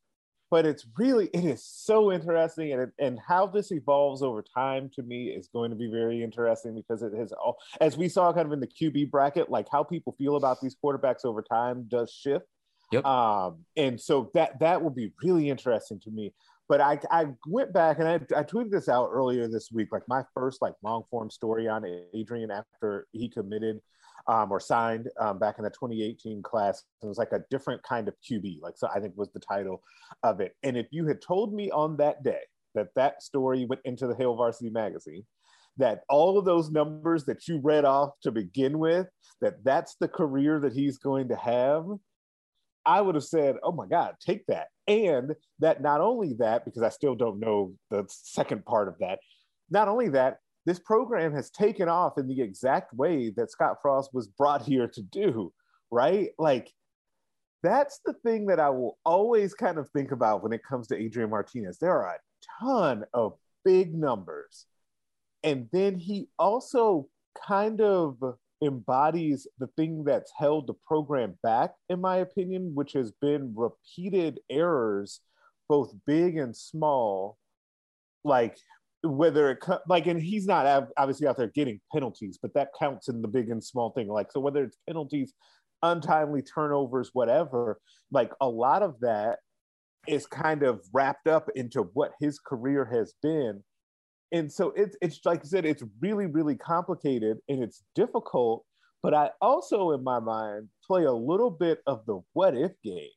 but 0.51 0.65
it's 0.65 0.85
really 0.97 1.27
it 1.33 1.45
is 1.45 1.65
so 1.65 2.11
interesting, 2.11 2.73
and 2.73 2.81
it, 2.83 2.89
and 2.99 3.19
how 3.25 3.47
this 3.47 3.71
evolves 3.71 4.21
over 4.21 4.43
time 4.43 4.91
to 4.95 5.01
me 5.01 5.29
is 5.29 5.47
going 5.47 5.71
to 5.71 5.75
be 5.75 5.89
very 5.89 6.21
interesting 6.23 6.75
because 6.75 7.01
it 7.01 7.13
has 7.17 7.31
all 7.31 7.57
as 7.79 7.97
we 7.97 8.09
saw 8.09 8.31
kind 8.33 8.45
of 8.45 8.53
in 8.53 8.59
the 8.59 8.67
QB 8.67 9.09
bracket, 9.09 9.49
like 9.49 9.67
how 9.71 9.83
people 9.83 10.13
feel 10.17 10.35
about 10.35 10.61
these 10.61 10.75
quarterbacks 10.83 11.25
over 11.25 11.41
time 11.41 11.85
does 11.87 12.11
shift. 12.11 12.45
Yep. 12.91 13.05
Um, 13.05 13.65
and 13.77 13.99
so 13.99 14.29
that 14.33 14.59
that 14.59 14.83
will 14.83 14.91
be 14.91 15.13
really 15.23 15.49
interesting 15.49 15.99
to 16.01 16.11
me. 16.11 16.33
But 16.71 16.79
I, 16.79 16.97
I 17.11 17.25
went 17.45 17.73
back 17.73 17.99
and 17.99 18.07
I, 18.07 18.13
I 18.33 18.43
tweeted 18.43 18.71
this 18.71 18.87
out 18.87 19.09
earlier 19.11 19.45
this 19.49 19.73
week, 19.73 19.89
like 19.91 20.07
my 20.07 20.23
first 20.33 20.61
like 20.61 20.73
long 20.81 21.03
form 21.11 21.29
story 21.29 21.67
on 21.67 21.83
Adrian 22.13 22.49
after 22.49 23.07
he 23.11 23.27
committed 23.27 23.81
um, 24.27 24.49
or 24.49 24.61
signed 24.61 25.09
um, 25.19 25.37
back 25.37 25.55
in 25.57 25.65
the 25.65 25.69
2018 25.69 26.41
class. 26.41 26.85
It 27.03 27.07
was 27.07 27.17
like 27.17 27.33
a 27.33 27.43
different 27.49 27.83
kind 27.83 28.07
of 28.07 28.13
QB, 28.23 28.61
like 28.61 28.77
so 28.77 28.87
I 28.87 29.01
think 29.01 29.17
was 29.17 29.33
the 29.33 29.41
title 29.41 29.83
of 30.23 30.39
it. 30.39 30.55
And 30.63 30.77
if 30.77 30.87
you 30.91 31.05
had 31.05 31.21
told 31.21 31.53
me 31.53 31.69
on 31.71 31.97
that 31.97 32.23
day 32.23 32.39
that 32.73 32.95
that 32.95 33.21
story 33.21 33.65
went 33.65 33.81
into 33.83 34.07
the 34.07 34.15
Hail 34.15 34.37
Varsity 34.37 34.69
magazine, 34.69 35.25
that 35.75 36.03
all 36.07 36.37
of 36.37 36.45
those 36.45 36.71
numbers 36.71 37.25
that 37.25 37.49
you 37.49 37.59
read 37.61 37.83
off 37.83 38.11
to 38.23 38.31
begin 38.31 38.79
with, 38.79 39.07
that 39.41 39.61
that's 39.65 39.97
the 39.99 40.07
career 40.07 40.61
that 40.61 40.71
he's 40.71 40.99
going 40.99 41.27
to 41.27 41.35
have, 41.35 41.83
I 42.85 43.01
would 43.01 43.15
have 43.15 43.23
said, 43.23 43.57
"Oh 43.63 43.71
my 43.71 43.87
God, 43.87 44.15
take 44.19 44.45
that!" 44.47 44.67
And 44.87 45.35
that 45.59 45.81
not 45.81 46.01
only 46.01 46.33
that, 46.39 46.65
because 46.65 46.83
I 46.83 46.89
still 46.89 47.15
don't 47.15 47.39
know 47.39 47.73
the 47.89 48.05
second 48.07 48.65
part 48.65 48.87
of 48.87 48.97
that. 48.99 49.19
Not 49.69 49.87
only 49.87 50.09
that, 50.09 50.39
this 50.65 50.79
program 50.79 51.33
has 51.33 51.49
taken 51.49 51.89
off 51.89 52.17
in 52.17 52.27
the 52.27 52.41
exact 52.41 52.93
way 52.93 53.31
that 53.35 53.51
Scott 53.51 53.77
Frost 53.81 54.11
was 54.13 54.27
brought 54.27 54.63
here 54.63 54.87
to 54.87 55.01
do, 55.01 55.53
right? 55.89 56.29
Like, 56.37 56.71
that's 57.63 57.99
the 58.05 58.13
thing 58.13 58.47
that 58.47 58.59
I 58.59 58.69
will 58.69 58.97
always 59.05 59.53
kind 59.53 59.77
of 59.77 59.89
think 59.89 60.11
about 60.11 60.43
when 60.43 60.53
it 60.53 60.61
comes 60.67 60.87
to 60.87 60.97
Adrian 60.97 61.29
Martinez. 61.29 61.77
There 61.79 61.91
are 61.91 62.15
a 62.15 62.63
ton 62.63 63.05
of 63.13 63.33
big 63.63 63.93
numbers. 63.93 64.65
And 65.43 65.67
then 65.71 65.95
he 65.95 66.29
also 66.37 67.07
kind 67.47 67.81
of 67.81 68.17
embodies 68.63 69.47
the 69.59 69.67
thing 69.77 70.03
that's 70.03 70.31
held 70.37 70.67
the 70.67 70.75
program 70.85 71.37
back, 71.43 71.71
in 71.89 71.99
my 71.99 72.17
opinion, 72.17 72.71
which 72.75 72.93
has 72.93 73.11
been 73.11 73.53
repeated 73.55 74.39
errors, 74.49 75.21
both 75.67 75.93
big 76.05 76.37
and 76.37 76.55
small. 76.55 77.37
Like 78.23 78.57
whether 79.03 79.51
it 79.51 79.65
like, 79.87 80.05
and 80.05 80.21
he's 80.21 80.45
not 80.45 80.89
obviously 80.95 81.27
out 81.27 81.37
there 81.37 81.47
getting 81.47 81.81
penalties, 81.91 82.37
but 82.39 82.53
that 82.53 82.69
counts 82.77 83.07
in 83.07 83.21
the 83.21 83.27
big 83.27 83.49
and 83.49 83.63
small 83.63 83.91
thing. 83.91 84.07
Like, 84.07 84.31
so 84.31 84.39
whether 84.39 84.63
it's 84.63 84.77
penalties, 84.87 85.33
untimely 85.81 86.43
turnovers, 86.43 87.09
whatever, 87.13 87.79
like 88.11 88.31
a 88.41 88.47
lot 88.47 88.83
of 88.83 88.99
that 88.99 89.39
is 90.07 90.25
kind 90.27 90.63
of 90.63 90.81
wrapped 90.93 91.27
up 91.27 91.49
into 91.55 91.81
what 91.93 92.11
his 92.19 92.39
career 92.39 92.85
has 92.85 93.13
been 93.23 93.63
and 94.31 94.51
so 94.51 94.73
it's 94.75 94.95
it's 95.01 95.19
like 95.25 95.41
I 95.41 95.43
said, 95.43 95.65
it's 95.65 95.83
really 95.99 96.25
really 96.25 96.55
complicated 96.55 97.37
and 97.49 97.63
it's 97.63 97.83
difficult. 97.95 98.65
But 99.03 99.13
I 99.13 99.31
also, 99.41 99.91
in 99.91 100.03
my 100.03 100.19
mind, 100.19 100.69
play 100.85 101.05
a 101.05 101.11
little 101.11 101.49
bit 101.49 101.79
of 101.87 102.05
the 102.05 102.19
what 102.33 102.55
if 102.55 102.71
game. 102.83 103.09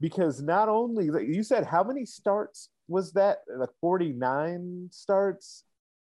Because 0.00 0.42
not 0.42 0.68
only 0.68 1.10
like 1.10 1.26
you 1.26 1.42
said 1.42 1.64
how 1.64 1.82
many 1.82 2.04
starts 2.04 2.68
was 2.88 3.12
that? 3.12 3.38
Like 3.54 3.70
49 3.80 4.88
starts 4.92 5.64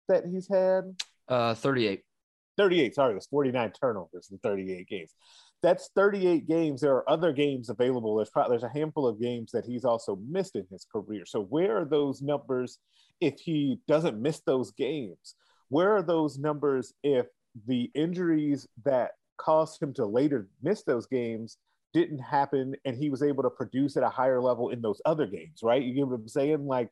that 0.09 0.25
he's 0.27 0.49
had? 0.49 0.85
Uh 1.27 1.55
38 1.55 2.03
38 2.57 2.95
sorry 2.95 3.13
it 3.13 3.15
was 3.15 3.27
49 3.27 3.73
turnovers 3.73 4.29
in 4.31 4.39
38 4.39 4.89
games. 4.89 5.15
That's 5.63 5.91
38 5.97 6.47
games. 6.47 6.81
There 6.83 6.95
are 6.95 7.11
other 7.11 7.33
games 7.33 7.69
available. 7.69 8.17
There's 8.17 8.31
probably 8.31 8.53
there's 8.53 8.71
a 8.71 8.79
handful 8.79 9.07
of 9.07 9.21
games 9.21 9.51
that 9.53 9.65
he's 9.65 9.85
also 9.85 10.17
missed 10.29 10.55
in 10.55 10.67
his 10.71 10.87
career. 10.91 11.25
So 11.27 11.41
where 11.41 11.79
are 11.79 11.85
those 11.85 12.23
numbers 12.23 12.79
if 13.21 13.39
he 13.39 13.81
doesn't 13.89 14.21
miss 14.21 14.41
those 14.41 14.71
games? 14.73 15.35
Where 15.69 15.95
are 15.97 16.03
those 16.03 16.39
numbers 16.39 16.95
if 17.03 17.27
the 17.67 17.91
injuries 17.95 18.67
that 18.85 19.13
caused 19.37 19.83
him 19.83 19.93
to 19.95 20.07
later 20.07 20.49
miss 20.63 20.83
those 20.83 21.07
games 21.07 21.59
didn't 21.95 22.19
happen 22.19 22.75
and 22.85 22.97
he 22.97 23.11
was 23.11 23.23
able 23.23 23.43
to 23.43 23.51
produce 23.51 23.97
at 23.97 24.03
a 24.03 24.09
higher 24.09 24.41
level 24.41 24.71
in 24.71 24.83
those 24.83 25.01
other 25.07 25.27
games, 25.27 25.61
right? 25.63 25.83
You 25.83 25.95
get 25.95 26.07
what 26.07 26.21
I'm 26.21 26.29
saying? 26.29 26.67
Like, 26.67 26.91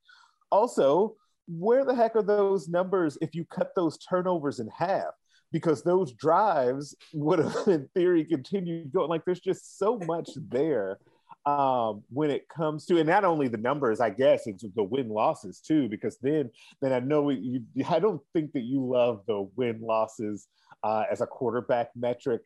also, 0.50 1.16
where 1.48 1.84
the 1.84 1.94
heck 1.94 2.16
are 2.16 2.22
those 2.22 2.68
numbers 2.68 3.18
if 3.20 3.34
you 3.34 3.44
cut 3.44 3.72
those 3.76 3.98
turnovers 3.98 4.60
in 4.60 4.68
half? 4.68 5.14
Because 5.52 5.82
those 5.82 6.12
drives 6.12 6.94
would 7.12 7.38
have, 7.38 7.56
in 7.68 7.88
theory, 7.94 8.24
continued 8.24 8.92
going. 8.92 9.08
Like, 9.08 9.24
there's 9.24 9.40
just 9.40 9.78
so 9.78 9.98
much 10.06 10.30
there 10.48 10.98
um, 11.46 12.02
when 12.10 12.30
it 12.30 12.48
comes 12.48 12.86
to, 12.86 12.98
and 12.98 13.08
not 13.08 13.24
only 13.24 13.46
the 13.46 13.56
numbers, 13.56 14.00
I 14.00 14.10
guess 14.10 14.46
it's 14.46 14.64
the 14.74 14.82
win 14.82 15.08
losses 15.08 15.60
too, 15.60 15.88
because 15.88 16.18
then, 16.20 16.50
then 16.82 16.92
I 16.92 16.98
know 16.98 17.30
you, 17.30 17.62
I 17.88 18.00
don't 18.00 18.20
think 18.32 18.52
that 18.52 18.64
you 18.64 18.84
love 18.84 19.22
the 19.26 19.48
win 19.54 19.80
losses 19.80 20.48
uh, 20.82 21.04
as 21.10 21.20
a 21.20 21.26
quarterback 21.26 21.90
metric. 21.94 22.42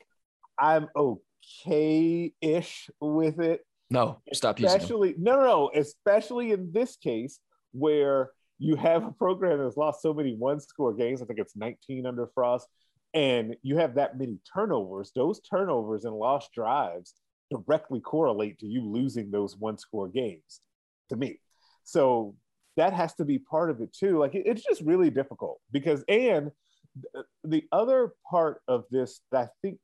I'm 0.58 0.88
okay 0.94 2.34
ish 2.42 2.90
with 3.00 3.40
it. 3.40 3.64
No, 3.90 4.20
stop 4.34 4.60
especially, 4.60 5.08
using 5.08 5.24
them. 5.24 5.34
No, 5.34 5.40
no, 5.40 5.46
no, 5.46 5.70
especially 5.74 6.52
in 6.52 6.70
this 6.70 6.96
case 6.96 7.40
where 7.72 8.30
you 8.58 8.76
have 8.76 9.04
a 9.04 9.10
program 9.12 9.58
that's 9.58 9.78
lost 9.78 10.02
so 10.02 10.12
many 10.12 10.34
one 10.34 10.60
score 10.60 10.92
games. 10.92 11.22
I 11.22 11.24
think 11.24 11.40
it's 11.40 11.56
19 11.56 12.04
under 12.04 12.28
Frost. 12.34 12.68
And 13.14 13.56
you 13.62 13.78
have 13.78 13.94
that 13.94 14.18
many 14.18 14.38
turnovers. 14.54 15.10
Those 15.16 15.40
turnovers 15.40 16.04
and 16.04 16.14
lost 16.14 16.52
drives 16.52 17.14
directly 17.50 18.00
correlate 18.00 18.58
to 18.60 18.66
you 18.66 18.84
losing 18.84 19.30
those 19.30 19.56
one 19.56 19.78
score 19.78 20.08
games 20.08 20.60
to 21.08 21.16
me. 21.16 21.40
So 21.84 22.34
that 22.76 22.92
has 22.92 23.14
to 23.14 23.24
be 23.24 23.38
part 23.38 23.70
of 23.70 23.80
it 23.80 23.92
too. 23.92 24.18
Like 24.18 24.34
it, 24.34 24.44
it's 24.46 24.62
just 24.62 24.80
really 24.82 25.10
difficult 25.10 25.60
because, 25.72 26.04
and 26.08 26.50
the 27.44 27.64
other 27.72 28.12
part 28.28 28.62
of 28.68 28.84
this 28.90 29.20
that 29.32 29.40
I 29.40 29.48
think, 29.62 29.78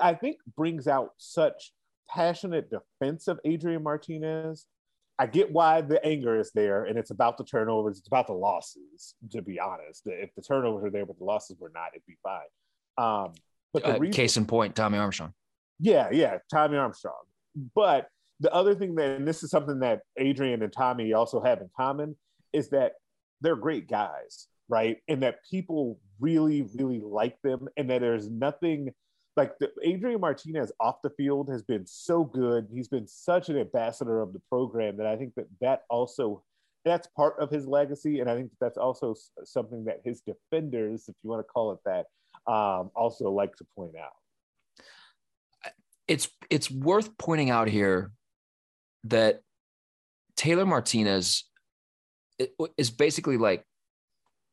I 0.00 0.14
think 0.14 0.38
brings 0.56 0.88
out 0.88 1.10
such 1.18 1.72
passionate 2.08 2.70
defense 2.70 3.28
of 3.28 3.40
Adrian 3.44 3.82
Martinez. 3.82 4.66
I 5.18 5.26
get 5.26 5.50
why 5.50 5.80
the 5.80 6.04
anger 6.04 6.38
is 6.38 6.50
there, 6.54 6.84
and 6.84 6.98
it's 6.98 7.10
about 7.10 7.38
the 7.38 7.44
turnovers, 7.44 7.98
it's 7.98 8.08
about 8.08 8.26
the 8.26 8.34
losses. 8.34 9.14
To 9.30 9.40
be 9.40 9.58
honest, 9.58 10.02
if 10.06 10.34
the 10.34 10.42
turnovers 10.42 10.84
are 10.84 10.90
there 10.90 11.06
but 11.06 11.18
the 11.18 11.24
losses 11.24 11.56
were 11.58 11.72
not, 11.74 11.88
it'd 11.94 12.06
be 12.06 12.18
fine. 12.22 12.42
Um, 12.98 13.32
but 13.72 13.82
the 13.82 13.96
uh, 13.96 13.98
reason, 13.98 14.12
case 14.12 14.36
in 14.36 14.46
point, 14.46 14.74
Tommy 14.74 14.98
Armstrong. 14.98 15.32
Yeah, 15.78 16.08
yeah, 16.10 16.38
Tommy 16.50 16.76
Armstrong. 16.76 17.24
But 17.74 18.08
the 18.40 18.52
other 18.52 18.74
thing 18.74 18.94
that, 18.96 19.10
and 19.10 19.26
this 19.26 19.42
is 19.42 19.50
something 19.50 19.80
that 19.80 20.00
Adrian 20.16 20.62
and 20.62 20.72
Tommy 20.72 21.12
also 21.12 21.40
have 21.40 21.60
in 21.60 21.70
common, 21.76 22.16
is 22.52 22.68
that 22.70 22.92
they're 23.40 23.56
great 23.56 23.88
guys, 23.88 24.48
right? 24.68 24.98
And 25.08 25.22
that 25.22 25.38
people 25.50 25.98
really, 26.20 26.68
really 26.74 27.00
like 27.00 27.40
them, 27.42 27.68
and 27.76 27.90
that 27.90 28.00
there's 28.00 28.30
nothing 28.30 28.92
like 29.36 29.58
the, 29.58 29.70
Adrian 29.82 30.20
Martinez 30.20 30.72
off 30.80 31.02
the 31.02 31.10
field 31.10 31.50
has 31.50 31.62
been 31.62 31.86
so 31.86 32.24
good. 32.24 32.68
He's 32.72 32.88
been 32.88 33.06
such 33.06 33.50
an 33.50 33.58
ambassador 33.58 34.20
of 34.20 34.32
the 34.32 34.40
program 34.50 34.96
that 34.96 35.06
I 35.06 35.16
think 35.16 35.34
that 35.34 35.46
that 35.60 35.82
also 35.90 36.42
that's 36.86 37.08
part 37.08 37.34
of 37.40 37.50
his 37.50 37.66
legacy, 37.66 38.20
and 38.20 38.30
I 38.30 38.36
think 38.36 38.50
that 38.50 38.58
that's 38.60 38.78
also 38.78 39.14
something 39.44 39.84
that 39.84 40.00
his 40.04 40.22
defenders, 40.22 41.08
if 41.08 41.14
you 41.22 41.30
want 41.30 41.40
to 41.40 41.52
call 41.52 41.72
it 41.72 41.80
that, 41.84 42.06
um, 42.50 42.90
also 42.94 43.30
like 43.30 43.56
to 43.56 43.66
point 43.76 43.96
out 44.00 44.12
it's 46.08 46.28
it's 46.50 46.70
worth 46.70 47.16
pointing 47.18 47.50
out 47.50 47.68
here 47.68 48.12
that 49.04 49.40
Taylor 50.36 50.66
Martinez 50.66 51.44
is 52.76 52.90
basically 52.90 53.38
like 53.38 53.64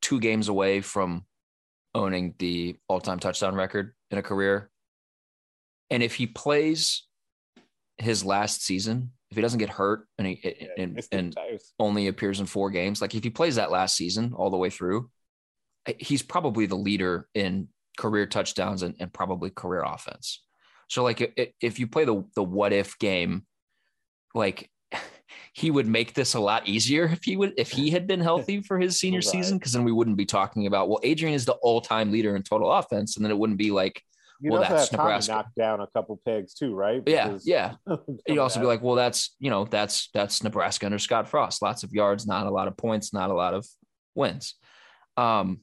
two 0.02 0.20
games 0.20 0.48
away 0.48 0.82
from 0.82 1.26
owning 1.96 2.34
the 2.40 2.76
all-time 2.88 3.20
touchdown 3.20 3.56
record 3.56 3.94
in 4.10 4.18
a 4.18 4.24
career. 4.24 4.70
And 5.90 6.02
if 6.02 6.16
he 6.16 6.28
plays 6.28 7.04
his 7.98 8.26
last 8.26 8.64
season, 8.64 9.12
if 9.30 9.36
he 9.36 9.42
doesn't 9.42 9.60
get 9.60 9.70
hurt 9.70 10.08
and 10.18 10.28
he 10.28 10.40
yeah, 10.44 10.68
and, 10.78 11.08
and 11.12 11.38
only 11.78 12.08
appears 12.08 12.40
in 12.40 12.46
four 12.46 12.70
games, 12.72 13.02
like 13.02 13.14
if 13.14 13.24
he 13.24 13.30
plays 13.30 13.56
that 13.56 13.72
last 13.72 13.96
season 13.96 14.34
all 14.36 14.50
the 14.50 14.58
way 14.58 14.70
through, 14.70 15.10
he's 16.00 16.22
probably 16.22 16.66
the 16.66 16.76
leader 16.76 17.28
in 17.34 17.68
career 17.98 18.26
touchdowns 18.26 18.82
and, 18.82 18.96
and 19.00 19.14
probably 19.14 19.50
career 19.50 19.84
offense. 19.84 20.42
So 20.94 21.02
like 21.02 21.22
if, 21.36 21.50
if 21.60 21.80
you 21.80 21.88
play 21.88 22.06
the 22.06 22.24
the 22.36 22.44
what 22.44 22.72
if 22.72 23.00
game, 23.00 23.48
like 24.36 24.70
he 25.54 25.72
would 25.72 25.88
make 25.88 26.14
this 26.14 26.36
a 26.36 26.40
lot 26.40 26.68
easier 26.68 27.06
if 27.06 27.24
he 27.24 27.36
would 27.36 27.54
if 27.58 27.72
he 27.72 27.90
had 27.90 28.06
been 28.06 28.20
healthy 28.20 28.62
for 28.62 28.78
his 28.78 29.00
senior 29.00 29.18
Right. 29.18 29.24
season 29.26 29.58
because 29.58 29.74
then 29.74 29.84
we 29.86 29.92
wouldn't 29.92 30.18
be 30.18 30.26
talking 30.28 30.68
about 30.68 30.90
well 30.90 31.00
Adrian 31.02 31.34
is 31.34 31.46
the 31.46 31.54
all-time 31.64 32.12
leader 32.12 32.36
in 32.36 32.44
total 32.44 32.72
offense 32.72 33.16
and 33.16 33.26
then 33.26 33.32
it 33.32 33.38
wouldn't 33.40 33.58
be 33.58 33.72
like 33.72 34.04
You 34.40 34.52
Well, 34.52 34.62
that's 34.62 34.92
Nebraska. 34.92 35.32
knocked 35.32 35.56
down 35.56 35.82
a 35.82 35.88
couple 35.96 36.22
pegs 36.26 36.54
too, 36.54 36.76
right? 36.76 37.02
yeah 37.08 37.26
Because- 37.30 37.48
yeah 37.48 37.74
you'd 38.28 38.38
also 38.38 38.60
be 38.60 38.68
like 38.68 38.84
well 38.84 38.96
that's 38.96 39.36
you 39.40 39.50
know 39.50 39.66
that's 39.66 40.10
that's 40.14 40.44
Nebraska 40.44 40.86
under 40.86 41.00
Scott 41.00 41.28
Frost 41.28 41.64
lots 41.64 41.82
of 41.82 41.92
yards 41.92 42.28
not 42.28 42.46
a 42.46 42.52
lot 42.52 42.68
of 42.68 42.78
points 42.78 43.12
not 43.14 43.32
a 43.32 43.34
lot 43.34 43.56
of 43.56 43.66
wins 44.14 44.54
um 45.18 45.62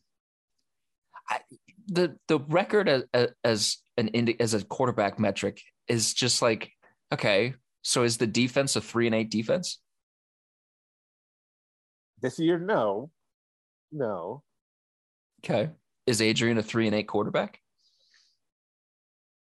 I, 1.28 1.38
the 1.86 2.16
the 2.26 2.40
record 2.40 2.88
as, 2.88 3.28
as 3.44 3.76
an 4.00 4.08
indi- 4.08 4.40
as 4.40 4.54
a 4.54 4.64
quarterback 4.64 5.18
metric 5.18 5.60
is 5.88 6.12
just 6.12 6.42
like 6.42 6.70
okay 7.12 7.54
so 7.82 8.02
is 8.02 8.18
the 8.18 8.26
defense 8.26 8.76
a 8.76 8.80
3 8.80 9.06
and 9.06 9.14
8 9.14 9.30
defense 9.30 9.80
this 12.22 12.38
year, 12.38 12.58
no, 12.58 13.10
no, 13.92 14.42
okay 15.42 15.70
is 16.06 16.20
Adrian 16.20 16.58
a 16.58 16.62
3 16.62 16.86
and 16.86 16.96
8 16.96 17.04
quarterback 17.04 17.60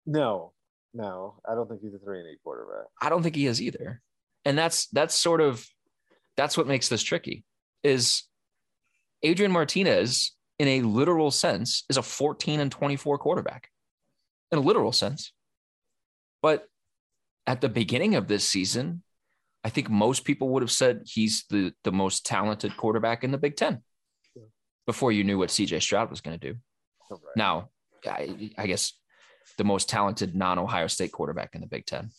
no, 0.09 0.53
no. 0.95 1.35
I 1.47 1.55
don't 1.55 1.69
think 1.69 1.83
he's 1.83 1.93
a 1.93 1.99
three 1.99 2.19
and 2.19 2.29
eight 2.29 2.39
quarterback. 2.43 2.87
I 3.01 3.11
don't 3.11 3.23
think 3.23 3.37
he 3.37 3.47
is 3.47 3.61
either. 3.61 4.01
And 4.47 4.57
that's 4.57 4.87
that's 4.87 5.15
sort 5.15 5.43
of 5.43 5.65
that's 6.37 6.57
what 6.57 6.67
makes 6.67 6.89
this 6.89 7.03
tricky 7.03 7.45
is 7.85 8.25
Adrian 9.23 9.53
Martinez 9.53 10.35
in 10.59 10.67
a 10.67 10.81
literal 10.81 11.31
sense 11.31 11.85
is 11.91 11.99
a 11.99 12.03
14 12.03 12.59
and 12.61 12.73
24 12.73 13.19
quarterback. 13.19 13.69
In 14.51 14.59
a 14.59 14.63
literal 14.63 14.93
sense. 14.93 15.33
But 16.43 16.67
at 17.47 17.61
the 17.61 17.69
beginning 17.69 18.15
of 18.15 18.29
this 18.29 18.49
season, 18.49 19.03
I 19.65 19.71
think 19.71 19.91
most 19.91 20.25
people 20.25 20.51
would 20.51 20.63
have 20.63 20.71
said 20.71 21.03
he's 21.05 21.45
the 21.51 21.73
the 21.85 21.93
most 21.93 22.25
talented 22.25 22.77
quarterback 22.77 23.25
in 23.25 23.31
the 23.31 23.39
Big 23.39 23.57
10 23.57 23.83
before 24.87 25.13
you 25.13 25.25
knew 25.25 25.39
what 25.39 25.51
CJ 25.51 25.83
Stroud 25.83 26.09
was 26.09 26.21
going 26.21 26.39
to 26.39 26.53
do. 26.53 26.59
Right. 27.11 27.21
Now, 27.37 27.69
I, 28.07 28.51
I 28.57 28.67
guess 28.67 28.95
the 29.59 29.65
most 29.65 29.89
talented 29.89 30.35
non-Ohio 30.35 30.87
State 30.87 31.13
quarterback 31.13 31.55
in 31.55 31.61
the 31.61 31.67
Big 31.67 31.85
Ten, 31.85 32.11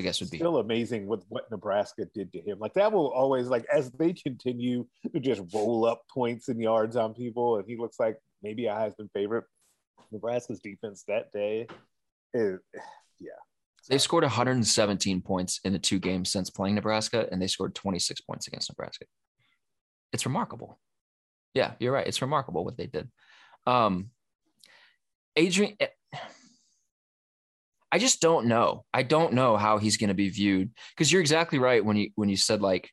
I 0.00 0.02
guess 0.02 0.20
would 0.20 0.30
be. 0.30 0.38
Still 0.38 0.58
amazing 0.58 1.06
with 1.06 1.24
what 1.28 1.50
Nebraska 1.50 2.06
did 2.14 2.32
to 2.32 2.40
him. 2.40 2.58
Like 2.58 2.74
that 2.74 2.92
will 2.92 3.10
always 3.10 3.48
like 3.48 3.66
as 3.72 3.90
they 3.92 4.12
continue 4.12 4.86
to 5.12 5.20
just 5.20 5.42
roll 5.52 5.84
up 5.84 6.02
points 6.12 6.48
and 6.48 6.60
yards 6.60 6.96
on 6.96 7.14
people, 7.14 7.56
and 7.56 7.66
he 7.66 7.76
looks 7.76 7.98
like 7.98 8.16
maybe 8.42 8.66
a 8.66 8.72
Heisman 8.72 9.10
favorite. 9.12 9.44
Nebraska's 10.12 10.60
defense 10.60 11.04
that 11.08 11.32
day 11.32 11.66
is 12.34 12.60
yeah. 13.18 13.30
They've 13.88 14.00
scored 14.00 14.22
117 14.22 15.22
points 15.22 15.60
in 15.64 15.72
the 15.72 15.78
two 15.78 15.98
games 15.98 16.30
since 16.30 16.50
playing 16.50 16.76
Nebraska, 16.76 17.26
and 17.32 17.42
they 17.42 17.48
scored 17.48 17.74
26 17.74 18.20
points 18.20 18.46
against 18.46 18.70
Nebraska. 18.70 19.06
It's 20.12 20.24
remarkable. 20.24 20.78
Yeah, 21.54 21.72
you're 21.80 21.92
right. 21.92 22.06
It's 22.06 22.22
remarkable 22.22 22.64
what 22.64 22.76
they 22.76 22.86
did. 22.86 23.10
Um, 23.66 24.10
Adrian, 25.36 25.76
eh, 25.80 25.88
I 27.90 27.98
just 27.98 28.20
don't 28.20 28.46
know. 28.46 28.84
I 28.94 29.02
don't 29.02 29.34
know 29.34 29.56
how 29.56 29.78
he's 29.78 29.96
going 29.96 30.08
to 30.08 30.14
be 30.14 30.28
viewed 30.28 30.70
because 30.96 31.10
you're 31.10 31.20
exactly 31.20 31.58
right 31.58 31.84
when 31.84 31.96
you 31.96 32.10
when 32.14 32.28
you 32.28 32.36
said 32.36 32.62
like, 32.62 32.90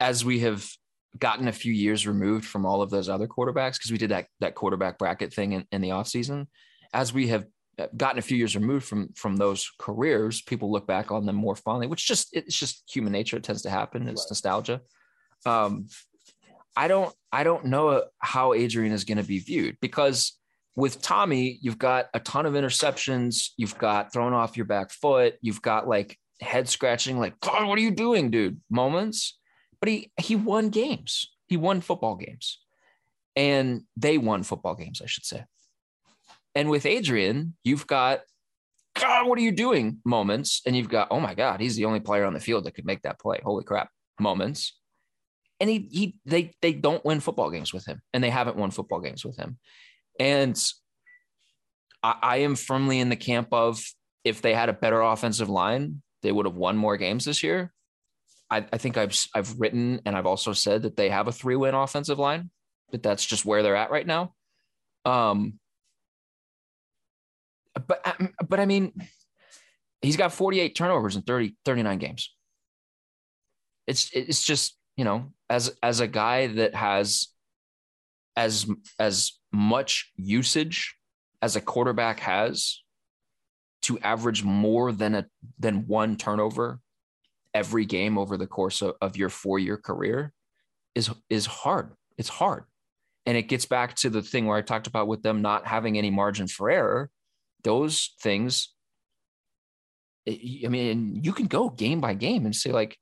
as 0.00 0.24
we 0.24 0.40
have 0.40 0.68
gotten 1.18 1.48
a 1.48 1.52
few 1.52 1.72
years 1.72 2.06
removed 2.06 2.46
from 2.46 2.64
all 2.64 2.82
of 2.82 2.90
those 2.90 3.08
other 3.08 3.26
quarterbacks 3.26 3.74
because 3.74 3.92
we 3.92 3.98
did 3.98 4.10
that 4.10 4.26
that 4.40 4.54
quarterback 4.54 4.98
bracket 4.98 5.32
thing 5.32 5.52
in, 5.52 5.66
in 5.72 5.80
the 5.80 5.90
offseason, 5.90 6.46
as 6.92 7.12
we 7.12 7.28
have 7.28 7.46
gotten 7.96 8.18
a 8.18 8.22
few 8.22 8.36
years 8.36 8.54
removed 8.54 8.86
from 8.86 9.08
from 9.14 9.36
those 9.36 9.70
careers, 9.78 10.42
people 10.42 10.70
look 10.70 10.86
back 10.86 11.10
on 11.10 11.26
them 11.26 11.36
more 11.36 11.56
fondly, 11.56 11.86
which 11.86 12.06
just 12.06 12.34
it's 12.34 12.58
just 12.58 12.84
human 12.92 13.12
nature. 13.12 13.36
It 13.36 13.44
tends 13.44 13.62
to 13.62 13.70
happen. 13.70 14.08
It's 14.08 14.22
Right. 14.22 14.30
nostalgia. 14.30 14.80
Um, 15.44 15.86
I 16.76 16.88
don't 16.88 17.14
I 17.32 17.44
don't 17.44 17.66
know 17.66 18.04
how 18.18 18.54
Adrian 18.54 18.92
is 18.92 19.04
going 19.04 19.18
to 19.18 19.24
be 19.24 19.38
viewed 19.38 19.76
because 19.80 20.38
with 20.74 21.02
Tommy, 21.02 21.58
you've 21.60 21.78
got 21.78 22.08
a 22.14 22.20
ton 22.20 22.46
of 22.46 22.54
interceptions, 22.54 23.50
you've 23.58 23.76
got 23.76 24.12
thrown 24.12 24.32
off 24.32 24.56
your 24.56 24.64
back 24.66 24.90
foot, 24.90 25.34
you've 25.42 25.60
got 25.60 25.86
like 25.86 26.18
head 26.40 26.68
scratching, 26.68 27.18
like 27.18 27.38
God, 27.40 27.68
what 27.68 27.78
are 27.78 27.82
you 27.82 27.90
doing, 27.90 28.30
dude? 28.30 28.60
Moments, 28.70 29.38
but 29.82 29.88
he 29.88 30.12
he 30.16 30.36
won 30.36 30.68
games. 30.68 31.26
He 31.48 31.56
won 31.56 31.80
football 31.80 32.14
games, 32.14 32.60
and 33.34 33.82
they 33.96 34.16
won 34.16 34.44
football 34.44 34.76
games, 34.76 35.02
I 35.02 35.06
should 35.06 35.24
say. 35.26 35.44
And 36.54 36.70
with 36.70 36.86
Adrian, 36.86 37.56
you've 37.64 37.88
got 37.88 38.20
God, 38.94 39.26
what 39.26 39.38
are 39.38 39.42
you 39.42 39.50
doing? 39.50 39.98
Moments, 40.04 40.62
and 40.64 40.76
you've 40.76 40.88
got 40.88 41.08
oh 41.10 41.18
my 41.18 41.34
God, 41.34 41.60
he's 41.60 41.74
the 41.74 41.86
only 41.86 41.98
player 41.98 42.24
on 42.24 42.32
the 42.32 42.40
field 42.40 42.64
that 42.64 42.76
could 42.76 42.86
make 42.86 43.02
that 43.02 43.18
play. 43.18 43.40
Holy 43.42 43.64
crap! 43.64 43.90
Moments, 44.20 44.78
and 45.58 45.68
he 45.68 45.88
he 45.90 46.16
they 46.26 46.52
they 46.62 46.72
don't 46.72 47.04
win 47.04 47.18
football 47.18 47.50
games 47.50 47.72
with 47.74 47.84
him, 47.84 48.02
and 48.14 48.22
they 48.22 48.30
haven't 48.30 48.56
won 48.56 48.70
football 48.70 49.00
games 49.00 49.24
with 49.24 49.36
him. 49.36 49.58
And 50.20 50.56
I, 52.04 52.14
I 52.22 52.36
am 52.36 52.54
firmly 52.54 53.00
in 53.00 53.08
the 53.08 53.16
camp 53.16 53.48
of 53.50 53.82
if 54.22 54.42
they 54.42 54.54
had 54.54 54.68
a 54.68 54.74
better 54.74 55.00
offensive 55.00 55.48
line, 55.48 56.02
they 56.22 56.30
would 56.30 56.46
have 56.46 56.54
won 56.54 56.76
more 56.76 56.96
games 56.96 57.24
this 57.24 57.42
year. 57.42 57.72
I, 58.52 58.66
I 58.70 58.76
think 58.76 58.98
I've 58.98 59.18
I've 59.34 59.58
written 59.58 60.02
and 60.04 60.14
I've 60.14 60.26
also 60.26 60.52
said 60.52 60.82
that 60.82 60.94
they 60.94 61.08
have 61.08 61.26
a 61.26 61.32
three 61.32 61.56
win 61.56 61.74
offensive 61.74 62.18
line. 62.18 62.50
That 62.90 63.02
that's 63.02 63.24
just 63.24 63.46
where 63.46 63.62
they're 63.62 63.76
at 63.76 63.90
right 63.90 64.06
now. 64.06 64.34
Um, 65.06 65.58
but 67.74 68.04
but 68.46 68.60
I 68.60 68.66
mean, 68.66 68.92
he's 70.02 70.18
got 70.18 70.34
48 70.34 70.74
turnovers 70.74 71.16
in 71.16 71.22
30 71.22 71.56
39 71.64 71.98
games. 71.98 72.34
It's 73.86 74.10
it's 74.12 74.44
just 74.44 74.76
you 74.98 75.04
know 75.04 75.32
as 75.48 75.74
as 75.82 76.00
a 76.00 76.06
guy 76.06 76.48
that 76.48 76.74
has 76.74 77.28
as 78.36 78.66
as 78.98 79.32
much 79.50 80.12
usage 80.16 80.94
as 81.40 81.56
a 81.56 81.60
quarterback 81.62 82.20
has 82.20 82.82
to 83.80 83.98
average 84.00 84.44
more 84.44 84.92
than 84.92 85.14
a 85.14 85.26
than 85.58 85.86
one 85.86 86.16
turnover 86.16 86.81
every 87.54 87.84
game 87.84 88.18
over 88.18 88.36
the 88.36 88.46
course 88.46 88.82
of, 88.82 88.94
of 89.00 89.16
your 89.16 89.28
four 89.28 89.58
year 89.58 89.76
career 89.76 90.32
is 90.94 91.10
is 91.28 91.46
hard. 91.46 91.92
It's 92.18 92.28
hard. 92.28 92.64
And 93.26 93.36
it 93.36 93.48
gets 93.48 93.66
back 93.66 93.94
to 93.96 94.10
the 94.10 94.22
thing 94.22 94.46
where 94.46 94.56
I 94.56 94.62
talked 94.62 94.86
about 94.86 95.06
with 95.06 95.22
them 95.22 95.42
not 95.42 95.66
having 95.66 95.96
any 95.96 96.10
margin 96.10 96.48
for 96.48 96.70
error. 96.70 97.08
Those 97.62 98.14
things, 98.20 98.74
I 100.28 100.66
mean, 100.68 101.20
you 101.22 101.32
can 101.32 101.46
go 101.46 101.68
game 101.68 102.00
by 102.00 102.14
game 102.14 102.44
and 102.44 102.54
say, 102.54 102.72
like, 102.72 102.96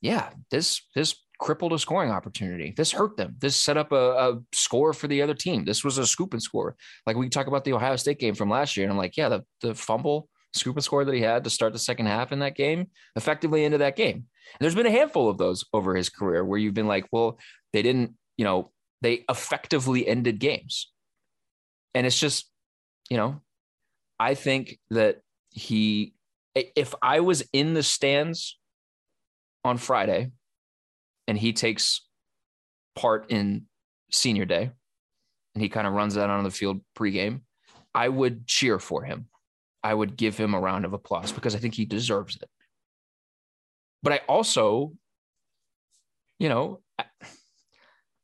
yeah, 0.00 0.30
this 0.50 0.82
this 0.94 1.14
crippled 1.38 1.72
a 1.72 1.78
scoring 1.78 2.10
opportunity. 2.10 2.72
This 2.76 2.92
hurt 2.92 3.16
them. 3.16 3.36
This 3.38 3.56
set 3.56 3.76
up 3.76 3.92
a, 3.92 3.96
a 3.96 4.40
score 4.52 4.92
for 4.92 5.06
the 5.06 5.22
other 5.22 5.34
team. 5.34 5.64
This 5.64 5.84
was 5.84 5.98
a 5.98 6.06
scoop 6.06 6.32
and 6.32 6.42
score. 6.42 6.76
Like 7.06 7.16
we 7.16 7.28
talk 7.28 7.46
about 7.46 7.64
the 7.64 7.72
Ohio 7.72 7.96
State 7.96 8.18
game 8.18 8.34
from 8.34 8.50
last 8.50 8.76
year, 8.76 8.84
and 8.84 8.92
I'm 8.92 8.98
like, 8.98 9.16
yeah, 9.16 9.28
the 9.28 9.44
the 9.60 9.74
fumble 9.74 10.28
scoop 10.56 10.76
and 10.76 10.84
score 10.84 11.04
that 11.04 11.14
he 11.14 11.20
had 11.20 11.44
to 11.44 11.50
start 11.50 11.72
the 11.72 11.78
second 11.78 12.06
half 12.06 12.32
in 12.32 12.40
that 12.40 12.56
game 12.56 12.88
effectively 13.14 13.64
into 13.64 13.78
that 13.78 13.96
game. 13.96 14.16
And 14.16 14.60
there's 14.60 14.74
been 14.74 14.86
a 14.86 14.90
handful 14.90 15.28
of 15.28 15.38
those 15.38 15.64
over 15.72 15.94
his 15.94 16.08
career 16.08 16.44
where 16.44 16.58
you've 16.58 16.74
been 16.74 16.86
like, 16.86 17.06
well, 17.12 17.38
they 17.72 17.82
didn't, 17.82 18.14
you 18.36 18.44
know, 18.44 18.70
they 19.02 19.24
effectively 19.28 20.06
ended 20.06 20.38
games. 20.38 20.90
And 21.94 22.06
it's 22.06 22.18
just, 22.18 22.50
you 23.10 23.16
know, 23.16 23.40
I 24.18 24.34
think 24.34 24.78
that 24.90 25.20
he, 25.50 26.14
if 26.54 26.94
I 27.02 27.20
was 27.20 27.42
in 27.52 27.74
the 27.74 27.82
stands 27.82 28.58
on 29.64 29.76
Friday 29.78 30.30
and 31.26 31.36
he 31.36 31.52
takes 31.52 32.02
part 32.94 33.30
in 33.30 33.66
senior 34.10 34.44
day 34.44 34.70
and 35.54 35.62
he 35.62 35.68
kind 35.68 35.86
of 35.86 35.92
runs 35.92 36.14
that 36.14 36.30
on 36.30 36.44
the 36.44 36.50
field 36.50 36.80
pregame, 36.98 37.40
I 37.94 38.08
would 38.08 38.46
cheer 38.46 38.78
for 38.78 39.02
him. 39.02 39.28
I 39.86 39.94
would 39.94 40.16
give 40.16 40.36
him 40.36 40.52
a 40.52 40.58
round 40.58 40.84
of 40.84 40.92
applause 40.94 41.30
because 41.30 41.54
I 41.54 41.58
think 41.58 41.74
he 41.74 41.84
deserves 41.84 42.34
it. 42.34 42.50
But 44.02 44.14
I 44.14 44.20
also, 44.28 44.94
you 46.40 46.48
know, 46.48 46.80
I, 46.98 47.04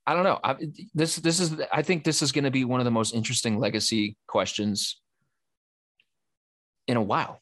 I 0.04 0.14
don't 0.14 0.24
know. 0.24 0.40
I, 0.42 0.56
this 0.92 1.16
this 1.16 1.38
is 1.38 1.62
I 1.72 1.82
think 1.82 2.02
this 2.02 2.20
is 2.20 2.32
going 2.32 2.42
to 2.42 2.50
be 2.50 2.64
one 2.64 2.80
of 2.80 2.84
the 2.84 2.90
most 2.90 3.14
interesting 3.14 3.60
legacy 3.60 4.16
questions 4.26 5.00
in 6.88 6.96
a 6.96 7.02
while. 7.02 7.40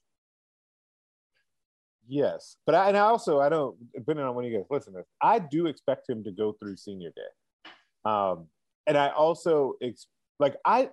Yes, 2.07 2.57
but 2.66 2.75
I, 2.75 2.89
and 2.89 2.99
I 2.99 3.01
also 3.01 3.41
I 3.41 3.49
don't 3.49 3.75
depending 3.95 4.27
on 4.27 4.35
when 4.35 4.45
you 4.45 4.55
guys 4.55 4.66
listen 4.68 4.93
to 4.93 4.99
this, 4.99 5.07
I 5.23 5.39
do 5.39 5.64
expect 5.66 6.11
him 6.11 6.23
to 6.25 6.31
go 6.31 6.53
through 6.53 6.77
senior 6.77 7.11
day, 7.16 7.71
um, 8.05 8.49
and 8.87 8.99
I 8.99 9.09
also 9.09 9.77
ex- 9.81 10.09
like 10.39 10.57
I 10.66 10.91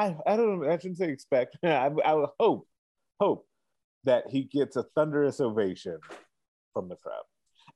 I 0.00 0.16
I 0.26 0.36
don't 0.36 0.66
I 0.66 0.78
shouldn't 0.78 0.98
say 0.98 1.10
expect 1.10 1.56
I 1.62 1.90
I 2.04 2.14
would 2.14 2.30
hope 2.38 2.66
hope 3.20 3.46
that 4.04 4.24
he 4.30 4.44
gets 4.44 4.76
a 4.76 4.84
thunderous 4.94 5.40
ovation 5.40 5.98
from 6.72 6.88
the 6.88 6.96
crowd. 6.96 7.22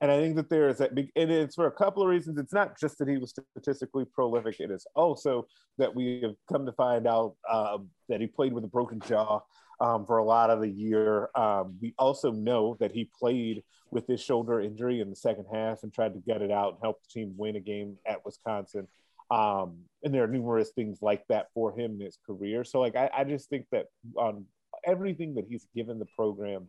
And 0.00 0.10
I 0.10 0.18
think 0.18 0.34
that 0.36 0.50
there 0.50 0.68
is 0.68 0.78
that, 0.78 0.90
and 0.90 1.30
it's 1.30 1.54
for 1.54 1.66
a 1.66 1.72
couple 1.72 2.02
of 2.02 2.08
reasons. 2.08 2.38
It's 2.38 2.52
not 2.52 2.78
just 2.80 2.98
that 2.98 3.08
he 3.08 3.16
was 3.16 3.34
statistically 3.52 4.04
prolific, 4.04 4.58
it 4.58 4.70
is 4.70 4.86
also 4.96 5.46
that 5.78 5.94
we 5.94 6.20
have 6.22 6.34
come 6.50 6.66
to 6.66 6.72
find 6.72 7.06
out 7.06 7.36
um, 7.50 7.88
that 8.08 8.20
he 8.20 8.26
played 8.26 8.52
with 8.52 8.64
a 8.64 8.68
broken 8.68 9.00
jaw 9.00 9.40
um, 9.80 10.04
for 10.04 10.18
a 10.18 10.24
lot 10.24 10.50
of 10.50 10.60
the 10.60 10.70
year. 10.70 11.28
Um, 11.36 11.76
we 11.80 11.94
also 11.98 12.32
know 12.32 12.76
that 12.80 12.92
he 12.92 13.08
played 13.18 13.62
with 13.90 14.06
his 14.08 14.20
shoulder 14.20 14.60
injury 14.60 15.00
in 15.00 15.10
the 15.10 15.16
second 15.16 15.46
half 15.52 15.84
and 15.84 15.92
tried 15.92 16.14
to 16.14 16.20
get 16.20 16.42
it 16.42 16.50
out 16.50 16.72
and 16.72 16.82
help 16.82 17.00
the 17.02 17.20
team 17.20 17.34
win 17.36 17.56
a 17.56 17.60
game 17.60 17.96
at 18.06 18.24
Wisconsin. 18.24 18.88
Um, 19.34 19.78
and 20.04 20.14
there 20.14 20.22
are 20.22 20.28
numerous 20.28 20.70
things 20.70 20.98
like 21.02 21.24
that 21.28 21.46
for 21.54 21.76
him 21.76 21.94
in 21.94 22.00
his 22.00 22.18
career. 22.24 22.62
So, 22.62 22.80
like, 22.80 22.94
I, 22.94 23.10
I 23.12 23.24
just 23.24 23.48
think 23.48 23.66
that 23.72 23.86
on 24.16 24.44
everything 24.84 25.34
that 25.34 25.46
he's 25.48 25.66
given 25.74 25.98
the 25.98 26.06
program, 26.16 26.68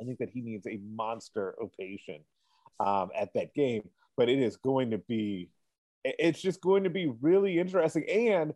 I 0.00 0.04
think 0.04 0.18
that 0.18 0.30
he 0.30 0.42
needs 0.42 0.66
a 0.66 0.78
monster 0.94 1.54
ovation 1.62 2.20
um, 2.80 3.08
at 3.18 3.32
that 3.34 3.54
game. 3.54 3.88
But 4.16 4.28
it 4.28 4.38
is 4.38 4.56
going 4.56 4.90
to 4.90 4.98
be, 4.98 5.48
it's 6.04 6.42
just 6.42 6.60
going 6.60 6.84
to 6.84 6.90
be 6.90 7.10
really 7.22 7.58
interesting. 7.58 8.04
And 8.10 8.52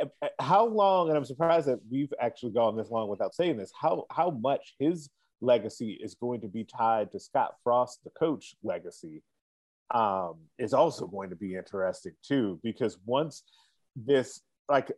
uh, 0.00 0.06
uh, 0.22 0.28
how 0.38 0.66
long? 0.66 1.08
And 1.08 1.16
I'm 1.16 1.24
surprised 1.24 1.66
that 1.66 1.80
we've 1.90 2.12
actually 2.20 2.52
gone 2.52 2.76
this 2.76 2.90
long 2.90 3.08
without 3.08 3.34
saying 3.34 3.56
this. 3.56 3.72
How 3.80 4.04
how 4.10 4.30
much 4.30 4.74
his 4.78 5.08
legacy 5.40 5.98
is 6.00 6.14
going 6.14 6.42
to 6.42 6.48
be 6.48 6.64
tied 6.64 7.10
to 7.12 7.18
Scott 7.18 7.54
Frost, 7.64 8.04
the 8.04 8.10
coach 8.10 8.54
legacy, 8.62 9.22
um, 9.90 10.36
is 10.58 10.72
also 10.72 11.06
going 11.06 11.30
to 11.30 11.36
be 11.36 11.54
interesting 11.54 12.12
too. 12.26 12.58
Because 12.62 12.98
once 13.04 13.42
this, 13.96 14.40
like, 14.68 14.92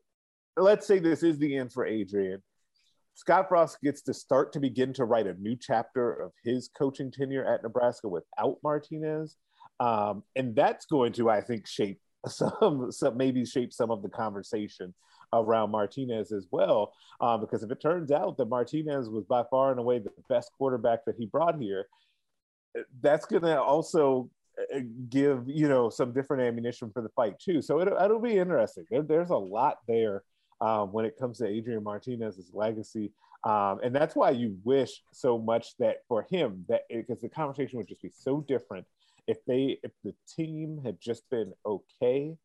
let's 0.56 0.86
say 0.86 0.98
this 0.98 1.22
is 1.22 1.38
the 1.38 1.56
end 1.56 1.72
for 1.72 1.86
Adrian, 1.86 2.42
Scott 3.14 3.48
Frost 3.48 3.78
gets 3.82 4.02
to 4.02 4.14
start 4.14 4.52
to 4.52 4.60
begin 4.60 4.92
to 4.94 5.04
write 5.04 5.26
a 5.26 5.34
new 5.34 5.56
chapter 5.56 6.12
of 6.12 6.32
his 6.44 6.70
coaching 6.76 7.10
tenure 7.10 7.44
at 7.44 7.62
Nebraska 7.62 8.08
without 8.08 8.58
Martinez. 8.62 9.36
Um, 9.80 10.22
and 10.36 10.54
that's 10.54 10.86
going 10.86 11.12
to, 11.14 11.28
I 11.28 11.40
think, 11.40 11.66
shape 11.66 12.00
some, 12.26 12.90
some 12.90 13.16
maybe 13.16 13.44
shape 13.44 13.72
some 13.72 13.90
of 13.90 14.02
the 14.02 14.08
conversation 14.08 14.94
around 15.32 15.70
Martinez 15.70 16.32
as 16.32 16.46
well. 16.50 16.92
Um, 17.20 17.40
because 17.40 17.62
if 17.62 17.70
it 17.70 17.80
turns 17.80 18.10
out 18.10 18.36
that 18.36 18.48
Martinez 18.48 19.08
was 19.08 19.24
by 19.24 19.44
far 19.50 19.70
and 19.70 19.80
away 19.80 19.98
the 19.98 20.10
best 20.28 20.50
quarterback 20.56 21.04
that 21.06 21.16
he 21.18 21.26
brought 21.26 21.60
here, 21.60 21.86
that's 23.00 23.26
going 23.26 23.42
to 23.42 23.60
also 23.60 24.30
give 25.08 25.44
you 25.46 25.68
know 25.68 25.90
some 25.90 26.12
different 26.12 26.42
ammunition 26.42 26.90
for 26.92 27.02
the 27.02 27.08
fight 27.10 27.38
too. 27.38 27.62
So 27.62 27.80
it, 27.80 27.88
it'll 27.88 28.20
be 28.20 28.38
interesting. 28.38 28.84
There, 28.90 29.02
there's 29.02 29.30
a 29.30 29.36
lot 29.36 29.78
there 29.86 30.22
um, 30.60 30.92
when 30.92 31.04
it 31.04 31.16
comes 31.18 31.38
to 31.38 31.46
Adrian 31.46 31.82
Martinez's 31.82 32.50
legacy. 32.52 33.12
Um, 33.44 33.80
and 33.82 33.94
that's 33.94 34.14
why 34.14 34.30
you 34.30 34.56
wish 34.62 35.02
so 35.12 35.36
much 35.36 35.76
that 35.78 35.98
for 36.06 36.26
him 36.30 36.64
that 36.68 36.82
because 36.88 37.20
the 37.20 37.28
conversation 37.28 37.78
would 37.78 37.88
just 37.88 38.02
be 38.02 38.12
so 38.14 38.40
different 38.40 38.86
if 39.26 39.44
they 39.46 39.78
if 39.82 39.90
the 40.04 40.14
team 40.28 40.80
had 40.84 41.00
just 41.00 41.28
been 41.28 41.52
okay 41.66 42.36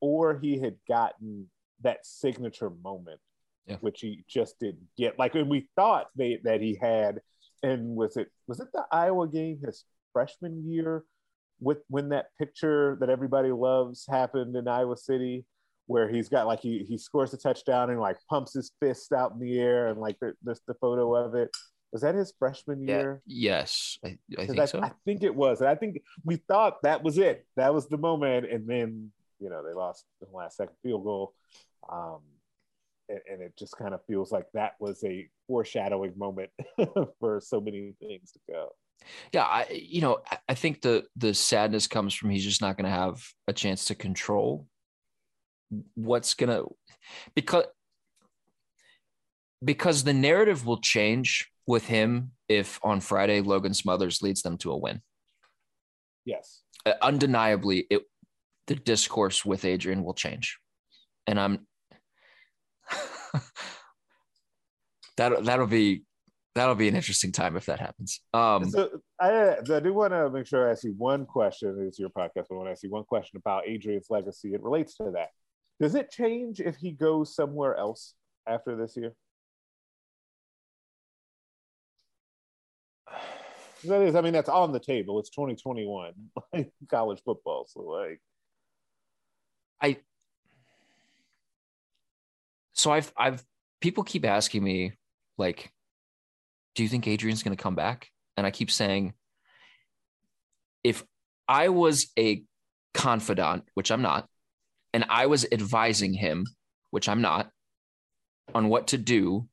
or 0.00 0.38
he 0.38 0.58
had 0.58 0.76
gotten 0.88 1.46
that 1.82 2.04
signature 2.06 2.70
moment 2.82 3.20
yeah. 3.66 3.76
which 3.80 4.00
he 4.00 4.24
just 4.26 4.58
didn't 4.58 4.88
get 4.96 5.18
like 5.18 5.34
when 5.34 5.48
we 5.48 5.68
thought 5.76 6.06
they 6.16 6.40
that 6.44 6.60
he 6.60 6.78
had 6.80 7.20
and 7.62 7.94
was 7.94 8.16
it 8.16 8.30
was 8.46 8.60
it 8.60 8.68
the 8.72 8.84
iowa 8.90 9.28
game 9.28 9.58
his 9.64 9.84
freshman 10.12 10.70
year 10.70 11.04
with 11.60 11.78
when 11.88 12.08
that 12.10 12.26
picture 12.38 12.96
that 13.00 13.10
everybody 13.10 13.50
loves 13.50 14.06
happened 14.08 14.56
in 14.56 14.68
iowa 14.68 14.96
city 14.96 15.44
where 15.86 16.08
he's 16.08 16.28
got 16.28 16.46
like 16.46 16.60
he 16.60 16.84
he 16.88 16.98
scores 16.98 17.32
a 17.32 17.38
touchdown 17.38 17.90
and 17.90 18.00
like 18.00 18.16
pumps 18.28 18.54
his 18.54 18.72
fist 18.80 19.12
out 19.12 19.32
in 19.32 19.38
the 19.40 19.58
air 19.58 19.88
and 19.88 19.98
like 19.98 20.16
there's 20.42 20.60
the 20.66 20.74
photo 20.74 21.14
of 21.14 21.34
it 21.34 21.50
was 21.92 22.02
that 22.02 22.14
his 22.14 22.32
freshman 22.38 22.86
year? 22.86 23.22
Yeah. 23.26 23.60
Yes, 23.60 23.98
I, 24.04 24.18
I 24.38 24.46
think 24.46 24.58
I, 24.58 24.64
so. 24.66 24.80
I 24.80 24.92
think 25.04 25.22
it 25.22 25.34
was. 25.34 25.60
And 25.60 25.70
I 25.70 25.74
think 25.74 26.02
we 26.24 26.36
thought 26.36 26.82
that 26.82 27.02
was 27.02 27.18
it. 27.18 27.46
That 27.56 27.72
was 27.72 27.88
the 27.88 27.96
moment. 27.96 28.50
And 28.50 28.68
then, 28.68 29.10
you 29.40 29.48
know, 29.48 29.62
they 29.64 29.72
lost 29.72 30.04
the 30.20 30.26
last 30.36 30.58
second 30.58 30.74
field 30.82 31.04
goal. 31.04 31.34
Um, 31.90 32.18
and, 33.08 33.20
and 33.30 33.42
it 33.42 33.54
just 33.58 33.76
kind 33.78 33.94
of 33.94 34.04
feels 34.06 34.30
like 34.30 34.46
that 34.52 34.72
was 34.80 35.02
a 35.04 35.28
foreshadowing 35.46 36.12
moment 36.16 36.50
for 37.20 37.40
so 37.40 37.60
many 37.60 37.94
things 38.00 38.32
to 38.32 38.40
go. 38.50 38.74
Yeah, 39.32 39.42
I 39.42 39.66
you 39.70 40.00
know, 40.00 40.18
I 40.48 40.54
think 40.54 40.82
the 40.82 41.06
the 41.16 41.34
sadness 41.34 41.86
comes 41.86 42.14
from 42.14 42.30
he's 42.30 42.44
just 42.44 42.60
not 42.60 42.76
going 42.76 42.84
to 42.84 42.90
have 42.90 43.22
a 43.46 43.52
chance 43.52 43.86
to 43.86 43.94
control 43.94 44.66
what's 45.94 46.34
going 46.34 46.50
to 46.50 46.74
because 47.34 47.64
because 49.64 50.04
the 50.04 50.12
narrative 50.12 50.66
will 50.66 50.80
change 50.80 51.50
with 51.66 51.86
him 51.86 52.32
if 52.48 52.78
on 52.82 53.00
Friday 53.00 53.40
Logan 53.40 53.74
Smothers 53.74 54.22
leads 54.22 54.42
them 54.42 54.56
to 54.58 54.70
a 54.70 54.76
win. 54.76 55.02
Yes. 56.24 56.62
Uh, 56.86 56.94
undeniably, 57.02 57.86
it 57.90 58.02
the 58.66 58.74
discourse 58.74 59.44
with 59.44 59.64
Adrian 59.64 60.04
will 60.04 60.14
change. 60.14 60.58
And 61.26 61.40
I'm 61.40 61.66
that 65.16 65.44
that'll 65.44 65.66
be 65.66 66.04
that'll 66.54 66.74
be 66.74 66.88
an 66.88 66.96
interesting 66.96 67.32
time 67.32 67.56
if 67.56 67.66
that 67.66 67.80
happens. 67.80 68.20
Um, 68.34 68.64
so 68.68 69.00
I, 69.20 69.56
I 69.58 69.80
do 69.80 69.94
want 69.94 70.12
to 70.12 70.30
make 70.30 70.46
sure 70.46 70.68
I 70.68 70.72
ask 70.72 70.84
you 70.84 70.94
one 70.96 71.26
question. 71.26 71.76
It's 71.86 71.98
your 71.98 72.10
podcast, 72.10 72.46
but 72.48 72.52
I 72.52 72.54
want 72.54 72.68
to 72.68 72.72
ask 72.72 72.82
you 72.82 72.90
one 72.90 73.04
question 73.04 73.36
about 73.36 73.66
Adrian's 73.66 74.08
legacy. 74.10 74.54
It 74.54 74.62
relates 74.62 74.96
to 74.96 75.10
that. 75.14 75.28
Does 75.80 75.94
it 75.94 76.10
change 76.10 76.60
if 76.60 76.76
he 76.76 76.90
goes 76.90 77.34
somewhere 77.34 77.76
else 77.76 78.14
after 78.46 78.76
this 78.76 78.96
year? 78.96 79.14
That 83.84 84.02
is, 84.02 84.16
I 84.16 84.22
mean, 84.22 84.32
that's 84.32 84.48
on 84.48 84.72
the 84.72 84.80
table. 84.80 85.20
It's 85.20 85.30
2021, 85.30 86.12
like 86.52 86.72
college 86.90 87.22
football. 87.24 87.66
So, 87.68 87.82
like, 87.82 88.20
I, 89.80 89.98
so 92.72 92.90
I've, 92.90 93.12
I've, 93.16 93.44
people 93.80 94.02
keep 94.02 94.24
asking 94.24 94.64
me, 94.64 94.94
like, 95.36 95.72
do 96.78 96.84
you 96.84 96.88
think 96.88 97.08
Adrian's 97.08 97.42
going 97.42 97.56
to 97.56 97.60
come 97.60 97.74
back? 97.74 98.06
And 98.36 98.46
I 98.46 98.52
keep 98.52 98.70
saying, 98.70 99.12
if 100.84 101.02
I 101.48 101.70
was 101.70 102.12
a 102.16 102.44
confidant, 102.94 103.64
which 103.74 103.90
I'm 103.90 104.00
not, 104.00 104.28
and 104.94 105.04
I 105.08 105.26
was 105.26 105.44
advising 105.50 106.14
him, 106.14 106.46
which 106.92 107.08
I'm 107.08 107.20
not, 107.20 107.50
on 108.54 108.68
what 108.68 108.86
to 108.88 108.96
do, 108.96 109.48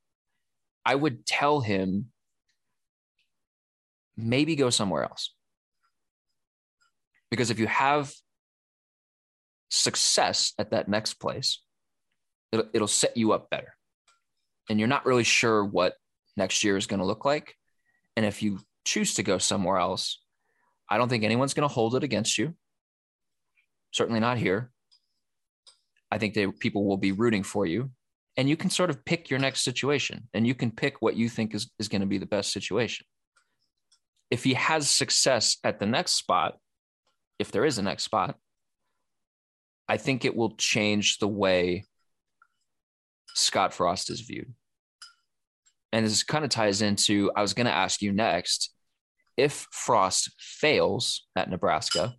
I 0.86 0.94
would 0.94 1.26
tell 1.26 1.62
him 1.62 2.12
maybe 4.16 4.56
go 4.56 4.70
somewhere 4.70 5.02
else. 5.02 5.34
Because 7.32 7.50
if 7.50 7.58
you 7.58 7.66
have 7.66 8.14
success 9.72 10.54
at 10.60 10.70
that 10.70 10.88
next 10.88 11.16
place, 11.16 11.60
it'll, 12.52 12.68
it'll 12.72 12.88
set 12.88 13.18
you 13.18 13.32
up 13.32 13.50
better. 13.50 13.76
And 14.70 14.78
you're 14.78 14.88
not 14.88 15.08
really 15.08 15.24
sure 15.24 15.66
what 15.66 15.96
next 16.38 16.64
year 16.64 16.78
is 16.78 16.88
going 16.88 17.00
to 17.00 17.06
look 17.06 17.26
like. 17.26 17.56
And 18.16 18.26
if 18.26 18.42
you 18.42 18.60
choose 18.86 19.16
to 19.16 19.24
go 19.24 19.38
somewhere 19.38 19.78
else, 19.78 20.22
I 20.90 20.98
don't 20.98 21.10
think 21.10 21.24
anyone's 21.24 21.54
going 21.54 21.68
to 21.68 21.74
hold 21.74 21.96
it 21.96 22.04
against 22.04 22.38
you. 22.38 22.56
Certainly 23.92 24.20
not 24.20 24.38
here. 24.38 24.72
I 26.12 26.18
think 26.18 26.36
people 26.60 26.86
will 26.86 26.98
be 26.98 27.12
rooting 27.12 27.44
for 27.44 27.66
you. 27.66 27.92
And 28.38 28.50
you 28.50 28.58
can 28.58 28.70
sort 28.70 28.90
of 28.90 29.04
pick 29.06 29.30
your 29.30 29.40
next 29.40 29.62
situation 29.62 30.28
and 30.34 30.46
you 30.46 30.56
can 30.56 30.72
pick 30.72 31.02
what 31.02 31.16
you 31.16 31.30
think 31.30 31.56
is, 31.56 31.70
is 31.80 31.88
going 31.88 32.02
to 32.02 32.08
be 32.08 32.18
the 32.18 32.26
best 32.26 32.52
situation 32.52 33.06
if 34.32 34.44
he 34.44 34.54
has 34.56 34.90
success 34.90 35.58
at 35.64 35.80
the 35.80 35.86
next 35.86 36.14
spot, 36.14 36.58
if 37.40 37.52
there 37.52 37.66
is 37.66 37.78
a 37.78 37.84
next 37.84 38.04
spot, 38.04 38.36
I 39.88 39.98
think 39.98 40.26
it 40.26 40.36
will 40.36 40.56
change 40.56 41.20
the 41.20 41.28
way 41.28 41.86
Scott 43.34 43.74
Frost 43.74 44.10
is 44.10 44.22
viewed. 44.22 44.54
And 45.96 46.06
this 46.06 46.24
kind 46.24 46.44
of 46.44 46.50
ties 46.50 46.82
into 46.82 47.32
I 47.38 47.42
was 47.42 47.54
going 47.54 47.68
to 47.68 47.74
ask 47.74 48.02
you 48.02 48.12
next 48.12 48.74
if 49.38 49.66
Frost 49.72 50.30
fails 50.38 51.26
at 51.38 51.50
Nebraska, 51.50 52.16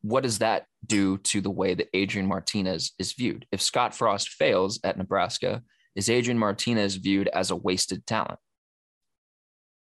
what 0.00 0.22
does 0.22 0.38
that 0.38 0.64
do 0.86 1.18
to 1.18 1.42
the 1.42 1.50
way 1.50 1.74
that 1.74 1.90
Adrian 1.92 2.26
Martinez 2.26 2.92
is 2.98 3.12
viewed? 3.12 3.44
If 3.52 3.60
Scott 3.60 3.94
Frost 3.94 4.30
fails 4.30 4.80
at 4.82 4.96
Nebraska, 4.96 5.62
is 5.94 6.08
Adrian 6.08 6.38
Martinez 6.38 6.96
viewed 6.96 7.28
as 7.28 7.50
a 7.50 7.56
wasted 7.56 8.06
talent? 8.06 8.40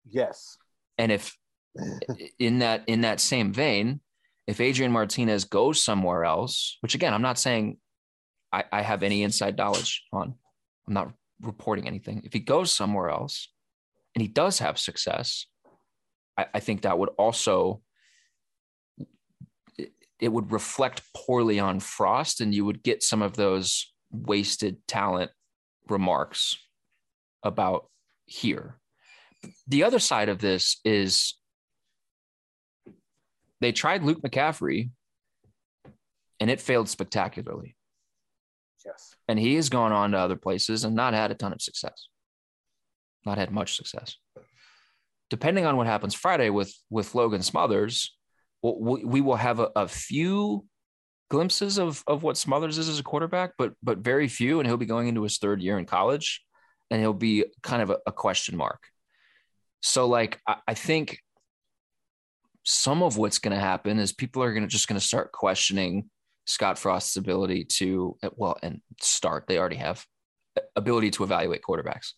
Yes. 0.04 0.56
And 0.98 1.12
if 1.12 1.36
in 2.40 2.58
that 2.58 2.82
in 2.88 3.02
that 3.02 3.20
same 3.20 3.52
vein, 3.52 4.00
if 4.48 4.60
Adrian 4.60 4.90
Martinez 4.90 5.44
goes 5.44 5.80
somewhere 5.80 6.24
else, 6.24 6.76
which 6.80 6.96
again, 6.96 7.14
I'm 7.14 7.22
not 7.22 7.38
saying 7.38 7.78
I, 8.52 8.64
I 8.72 8.82
have 8.82 9.04
any 9.04 9.22
inside 9.22 9.56
knowledge 9.56 10.02
on, 10.12 10.34
I'm 10.88 10.94
not 10.94 11.12
reporting 11.40 11.86
anything. 11.86 12.22
If 12.24 12.32
he 12.32 12.40
goes 12.40 12.72
somewhere 12.72 13.10
else 13.10 13.50
and 14.14 14.22
he 14.22 14.28
does 14.28 14.58
have 14.58 14.78
success, 14.78 15.46
I, 16.36 16.46
I 16.54 16.60
think 16.60 16.82
that 16.82 16.98
would 16.98 17.10
also 17.18 17.82
it, 19.76 19.92
it 20.20 20.28
would 20.28 20.52
reflect 20.52 21.02
poorly 21.14 21.58
on 21.58 21.80
Frost, 21.80 22.40
and 22.40 22.54
you 22.54 22.64
would 22.64 22.82
get 22.82 23.02
some 23.02 23.22
of 23.22 23.36
those 23.36 23.92
wasted 24.10 24.86
talent 24.86 25.30
remarks 25.88 26.56
about 27.42 27.88
here 28.26 28.78
the 29.66 29.84
other 29.84 29.98
side 29.98 30.28
of 30.28 30.38
this 30.38 30.80
is 30.84 31.34
they 33.60 33.72
tried 33.72 34.02
Luke 34.02 34.20
McCaffrey 34.22 34.90
and 36.40 36.50
it 36.50 36.60
failed 36.60 36.88
spectacularly. 36.88 37.76
Yes. 38.84 39.14
And 39.28 39.38
he 39.38 39.54
has 39.54 39.68
gone 39.68 39.92
on 39.92 40.12
to 40.12 40.18
other 40.18 40.36
places 40.36 40.84
and 40.84 40.94
not 40.94 41.14
had 41.14 41.30
a 41.30 41.34
ton 41.34 41.52
of 41.52 41.62
success. 41.62 42.08
Not 43.24 43.38
had 43.38 43.50
much 43.50 43.76
success. 43.76 44.16
Depending 45.30 45.64
on 45.64 45.76
what 45.76 45.86
happens 45.86 46.14
Friday 46.14 46.50
with 46.50 46.74
with 46.90 47.14
Logan 47.14 47.42
Smothers, 47.42 48.14
we, 48.62 49.04
we 49.04 49.20
will 49.20 49.36
have 49.36 49.60
a, 49.60 49.70
a 49.74 49.88
few 49.88 50.66
glimpses 51.30 51.78
of 51.78 52.04
of 52.06 52.22
what 52.22 52.36
Smothers 52.36 52.78
is 52.78 52.88
as 52.88 52.98
a 52.98 53.02
quarterback, 53.02 53.52
but 53.56 53.72
but 53.82 53.98
very 53.98 54.28
few, 54.28 54.60
and 54.60 54.66
he'll 54.66 54.76
be 54.76 54.86
going 54.86 55.08
into 55.08 55.22
his 55.22 55.38
third 55.38 55.62
year 55.62 55.78
in 55.78 55.86
college, 55.86 56.42
and 56.90 57.00
he'll 57.00 57.14
be 57.14 57.46
kind 57.62 57.82
of 57.82 57.90
a, 57.90 57.98
a 58.06 58.12
question 58.12 58.56
mark. 58.56 58.82
So, 59.82 60.06
like, 60.06 60.40
I, 60.46 60.56
I 60.68 60.74
think 60.74 61.20
some 62.64 63.02
of 63.02 63.16
what's 63.16 63.38
going 63.38 63.54
to 63.54 63.60
happen 63.60 63.98
is 63.98 64.12
people 64.12 64.42
are 64.42 64.52
going 64.52 64.62
to 64.62 64.68
just 64.68 64.88
going 64.88 65.00
to 65.00 65.06
start 65.06 65.32
questioning 65.32 66.10
Scott 66.46 66.78
Frost's 66.78 67.16
ability 67.16 67.64
to 67.64 68.16
well 68.36 68.56
and 68.62 68.80
start. 69.00 69.46
They 69.46 69.58
already 69.58 69.76
have 69.76 70.04
ability 70.76 71.10
to 71.12 71.24
evaluate 71.24 71.62
quarterbacks. 71.62 72.12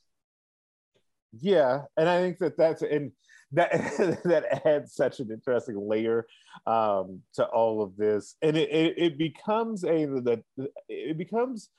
Yeah, 1.41 1.83
and 1.97 2.09
I 2.09 2.21
think 2.21 2.39
that 2.39 2.57
that's 2.57 2.83
and 2.83 3.13
that 3.53 3.71
that 4.25 4.67
adds 4.67 4.95
such 4.95 5.21
an 5.21 5.31
interesting 5.31 5.77
layer 5.89 6.27
um, 6.67 7.21
to 7.35 7.45
all 7.47 7.83
of 7.83 7.97
this, 7.97 8.37
and 8.43 8.57
it, 8.57 8.71
it, 8.71 8.95
it 8.97 9.19
becomes 9.19 9.85
a 9.85 10.07
the 10.07 10.43
it 10.89 11.19
becomes 11.19 11.71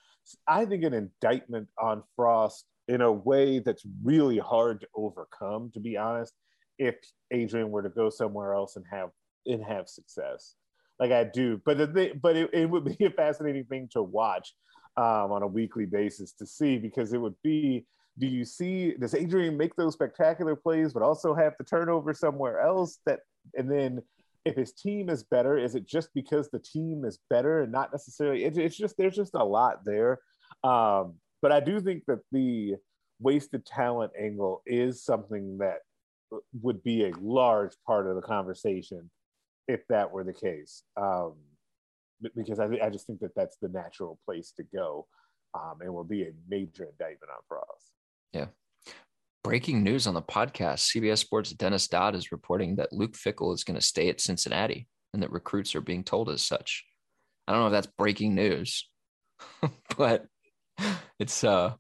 I 0.48 0.66
think 0.66 0.84
an 0.84 0.94
indictment 0.94 1.70
on 1.80 2.04
Frost 2.16 2.66
in 2.88 3.02
a 3.02 3.12
way 3.12 3.60
that's 3.60 3.84
really 4.04 4.38
hard 4.38 4.82
to 4.82 4.88
overcome. 4.96 5.72
To 5.74 5.80
be 5.80 5.98
honest, 5.98 6.34
if 6.78 6.96
Adrian 7.32 7.70
were 7.70 7.84
to 7.84 7.90
go 7.90 8.10
somewhere 8.10 8.54
else 8.54 8.76
and 8.76 8.86
have 8.92 9.10
and 9.46 9.64
have 9.64 9.88
success, 9.88 10.56
like 11.00 11.12
I 11.12 11.24
do, 11.24 11.62
but 11.66 11.78
the 11.78 12.14
but 12.22 12.36
it, 12.36 12.50
it 12.54 12.70
would 12.70 12.86
be 12.98 13.06
a 13.06 13.12
fascinating 13.12 13.66
thing 13.66 13.90
to 13.92 14.02
watch 14.02 14.54
um, 14.98 15.32
on 15.32 15.44
a 15.44 15.48
weekly 15.48 15.86
basis 15.86 16.34
to 16.34 16.46
see 16.46 16.78
because 16.78 17.14
it 17.14 17.20
would 17.20 17.36
be 17.44 17.86
do 18.20 18.26
you 18.26 18.44
see 18.44 18.94
does 18.94 19.14
Adrian 19.14 19.56
make 19.56 19.76
those 19.76 19.94
spectacular 19.94 20.56
plays 20.56 20.92
but 20.92 21.04
also 21.04 21.36
have 21.36 21.56
to 21.58 21.64
turn 21.64 21.88
over 21.88 22.14
somewhere 22.14 22.60
else 22.60 22.98
that 23.06 23.20
and 23.56 23.70
then 23.70 24.02
if 24.44 24.56
his 24.56 24.74
team 24.74 25.10
is 25.10 25.24
better 25.24 25.58
is 25.58 25.76
it 25.76 25.86
just 25.86 26.10
because 26.16 26.50
the 26.50 26.60
team 26.60 27.04
is 27.06 27.20
better 27.30 27.62
and 27.62 27.72
not 27.72 27.92
necessarily 27.92 28.44
it, 28.46 28.58
it's 28.58 28.78
just 28.78 28.98
there's 28.98 29.16
just 29.16 29.36
a 29.36 29.44
lot 29.44 29.86
there. 29.86 30.20
Um, 30.64 31.16
but 31.42 31.52
I 31.52 31.60
do 31.60 31.80
think 31.80 32.04
that 32.08 32.20
the 32.32 32.76
wasted 33.20 33.66
talent 33.66 34.14
angle 34.20 34.64
is 34.66 35.04
something 35.04 35.58
that 35.60 35.80
would 36.62 36.82
be 36.84 37.06
a 37.06 37.14
large 37.22 37.74
part 37.86 38.08
of 38.08 38.16
the 38.16 38.22
conversation 38.22 39.10
if 39.68 39.86
that 39.90 40.12
were 40.12 40.24
the 40.24 40.34
case 40.34 40.84
um, 40.96 41.34
because 42.36 42.60
I, 42.60 42.66
I 42.84 42.90
just 42.90 43.06
think 43.06 43.20
that 43.20 43.36
that's 43.36 43.58
the 43.62 43.70
natural 43.70 44.20
place 44.26 44.52
to 44.58 44.64
go 44.64 45.08
um, 45.54 45.80
and 45.82 45.94
will 45.94 46.04
be 46.04 46.24
a 46.24 46.32
major 46.48 46.86
indictment 46.86 47.32
on 47.32 47.42
Frost. 47.48 47.92
Yeah. 48.34 48.48
Breaking 49.44 49.84
news 49.84 50.08
on 50.08 50.14
the 50.14 50.22
podcast 50.22 50.92
CBS 50.92 51.20
Sports' 51.20 51.52
Dennis 51.52 51.88
Dodd 51.88 52.16
is 52.16 52.32
reporting 52.32 52.76
that 52.78 52.92
Luke 52.92 53.14
Fickell 53.14 53.54
is 53.54 53.64
going 53.64 53.80
to 53.80 53.86
stay 53.86 54.10
at 54.10 54.20
Cincinnati 54.20 54.88
and 55.14 55.24
that 55.24 55.32
recruits 55.32 55.76
are 55.76 55.82
being 55.82 56.04
told 56.04 56.30
as 56.30 56.42
such. 56.42 56.86
I 57.48 57.54
don't 57.54 57.62
know 57.62 57.68
if 57.68 57.72
that's 57.72 57.94
breaking 57.98 58.36
news, 58.36 58.90
but 59.98 60.26
it's 61.20 61.44
uh 61.44 61.74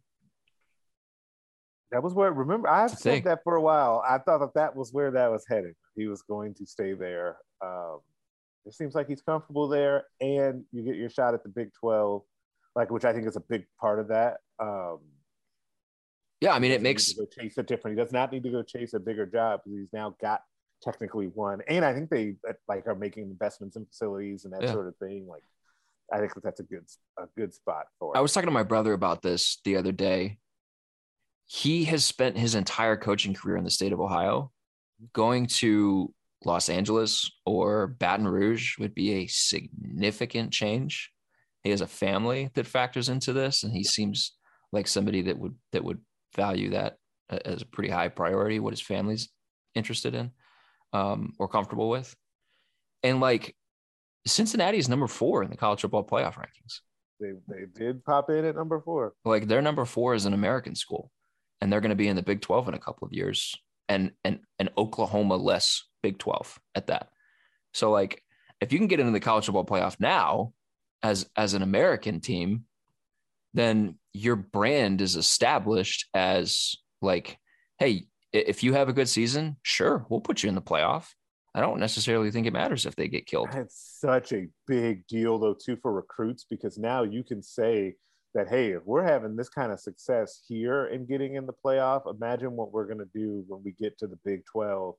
that 1.91 2.03
was 2.03 2.13
where 2.13 2.31
remember 2.31 2.69
I've 2.69 2.91
said 2.91 3.23
that 3.25 3.39
for 3.43 3.55
a 3.55 3.61
while. 3.61 4.03
I 4.07 4.17
thought 4.17 4.39
that 4.39 4.53
that 4.55 4.75
was 4.75 4.91
where 4.91 5.11
that 5.11 5.31
was 5.31 5.45
headed. 5.47 5.75
He 5.95 6.07
was 6.07 6.21
going 6.21 6.53
to 6.55 6.65
stay 6.65 6.93
there. 6.93 7.38
Um, 7.64 7.99
it 8.66 8.74
seems 8.74 8.95
like 8.95 9.08
he's 9.08 9.22
comfortable 9.22 9.68
there, 9.68 10.03
and 10.20 10.66
you 10.72 10.84
get 10.84 10.95
your 10.95 11.10
shot 11.10 11.34
at 11.34 11.43
the 11.43 11.49
Big 11.49 11.72
Twelve, 11.74 12.24
like 12.76 12.91
which 12.91 13.05
I 13.05 13.14
think 13.14 13.28
is 13.28 13.36
a 13.36 13.41
big 13.41 13.66
part 13.80 13.99
of 13.99 14.10
that. 14.10 14.38
Um, 14.60 14.99
yeah, 16.41 16.53
I 16.53 16.60
mean, 16.60 16.72
it 16.72 16.82
makes 16.82 17.14
go 17.14 17.26
chase 17.26 17.58
a 17.58 17.64
different. 17.64 17.97
He 17.97 18.03
does 18.03 18.12
not 18.12 18.32
need 18.32 18.43
to 18.43 18.51
go 18.51 18.62
chase 18.62 18.93
a 18.93 18.99
bigger 18.99 19.26
job 19.26 19.62
because 19.64 19.80
he's 19.80 19.93
now 19.93 20.16
got 20.22 20.41
technically 20.84 21.28
one, 21.28 21.62
and 21.68 21.84
I 21.84 21.93
think 21.93 22.10
they 22.10 22.36
like 22.68 22.88
are 22.88 22.95
making 22.95 23.24
investments 23.24 23.76
in 23.76 23.86
facilities 23.86 24.45
and 24.45 24.53
that 24.53 24.64
yeah. 24.64 24.72
sort 24.72 24.88
of 24.88 24.95
thing. 24.97 25.28
Like, 25.28 25.43
I 26.14 26.20
think 26.20 26.34
that 26.36 26.43
that's 26.43 26.60
a 26.60 26.64
good 26.64 26.86
a 27.18 27.24
good 27.38 27.53
spot 27.53 27.86
for. 27.99 28.16
I 28.16 28.22
was 28.22 28.34
talking 28.34 28.47
to 28.47 28.51
my 28.51 28.64
brother 28.64 28.93
about 28.93 29.22
this 29.22 29.60
the 29.64 29.78
other 29.78 29.91
day. 29.91 30.38
He 31.45 31.86
has 31.86 32.03
spent 32.03 32.38
his 32.38 32.55
entire 32.55 32.97
coaching 32.97 33.34
career 33.34 33.55
in 33.55 33.64
the 33.64 33.72
state 33.72 33.93
of 33.93 34.01
Ohio. 34.01 34.51
Going 35.14 35.45
to 35.45 36.14
Los 36.45 36.69
Angeles 36.69 37.31
or 37.45 37.88
Baton 37.88 38.27
Rouge 38.27 38.77
would 38.77 38.93
be 38.93 39.13
a 39.13 39.27
significant 39.27 40.51
change. 40.51 41.11
He 41.63 41.71
has 41.71 41.81
a 41.81 41.88
family 41.88 42.49
that 42.53 42.67
factors 42.67 43.09
into 43.09 43.33
this, 43.33 43.63
and 43.63 43.73
he 43.73 43.83
seems 43.83 44.33
like 44.71 44.88
somebody 44.88 45.23
that 45.23 45.38
would 45.38 45.55
that 45.71 45.83
would 45.83 45.99
value 46.35 46.71
that 46.71 46.97
as 47.29 47.61
a 47.61 47.65
pretty 47.65 47.89
high 47.89 48.07
priority, 48.09 48.59
what 48.59 48.73
his 48.73 48.81
family's 48.81 49.29
interested 49.75 50.15
in 50.15 50.31
um, 50.93 51.33
or 51.39 51.47
comfortable 51.47 51.89
with. 51.89 52.15
And 53.03 53.19
like 53.19 53.55
Cincinnati 54.25 54.77
is 54.77 54.89
number 54.89 55.07
four 55.07 55.43
in 55.43 55.49
the 55.49 55.57
college 55.57 55.81
football 55.81 56.05
playoff 56.05 56.35
rankings. 56.35 56.81
They, 57.19 57.31
they 57.47 57.65
did 57.73 58.03
pop 58.05 58.29
in 58.29 58.45
at 58.45 58.55
number 58.55 58.79
four. 58.79 59.13
Like 59.25 59.47
their 59.47 59.61
number 59.61 59.85
four 59.85 60.13
is 60.13 60.25
an 60.25 60.33
American 60.33 60.75
school, 60.75 61.11
and 61.61 61.71
they're 61.71 61.81
going 61.81 61.89
to 61.89 61.95
be 61.95 62.07
in 62.07 62.15
the 62.15 62.23
Big 62.23 62.41
12 62.41 62.69
in 62.69 62.73
a 62.73 62.79
couple 62.79 63.05
of 63.05 63.13
years, 63.13 63.55
and 63.89 64.11
and 64.23 64.39
an 64.59 64.69
Oklahoma 64.77 65.35
less 65.35 65.83
Big 66.03 66.17
12 66.17 66.59
at 66.75 66.88
that. 66.88 67.09
So 67.73 67.91
like 67.91 68.23
if 68.61 68.71
you 68.71 68.79
can 68.79 68.88
get 68.88 68.99
into 68.99 69.11
the 69.11 69.19
college 69.19 69.45
football 69.45 69.65
playoff 69.65 69.97
now 69.99 70.53
as 71.03 71.29
as 71.35 71.53
an 71.53 71.61
American 71.61 72.19
team, 72.19 72.65
then 73.53 73.95
your 74.13 74.35
brand 74.35 75.01
is 75.01 75.15
established 75.15 76.07
as 76.13 76.75
like, 77.01 77.38
hey, 77.79 78.05
if 78.33 78.63
you 78.63 78.73
have 78.73 78.89
a 78.89 78.93
good 78.93 79.09
season, 79.09 79.57
sure, 79.61 80.05
we'll 80.09 80.21
put 80.21 80.43
you 80.43 80.49
in 80.49 80.55
the 80.55 80.61
playoff. 80.61 81.07
I 81.55 81.61
don't 81.61 81.79
necessarily 81.79 82.29
think 82.29 82.45
it 82.45 82.53
matters 82.53 82.85
if 82.85 82.95
they 82.95 83.07
get 83.07 83.25
killed. 83.25 83.49
It's 83.53 83.97
such 83.99 84.31
a 84.31 84.47
big 84.67 85.07
deal 85.07 85.39
though 85.39 85.55
too 85.55 85.77
for 85.81 85.91
recruits 85.91 86.45
because 86.47 86.77
now 86.77 87.03
you 87.03 87.23
can 87.23 87.41
say 87.41 87.95
that 88.38 88.47
hey, 88.47 88.69
if 88.69 88.85
we're 88.85 89.03
having 89.03 89.35
this 89.35 89.49
kind 89.49 89.71
of 89.71 89.79
success 89.79 90.43
here 90.47 90.85
and 90.85 91.07
getting 91.07 91.35
in 91.35 91.47
the 91.47 91.53
playoff, 91.53 92.09
imagine 92.09 92.51
what 92.51 92.71
we're 92.71 92.85
going 92.85 92.99
to 92.99 93.09
do 93.11 93.43
when 93.47 93.63
we 93.63 93.71
get 93.71 93.97
to 93.97 94.05
the 94.05 94.17
Big 94.23 94.45
12. 94.45 94.95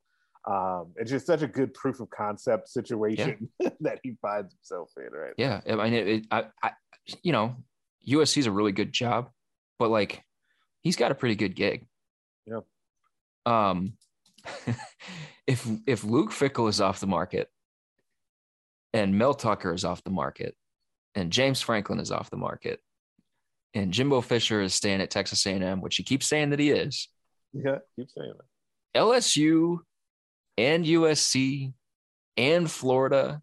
Um, 0.50 0.86
it's 0.96 1.10
just 1.10 1.26
such 1.26 1.42
a 1.42 1.46
good 1.46 1.72
proof 1.72 2.00
of 2.00 2.10
concept 2.10 2.68
situation 2.68 3.48
yeah. 3.60 3.68
that 3.80 4.00
he 4.02 4.16
finds 4.20 4.52
himself 4.54 4.90
in, 4.96 5.16
right? 5.16 5.34
Yeah, 5.38 5.60
I 5.68 5.76
mean, 5.76 5.94
it, 5.94 6.08
it, 6.08 6.26
I, 6.32 6.46
I, 6.60 6.70
you 7.22 7.30
know, 7.30 7.54
USC's 8.08 8.46
a 8.46 8.50
really 8.50 8.72
good 8.72 8.92
job, 8.92 9.30
but 9.78 9.88
like 9.88 10.24
he's 10.82 10.96
got 10.96 11.12
a 11.12 11.14
pretty 11.14 11.36
good 11.36 11.54
gig. 11.54 11.86
Yeah. 12.44 12.60
Um, 13.46 13.92
if 15.46 15.64
if 15.86 16.02
Luke 16.02 16.30
Fickell 16.30 16.68
is 16.68 16.80
off 16.80 16.98
the 16.98 17.06
market, 17.06 17.50
and 18.92 19.16
Mel 19.16 19.34
Tucker 19.34 19.72
is 19.72 19.84
off 19.84 20.02
the 20.02 20.10
market, 20.10 20.56
and 21.14 21.30
James 21.30 21.60
Franklin 21.60 22.00
is 22.00 22.10
off 22.10 22.30
the 22.30 22.36
market, 22.36 22.80
and 23.74 23.92
Jimbo 23.92 24.20
Fisher 24.20 24.60
is 24.60 24.74
staying 24.74 25.00
at 25.00 25.10
Texas 25.10 25.44
A&M, 25.46 25.80
which 25.80 25.96
he 25.96 26.02
keeps 26.02 26.26
saying 26.26 26.50
that 26.50 26.58
he 26.58 26.70
is. 26.70 27.08
Yeah, 27.52 27.78
keep 27.96 28.08
saying 28.10 28.32
that. 28.36 29.00
LSU 29.00 29.78
and 30.56 30.84
USC 30.84 31.72
and 32.36 32.70
Florida 32.70 33.42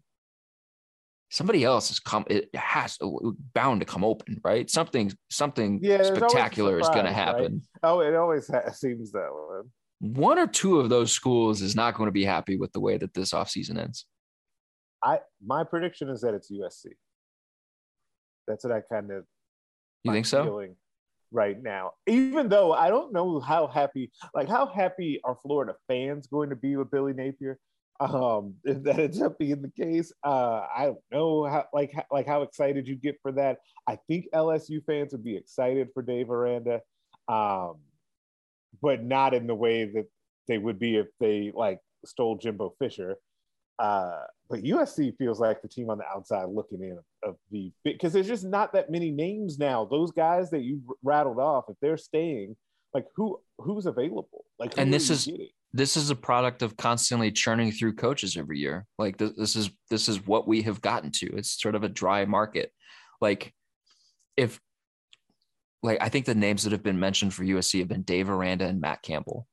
somebody 1.30 1.64
else 1.64 1.90
is 1.90 1.98
come 1.98 2.24
it 2.28 2.48
has 2.54 2.96
uh, 3.02 3.08
bound 3.52 3.80
to 3.80 3.86
come 3.86 4.04
open 4.04 4.40
right 4.44 4.70
something 4.70 5.12
something 5.28 5.80
yeah, 5.82 6.02
spectacular 6.02 6.78
surprise, 6.78 6.88
is 6.88 6.94
going 6.94 7.06
to 7.06 7.12
happen 7.12 7.62
right? 7.82 7.90
oh 7.90 8.00
it 8.00 8.14
always 8.14 8.48
ha- 8.48 8.70
seems 8.72 9.12
that 9.12 9.28
way 9.32 9.68
one 9.98 10.38
or 10.38 10.46
two 10.46 10.78
of 10.78 10.88
those 10.88 11.10
schools 11.10 11.62
is 11.62 11.74
not 11.74 11.94
going 11.94 12.06
to 12.06 12.12
be 12.12 12.24
happy 12.24 12.56
with 12.56 12.72
the 12.72 12.80
way 12.80 12.96
that 12.96 13.12
this 13.12 13.32
offseason 13.32 13.78
ends 13.78 14.06
i 15.02 15.18
my 15.44 15.64
prediction 15.64 16.08
is 16.08 16.20
that 16.20 16.32
it's 16.32 16.50
usc 16.50 16.84
that's 18.46 18.64
what 18.64 18.72
i 18.72 18.80
kind 18.80 19.10
of 19.10 19.24
you 20.06 20.12
think 20.12 20.26
so? 20.26 20.68
right 21.32 21.60
now. 21.62 21.92
Even 22.06 22.48
though 22.48 22.72
i 22.72 22.88
don't 22.88 23.12
know 23.12 23.40
how 23.40 23.66
happy 23.66 24.10
like 24.34 24.48
how 24.48 24.66
happy 24.66 25.20
are 25.24 25.38
florida 25.42 25.74
fans 25.88 26.26
going 26.26 26.50
to 26.50 26.56
be 26.56 26.76
with 26.76 26.90
billy 26.90 27.12
napier? 27.12 27.58
Um 28.00 28.54
if 28.64 28.82
that 28.84 28.98
ends 28.98 29.20
up 29.22 29.38
being 29.38 29.62
the 29.62 29.70
case 29.70 30.12
uh 30.24 30.66
i 30.74 30.84
don't 30.86 30.98
know 31.10 31.44
how 31.44 31.64
like 31.72 31.92
like 32.10 32.26
how 32.26 32.42
excited 32.42 32.86
you 32.86 32.96
get 32.96 33.16
for 33.22 33.32
that. 33.32 33.58
I 33.86 33.98
think 34.08 34.26
lsu 34.34 34.84
fans 34.84 35.12
would 35.12 35.24
be 35.24 35.36
excited 35.36 35.88
for 35.94 36.02
dave 36.02 36.30
aranda 36.30 36.80
um 37.28 37.76
but 38.82 39.02
not 39.02 39.34
in 39.34 39.46
the 39.46 39.54
way 39.54 39.84
that 39.84 40.06
they 40.48 40.58
would 40.58 40.78
be 40.78 40.96
if 40.96 41.06
they 41.18 41.52
like 41.54 41.80
stole 42.04 42.36
jimbo 42.36 42.74
fisher 42.78 43.16
uh 43.78 44.22
but 44.48 44.62
usc 44.62 45.16
feels 45.18 45.38
like 45.38 45.60
the 45.60 45.68
team 45.68 45.90
on 45.90 45.98
the 45.98 46.04
outside 46.06 46.48
looking 46.48 46.82
in 46.82 46.98
of 47.22 47.36
the 47.50 47.70
because 47.84 48.12
there's 48.12 48.26
just 48.26 48.44
not 48.44 48.72
that 48.72 48.90
many 48.90 49.10
names 49.10 49.58
now 49.58 49.84
those 49.84 50.12
guys 50.12 50.50
that 50.50 50.62
you 50.62 50.80
rattled 51.02 51.38
off 51.38 51.64
if 51.68 51.76
they're 51.82 51.96
staying 51.96 52.56
like 52.94 53.06
who 53.14 53.38
who's 53.58 53.86
available 53.86 54.44
like 54.58 54.72
and 54.78 54.92
this 54.92 55.10
is 55.10 55.26
getting? 55.26 55.48
this 55.76 55.96
is 55.96 56.08
a 56.10 56.16
product 56.16 56.62
of 56.62 56.76
constantly 56.76 57.30
churning 57.30 57.70
through 57.70 57.94
coaches 57.94 58.36
every 58.36 58.58
year. 58.58 58.86
Like 58.98 59.18
th- 59.18 59.34
this 59.36 59.56
is 59.56 59.70
this 59.90 60.08
is 60.08 60.26
what 60.26 60.48
we 60.48 60.62
have 60.62 60.80
gotten 60.80 61.10
to. 61.12 61.36
It's 61.36 61.60
sort 61.60 61.74
of 61.74 61.84
a 61.84 61.88
dry 61.88 62.24
market. 62.24 62.72
Like 63.20 63.52
if 64.36 64.58
like 65.82 65.98
I 66.00 66.08
think 66.08 66.24
the 66.24 66.34
names 66.34 66.64
that 66.64 66.72
have 66.72 66.82
been 66.82 66.98
mentioned 66.98 67.34
for 67.34 67.44
USC 67.44 67.80
have 67.80 67.88
been 67.88 68.02
Dave 68.02 68.30
Aranda 68.30 68.66
and 68.66 68.80
Matt 68.80 69.02
Campbell. 69.02 69.46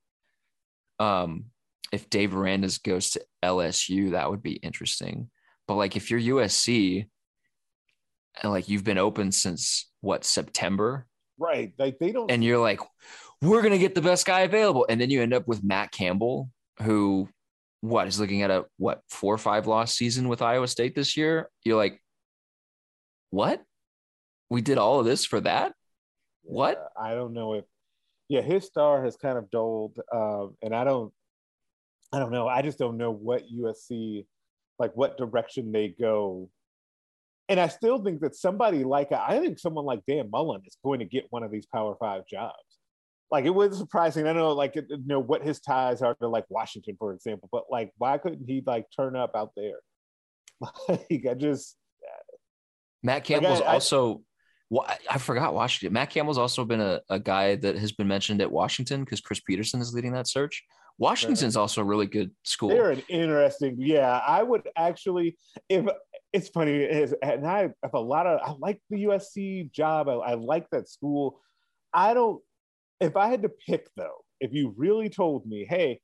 Um, 1.00 1.46
if 1.92 2.10
Dave 2.10 2.36
Aranda 2.36 2.70
goes 2.84 3.12
to 3.12 3.26
LSU, 3.44 4.12
that 4.12 4.30
would 4.30 4.42
be 4.42 4.54
interesting. 4.54 5.30
But 5.68 5.76
like 5.76 5.96
if 5.96 6.10
you're 6.10 6.20
USC 6.20 7.08
and 8.42 8.52
like 8.52 8.70
you've 8.70 8.84
been 8.84 8.98
open 8.98 9.32
since 9.32 9.90
what 10.02 10.24
September, 10.24 11.08
Right. 11.38 11.74
Like 11.78 12.00
they 12.00 12.12
don't 12.12 12.30
and 12.32 12.44
you're 12.44 12.60
like, 12.60 12.80
we're 13.42 13.62
gonna 13.62 13.78
get 13.78 13.96
the 13.96 14.02
best 14.02 14.26
guy 14.26 14.42
available, 14.42 14.86
and 14.88 15.00
then 15.00 15.10
you 15.10 15.22
end 15.22 15.34
up 15.34 15.48
with 15.48 15.64
Matt 15.64 15.92
Campbell, 15.92 16.50
who 16.82 17.28
what 17.82 18.08
is 18.08 18.20
looking 18.20 18.44
at 18.44 18.52
a 18.52 18.66
what 18.78 19.02
four 19.10 19.34
or 19.34 19.38
five 19.38 19.68
loss 19.68 19.94
season 19.94 20.30
with 20.30 20.42
Iowa 20.42 20.68
State 20.68 20.96
this 20.96 21.18
year. 21.18 21.50
You're 21.64 21.78
like, 21.78 22.02
what? 23.30 23.62
We 24.50 24.62
did 24.62 24.78
all 24.78 25.00
of 25.00 25.06
this 25.06 25.26
for 25.26 25.42
that? 25.42 25.74
What? 26.44 26.82
I 26.98 27.16
don't 27.16 27.34
know 27.34 27.54
if 27.54 27.66
yeah, 28.30 28.42
his 28.42 28.66
star 28.66 29.04
has 29.04 29.18
kind 29.18 29.38
of 29.38 29.50
dulled. 29.52 30.00
Um, 30.14 30.56
and 30.62 30.74
I 30.74 30.84
don't 30.84 31.12
I 32.14 32.20
don't 32.20 32.32
know. 32.32 32.48
I 32.48 32.62
just 32.62 32.78
don't 32.78 32.98
know 32.98 33.12
what 33.12 33.44
USC 33.52 34.26
like 34.80 34.92
what 34.96 35.18
direction 35.18 35.72
they 35.72 35.90
go. 36.00 36.50
And 37.50 37.60
I 37.60 37.68
still 37.68 38.02
think 38.04 38.22
that 38.22 38.36
somebody 38.36 38.84
like 38.84 39.12
I 39.12 39.40
think 39.40 39.60
someone 39.60 39.86
like 39.86 40.02
Dan 40.08 40.30
Mullen 40.32 40.62
is 40.66 40.78
going 40.84 41.00
to 41.00 41.06
get 41.06 41.26
one 41.32 41.44
of 41.44 41.52
these 41.52 41.66
Power 41.66 41.96
Five 42.00 42.26
jobs. 42.28 42.54
Like 43.32 43.46
it 43.46 43.50
was 43.50 43.78
surprising. 43.78 44.26
I 44.26 44.34
don't 44.34 44.38
know, 44.38 44.54
like 44.54 44.76
you 44.76 44.84
know 45.06 45.20
what 45.20 45.44
his 45.44 45.60
ties 45.60 46.02
are 46.02 46.14
to 46.16 46.28
like 46.28 46.46
Washington, 46.50 46.96
for 47.00 47.14
example. 47.14 47.50
But 47.52 47.64
like, 47.70 47.92
why 47.98 48.18
couldn't 48.20 48.46
he 48.48 48.64
like 48.66 48.86
turn 48.96 49.16
up 49.16 49.32
out 49.36 49.52
there? 49.58 49.80
Like 50.88 51.26
I 51.30 51.34
just 51.34 51.76
uh, 52.08 52.36
Matt 53.02 53.24
Campbell's 53.24 53.62
I- 53.62 53.66
I- 53.66 53.74
also. 53.74 54.22
I- 54.88 54.98
I 55.10 55.18
forgot 55.20 55.54
Washington. 55.54 55.94
Matt 55.94 56.10
Campbell's 56.10 56.38
also 56.40 56.66
been 56.66 56.82
a, 56.82 57.00
a 57.10 57.20
guy 57.20 57.56
that 57.58 57.78
has 57.78 57.92
been 57.92 58.08
mentioned 58.08 58.42
at 58.42 58.52
Washington 58.52 59.04
because 59.04 59.22
Chris 59.22 59.40
Petersen 59.40 59.82
is 59.82 59.94
leading 59.94 60.14
that 60.14 60.28
search. 60.28 60.64
Washington's 60.98 61.58
also 61.58 61.82
a 61.82 61.84
really 61.84 62.06
good 62.06 62.32
school. 62.44 62.70
They're 62.70 62.92
an 62.92 63.04
interesting. 63.10 63.76
Yeah, 63.80 64.22
I 64.26 64.44
would 64.44 64.70
actually. 64.78 65.38
If 65.70 65.86
it's 66.32 66.50
funny, 66.50 66.84
is 66.84 67.14
and 67.22 67.48
I 67.48 67.70
have 67.82 67.94
a 67.94 68.00
lot 68.00 68.28
of. 68.28 68.40
I 68.44 68.56
like 68.60 68.80
the 68.90 69.06
USC 69.06 69.72
job. 69.72 70.08
I, 70.08 70.14
I 70.14 70.34
like 70.36 70.70
that 70.72 70.90
school. 70.90 71.40
I 71.94 72.14
don't. 72.14 72.42
If 73.00 73.18
I 73.18 73.28
had 73.28 73.42
to 73.42 73.50
pick 73.50 73.88
though, 73.98 74.24
if 74.40 74.54
you 74.54 74.74
really 74.78 75.10
told 75.10 75.46
me, 75.46 75.66
hey, 75.68 76.00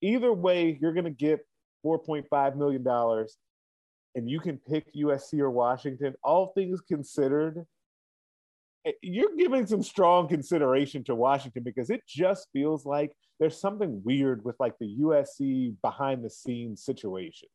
either 0.00 0.32
way, 0.32 0.78
you're 0.80 0.94
going 0.94 1.04
to 1.04 1.10
get 1.10 1.40
four 1.82 1.98
point 1.98 2.26
five 2.30 2.56
million 2.56 2.82
dollars, 2.82 3.36
and 4.14 4.28
you 4.28 4.40
can 4.40 4.56
pick 4.56 4.86
USC 4.94 5.38
or 5.40 5.50
Washington. 5.50 6.14
All 6.24 6.52
things 6.56 6.80
considered, 6.80 7.66
eh, 8.86 8.92
you're 9.02 9.36
giving 9.36 9.66
some 9.66 9.82
strong 9.82 10.28
consideration 10.28 11.04
to 11.04 11.14
Washington 11.14 11.62
because 11.62 11.90
it 11.90 12.02
just 12.08 12.48
feels 12.54 12.86
like 12.86 13.12
there's 13.40 13.58
something 13.58 14.02
weird 14.04 14.44
with 14.44 14.54
like 14.60 14.74
the 14.78 14.98
USC 15.00 15.74
behind 15.82 16.22
the 16.22 16.30
scenes 16.30 16.84
situation. 16.84 17.48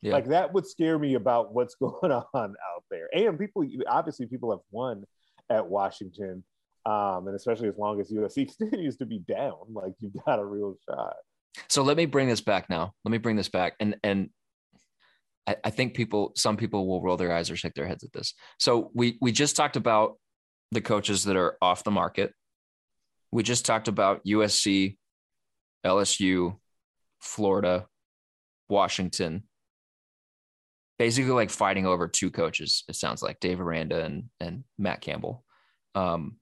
Yeah. 0.00 0.14
Like 0.14 0.28
that 0.28 0.52
would 0.52 0.66
scare 0.66 0.98
me 0.98 1.14
about 1.14 1.52
what's 1.54 1.74
going 1.80 2.10
on 2.10 2.24
out 2.34 2.84
there. 2.90 3.08
And 3.14 3.38
people, 3.38 3.66
obviously, 3.86 4.26
people 4.26 4.50
have 4.50 4.60
won 4.70 5.04
at 5.50 5.66
Washington, 5.66 6.42
um, 6.86 7.26
and 7.26 7.36
especially 7.36 7.68
as 7.68 7.76
long 7.76 8.00
as 8.00 8.10
USC 8.10 8.56
continues 8.58 8.96
to 8.96 9.06
be 9.06 9.18
down, 9.18 9.58
like 9.70 9.92
you've 10.00 10.16
got 10.24 10.38
a 10.38 10.44
real 10.44 10.76
shot. 10.88 11.16
So 11.68 11.82
let 11.82 11.96
me 11.96 12.06
bring 12.06 12.28
this 12.28 12.40
back 12.40 12.68
now. 12.68 12.92
Let 13.04 13.12
me 13.12 13.18
bring 13.18 13.36
this 13.36 13.48
back. 13.48 13.74
And 13.78 13.96
and 14.02 14.30
I, 15.46 15.56
I 15.64 15.70
think 15.70 15.94
people, 15.94 16.32
some 16.34 16.56
people 16.56 16.86
will 16.86 17.02
roll 17.02 17.16
their 17.16 17.32
eyes 17.32 17.50
or 17.50 17.56
shake 17.56 17.74
their 17.74 17.86
heads 17.86 18.04
at 18.04 18.12
this. 18.12 18.34
So 18.58 18.90
we 18.94 19.18
we 19.20 19.32
just 19.32 19.56
talked 19.56 19.76
about 19.76 20.18
the 20.72 20.80
coaches 20.80 21.24
that 21.24 21.36
are 21.36 21.56
off 21.62 21.84
the 21.84 21.90
market. 21.90 22.32
We 23.32 23.42
just 23.42 23.66
talked 23.66 23.88
about 23.88 24.24
USC, 24.24 24.96
LSU, 25.86 26.56
Florida, 27.20 27.86
Washington. 28.68 29.44
Basically, 30.98 31.30
like 31.30 31.50
fighting 31.50 31.86
over 31.86 32.08
two 32.08 32.30
coaches. 32.30 32.84
It 32.88 32.96
sounds 32.96 33.22
like 33.22 33.40
Dave 33.40 33.60
Aranda 33.60 34.02
and 34.04 34.24
and 34.40 34.64
Matt 34.78 35.00
Campbell. 35.00 35.44
Um, 35.94 36.36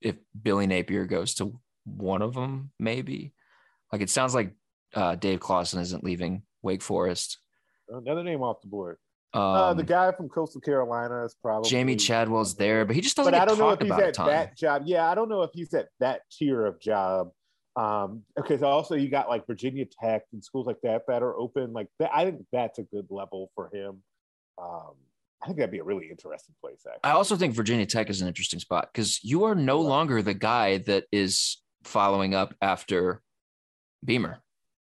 if 0.00 0.16
Billy 0.40 0.66
Napier 0.66 1.06
goes 1.06 1.34
to 1.34 1.58
one 1.84 2.22
of 2.22 2.34
them, 2.34 2.70
maybe. 2.78 3.32
Like 3.92 4.00
it 4.00 4.10
sounds 4.10 4.34
like 4.34 4.54
uh, 4.94 5.16
Dave 5.16 5.40
Clawson 5.40 5.80
isn't 5.80 6.04
leaving 6.04 6.42
Wake 6.62 6.82
Forest. 6.82 7.38
Another 7.88 8.22
name 8.22 8.42
off 8.42 8.60
the 8.60 8.68
board. 8.68 8.98
Um, 9.34 9.42
uh, 9.42 9.74
the 9.74 9.82
guy 9.82 10.12
from 10.12 10.28
Coastal 10.28 10.60
Carolina 10.60 11.24
is 11.24 11.34
probably 11.40 11.70
Jamey 11.70 11.98
Chadwell's 11.98 12.54
there, 12.54 12.84
but 12.84 12.94
he 12.94 13.00
just 13.00 13.16
doesn't 13.16 13.32
But 13.32 13.40
I 13.40 13.44
don't 13.46 13.58
know 13.58 13.70
if 13.70 13.80
he's 13.80 13.90
at 13.90 14.14
that 14.14 14.56
job. 14.56 14.82
Yeah, 14.84 15.10
I 15.10 15.14
don't 15.14 15.28
know 15.30 15.42
if 15.42 15.50
he's 15.54 15.72
at 15.72 15.88
that 16.00 16.22
tier 16.30 16.66
of 16.66 16.78
job. 16.80 17.30
Um, 17.74 18.22
okay, 18.38 18.58
so 18.58 18.66
also 18.66 18.94
you 18.94 19.08
got 19.08 19.28
like 19.28 19.46
Virginia 19.46 19.86
Tech 19.86 20.22
and 20.32 20.44
schools 20.44 20.66
like 20.66 20.80
that 20.82 21.02
that 21.08 21.22
are 21.22 21.34
open. 21.36 21.72
Like 21.72 21.88
that, 21.98 22.10
I 22.12 22.24
think 22.24 22.44
that's 22.52 22.78
a 22.78 22.82
good 22.82 23.06
level 23.10 23.50
for 23.54 23.70
him. 23.72 24.02
Um, 24.62 24.92
I 25.42 25.46
think 25.46 25.58
that'd 25.58 25.72
be 25.72 25.78
a 25.78 25.84
really 25.84 26.08
interesting 26.10 26.54
place. 26.60 26.84
Actually, 26.86 27.00
I 27.02 27.12
also 27.12 27.34
think 27.36 27.54
Virginia 27.54 27.86
Tech 27.86 28.10
is 28.10 28.20
an 28.20 28.28
interesting 28.28 28.60
spot 28.60 28.90
because 28.92 29.24
you 29.24 29.44
are 29.44 29.54
no 29.54 29.78
Right. 29.78 29.88
longer 29.88 30.22
the 30.22 30.34
guy 30.34 30.78
that 30.78 31.04
is 31.10 31.62
following 31.82 32.34
up 32.34 32.54
after 32.60 33.22
Beamer. 34.04 34.38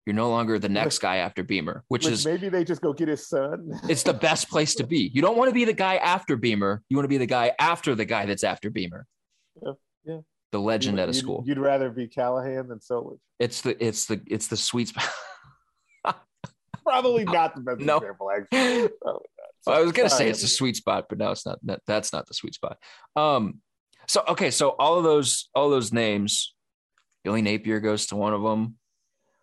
You're 0.04 0.16
no 0.16 0.28
longer 0.30 0.58
the 0.58 0.68
next 0.68 0.98
guy 1.06 1.18
after 1.18 1.44
Beamer, 1.44 1.84
which, 1.88 2.04
Which 2.04 2.12
is 2.14 2.26
maybe 2.26 2.48
they 2.48 2.64
just 2.64 2.82
go 2.82 2.92
get 2.92 3.06
his 3.08 3.28
son. 3.28 3.70
it's 3.88 4.02
the 4.02 4.12
best 4.12 4.50
place 4.50 4.74
to 4.74 4.86
be. 4.86 5.10
You 5.14 5.22
don't 5.22 5.38
want 5.38 5.48
to 5.48 5.54
be 5.54 5.64
the 5.64 5.72
guy 5.72 5.96
after 5.96 6.36
Beamer. 6.36 6.82
You 6.88 6.96
want 6.96 7.04
to 7.04 7.08
be 7.08 7.18
the 7.18 7.26
guy 7.26 7.52
after 7.60 7.94
the 7.94 8.04
guy 8.04 8.26
that's 8.26 8.42
after 8.44 8.68
Beamer. 8.68 9.06
Yeah, 9.64 9.72
yeah. 10.04 10.18
The 10.52 10.60
legend 10.60 10.98
You'd- 10.98 11.02
at 11.02 11.08
a 11.08 11.14
school. 11.14 11.42
You'd 11.46 11.58
rather 11.58 11.90
be 11.90 12.06
Callahan 12.06 12.68
than 12.68 12.78
Solich. 12.78 13.18
It's 13.38 13.62
the 13.62 13.82
it's 13.84 14.06
the 14.06 14.20
it's 14.26 14.46
the 14.48 14.56
sweet 14.56 14.88
spot. 14.88 15.08
Probably 16.84 17.24
not 17.24 17.54
the 17.54 17.60
best 17.62 17.80
No. 17.80 17.96
example. 17.98 18.30
Actually. 18.30 18.90
I 19.66 19.80
was 19.80 19.92
gonna 19.92 20.10
say 20.10 20.28
it's 20.28 20.42
a 20.42 20.48
sweet 20.48 20.76
spot, 20.76 21.06
but 21.08 21.18
no, 21.18 21.30
it's 21.30 21.46
not. 21.46 21.58
That, 21.64 21.80
that's 21.86 22.12
not 22.12 22.26
the 22.26 22.34
sweet 22.34 22.54
spot. 22.54 22.76
Um, 23.16 23.60
so 24.08 24.22
okay, 24.28 24.50
so 24.50 24.70
all 24.70 24.98
of 24.98 25.04
those, 25.04 25.48
all 25.54 25.70
those 25.70 25.92
names, 25.92 26.54
Billy 27.24 27.40
Napier 27.40 27.78
goes 27.80 28.06
to 28.08 28.16
one 28.16 28.34
of 28.34 28.42
them. 28.42 28.76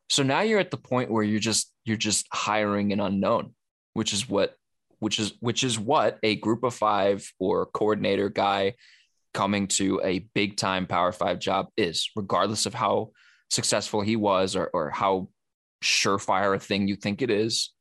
So 0.09 0.21
now 0.23 0.41
you're 0.41 0.59
at 0.59 0.71
the 0.71 0.77
point 0.77 1.09
where 1.11 1.23
you're 1.23 1.39
just 1.39 1.71
you're 1.85 1.97
just 1.97 2.27
hiring 2.33 2.91
an 2.91 2.99
unknown, 2.99 3.55
which 3.93 4.11
is 4.11 4.27
what, 4.27 4.55
which 4.99 5.17
is 5.17 5.33
which 5.39 5.63
is 5.63 5.79
what 5.79 6.19
a 6.23 6.35
group 6.35 6.63
of 6.63 6.73
five 6.75 7.25
or 7.39 7.67
coordinator 7.67 8.27
guy 8.29 8.73
coming 9.33 9.67
to 9.67 10.01
a 10.03 10.19
big 10.33 10.57
time 10.57 10.85
Power 10.87 11.11
Five 11.11 11.39
job 11.39 11.67
is, 11.77 12.09
regardless 12.15 12.65
of 12.65 12.73
how 12.73 13.11
successful 13.49 14.01
he 14.01 14.15
was 14.15 14.55
or 14.55 14.69
or 14.73 14.89
how 14.89 15.29
surefire 15.83 16.55
a 16.55 16.59
thing 16.59 16.87
you 16.87 16.95
think 16.95 17.21
it 17.21 17.29
is 17.29 17.71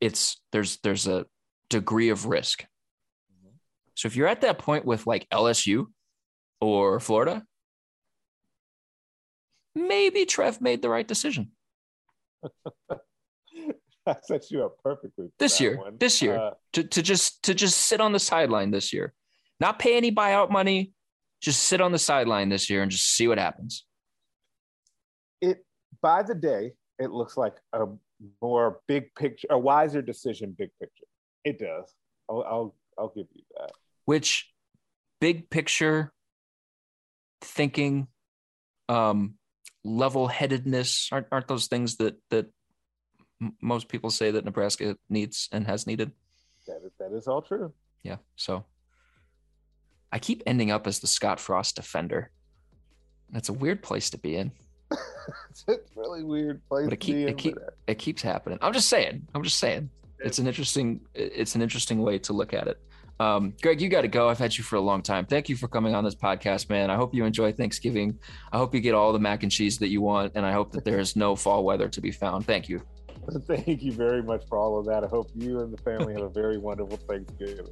it's 0.00 0.40
there's 0.50 0.78
there's 0.78 1.06
a 1.06 1.24
degree 1.70 2.08
of 2.08 2.26
risk. 2.26 2.64
So 3.94 4.06
if 4.06 4.16
you're 4.16 4.26
at 4.26 4.40
that 4.40 4.58
point 4.58 4.84
with 4.84 5.06
like 5.06 5.28
LSU 5.30 5.86
or 6.60 6.98
Florida, 6.98 7.44
maybe 9.76 10.24
Trev 10.24 10.60
made 10.60 10.82
the 10.82 10.88
right 10.88 11.06
decision 11.06 11.52
I 14.06 14.16
set 14.22 14.50
you 14.50 14.64
up 14.64 14.76
perfectly 14.82 15.28
this 15.38 15.58
that 15.58 15.64
year. 15.64 15.76
one. 15.78 15.96
This 15.98 16.20
year 16.20 16.36
Uh, 16.36 16.50
to, 16.72 16.82
to 16.82 17.02
just 17.02 17.44
to 17.44 17.54
just 17.54 17.78
sit 17.78 18.00
on 18.00 18.10
the 18.12 18.18
sideline 18.18 18.72
this 18.72 18.92
year, 18.92 19.14
not 19.62 19.78
pay 19.78 19.96
any 19.96 20.10
buyout 20.10 20.50
money, 20.50 20.92
just 21.40 21.62
sit 21.62 21.80
on 21.80 21.92
the 21.92 21.98
sideline 21.98 22.48
this 22.48 22.68
year 22.68 22.82
and 22.82 22.90
just 22.90 23.14
see 23.16 23.28
what 23.28 23.38
happens. 23.38 23.86
it 25.40 25.64
by 26.02 26.22
the 26.24 26.34
day, 26.34 26.72
it 26.98 27.10
looks 27.12 27.36
like 27.36 27.54
a 27.72 27.86
more 28.42 28.80
big 28.88 29.14
picture, 29.14 29.46
a 29.50 29.58
wiser 29.58 30.02
decision, 30.02 30.54
big 30.58 30.70
picture. 30.80 31.06
It 31.44 31.60
does. 31.60 31.94
I'll 32.28 32.42
I'll, 32.42 32.74
I'll 32.98 33.12
give 33.16 33.26
you 33.32 33.42
that. 33.56 33.70
Which 34.04 34.52
big 35.20 35.48
picture 35.48 36.12
thinking, 37.40 38.08
um, 38.88 39.34
level 39.84 40.26
headedness 40.26 41.08
aren't 41.12 41.28
aren't 41.30 41.46
those 41.46 41.68
things 41.68 41.96
that 41.98 42.16
that 42.30 42.46
m- 43.40 43.54
most 43.62 43.88
people 43.88 44.10
say 44.10 44.32
that 44.32 44.44
Nebraska 44.44 44.96
needs 45.08 45.48
and 45.52 45.66
has 45.68 45.86
needed. 45.86 46.10
That 46.66 46.80
is, 46.84 46.92
that 46.98 47.12
is 47.12 47.28
all 47.28 47.42
true. 47.42 47.72
Yeah. 48.02 48.16
So 48.34 48.64
I 50.12 50.18
keep 50.18 50.42
ending 50.46 50.70
up 50.70 50.86
as 50.86 50.98
the 50.98 51.06
Scott 51.06 51.40
Frost 51.40 51.76
defender. 51.76 52.30
That's 53.30 53.48
a 53.48 53.52
weird 53.52 53.82
place 53.82 54.10
to 54.10 54.18
be 54.18 54.36
in. 54.36 54.52
it's 55.50 55.64
a 55.68 55.78
really 55.96 56.22
weird 56.22 56.60
place 56.68 56.84
But 56.84 56.92
it 56.92 57.00
to 57.00 57.06
keep 57.06 57.14
be 57.16 57.22
it 57.22 57.28
in, 57.30 57.36
keep 57.36 57.54
but, 57.54 57.76
it 57.86 57.98
keeps 57.98 58.20
happening. 58.20 58.58
I'm 58.60 58.74
just 58.74 58.88
saying. 58.88 59.26
I'm 59.34 59.42
just 59.42 59.58
saying. 59.58 59.88
It's 60.18 60.38
an 60.38 60.46
interesting 60.46 61.00
it's 61.14 61.54
an 61.54 61.62
interesting 61.62 62.02
way 62.02 62.18
to 62.20 62.32
look 62.32 62.52
at 62.52 62.68
it. 62.68 62.78
Um, 63.18 63.54
Greg, 63.62 63.80
you 63.80 63.88
got 63.88 64.02
to 64.02 64.08
go. 64.08 64.28
I've 64.28 64.38
had 64.38 64.56
you 64.56 64.64
for 64.64 64.76
a 64.76 64.80
long 64.80 65.00
time. 65.00 65.26
Thank 65.26 65.48
you 65.48 65.56
for 65.56 65.68
coming 65.68 65.94
on 65.94 66.02
this 66.04 66.14
podcast, 66.14 66.68
man. 66.68 66.90
I 66.90 66.96
hope 66.96 67.14
you 67.14 67.24
enjoy 67.24 67.52
Thanksgiving. 67.52 68.18
I 68.52 68.58
hope 68.58 68.74
you 68.74 68.80
get 68.80 68.94
all 68.94 69.12
the 69.12 69.18
mac 69.18 69.42
and 69.44 69.52
cheese 69.52 69.78
that 69.78 69.88
you 69.88 70.00
want, 70.00 70.32
and 70.34 70.44
I 70.44 70.52
hope 70.52 70.72
that 70.72 70.84
there 70.84 70.98
is 70.98 71.14
no 71.14 71.36
fall 71.36 71.64
weather 71.64 71.88
to 71.88 72.00
be 72.00 72.10
found. 72.10 72.46
Thank 72.46 72.68
you. 72.68 72.82
Thank 73.46 73.82
you 73.82 73.92
very 73.92 74.22
much 74.22 74.44
for 74.48 74.58
all 74.58 74.78
of 74.78 74.86
that. 74.86 75.04
I 75.04 75.06
hope 75.06 75.30
you 75.34 75.60
and 75.60 75.72
the 75.72 75.80
family 75.82 76.14
have 76.14 76.22
a 76.22 76.28
very 76.28 76.58
wonderful 76.58 76.98
Thanksgiving. 77.08 77.66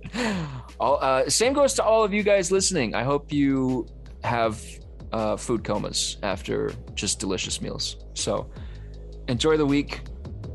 All, 0.79 0.99
uh, 1.01 1.29
same 1.29 1.53
goes 1.53 1.75
to 1.75 1.85
all 1.85 2.05
of 2.05 2.13
you 2.13 2.23
guys 2.23 2.53
listening. 2.53 2.95
I 2.95 3.03
hope 3.03 3.33
you 3.33 3.87
have 4.23 4.63
uh, 5.13 5.37
food 5.37 5.65
comas 5.65 6.19
after 6.23 6.73
just 6.95 7.19
delicious 7.19 7.61
meals. 7.61 7.97
So 8.15 8.51
enjoy 9.29 9.57
the 9.57 9.67
week, 9.67 10.03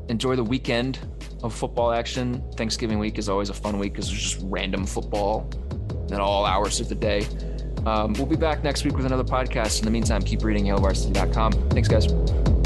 enjoy 0.08 0.36
the 0.36 0.44
weekend 0.44 0.98
of 1.42 1.54
football 1.54 1.92
action. 1.92 2.42
Thanksgiving 2.56 2.98
week 2.98 3.18
is 3.18 3.28
always 3.28 3.50
a 3.50 3.54
fun 3.54 3.78
week 3.78 3.92
because 3.92 4.08
there's 4.08 4.22
just 4.22 4.40
random 4.44 4.86
football 4.86 5.50
at 6.10 6.20
all 6.20 6.44
hours 6.44 6.80
of 6.80 6.88
the 6.88 6.94
day. 6.94 7.26
Um, 7.84 8.14
we'll 8.14 8.26
be 8.26 8.36
back 8.36 8.64
next 8.64 8.84
week 8.84 8.96
with 8.96 9.06
another 9.06 9.24
podcast. 9.24 9.78
In 9.78 9.84
the 9.84 9.90
meantime, 9.90 10.22
keep 10.22 10.42
reading 10.42 10.64
HailVarsity.com. 10.64 11.52
Thanks, 11.70 11.88
guys. 11.88 12.65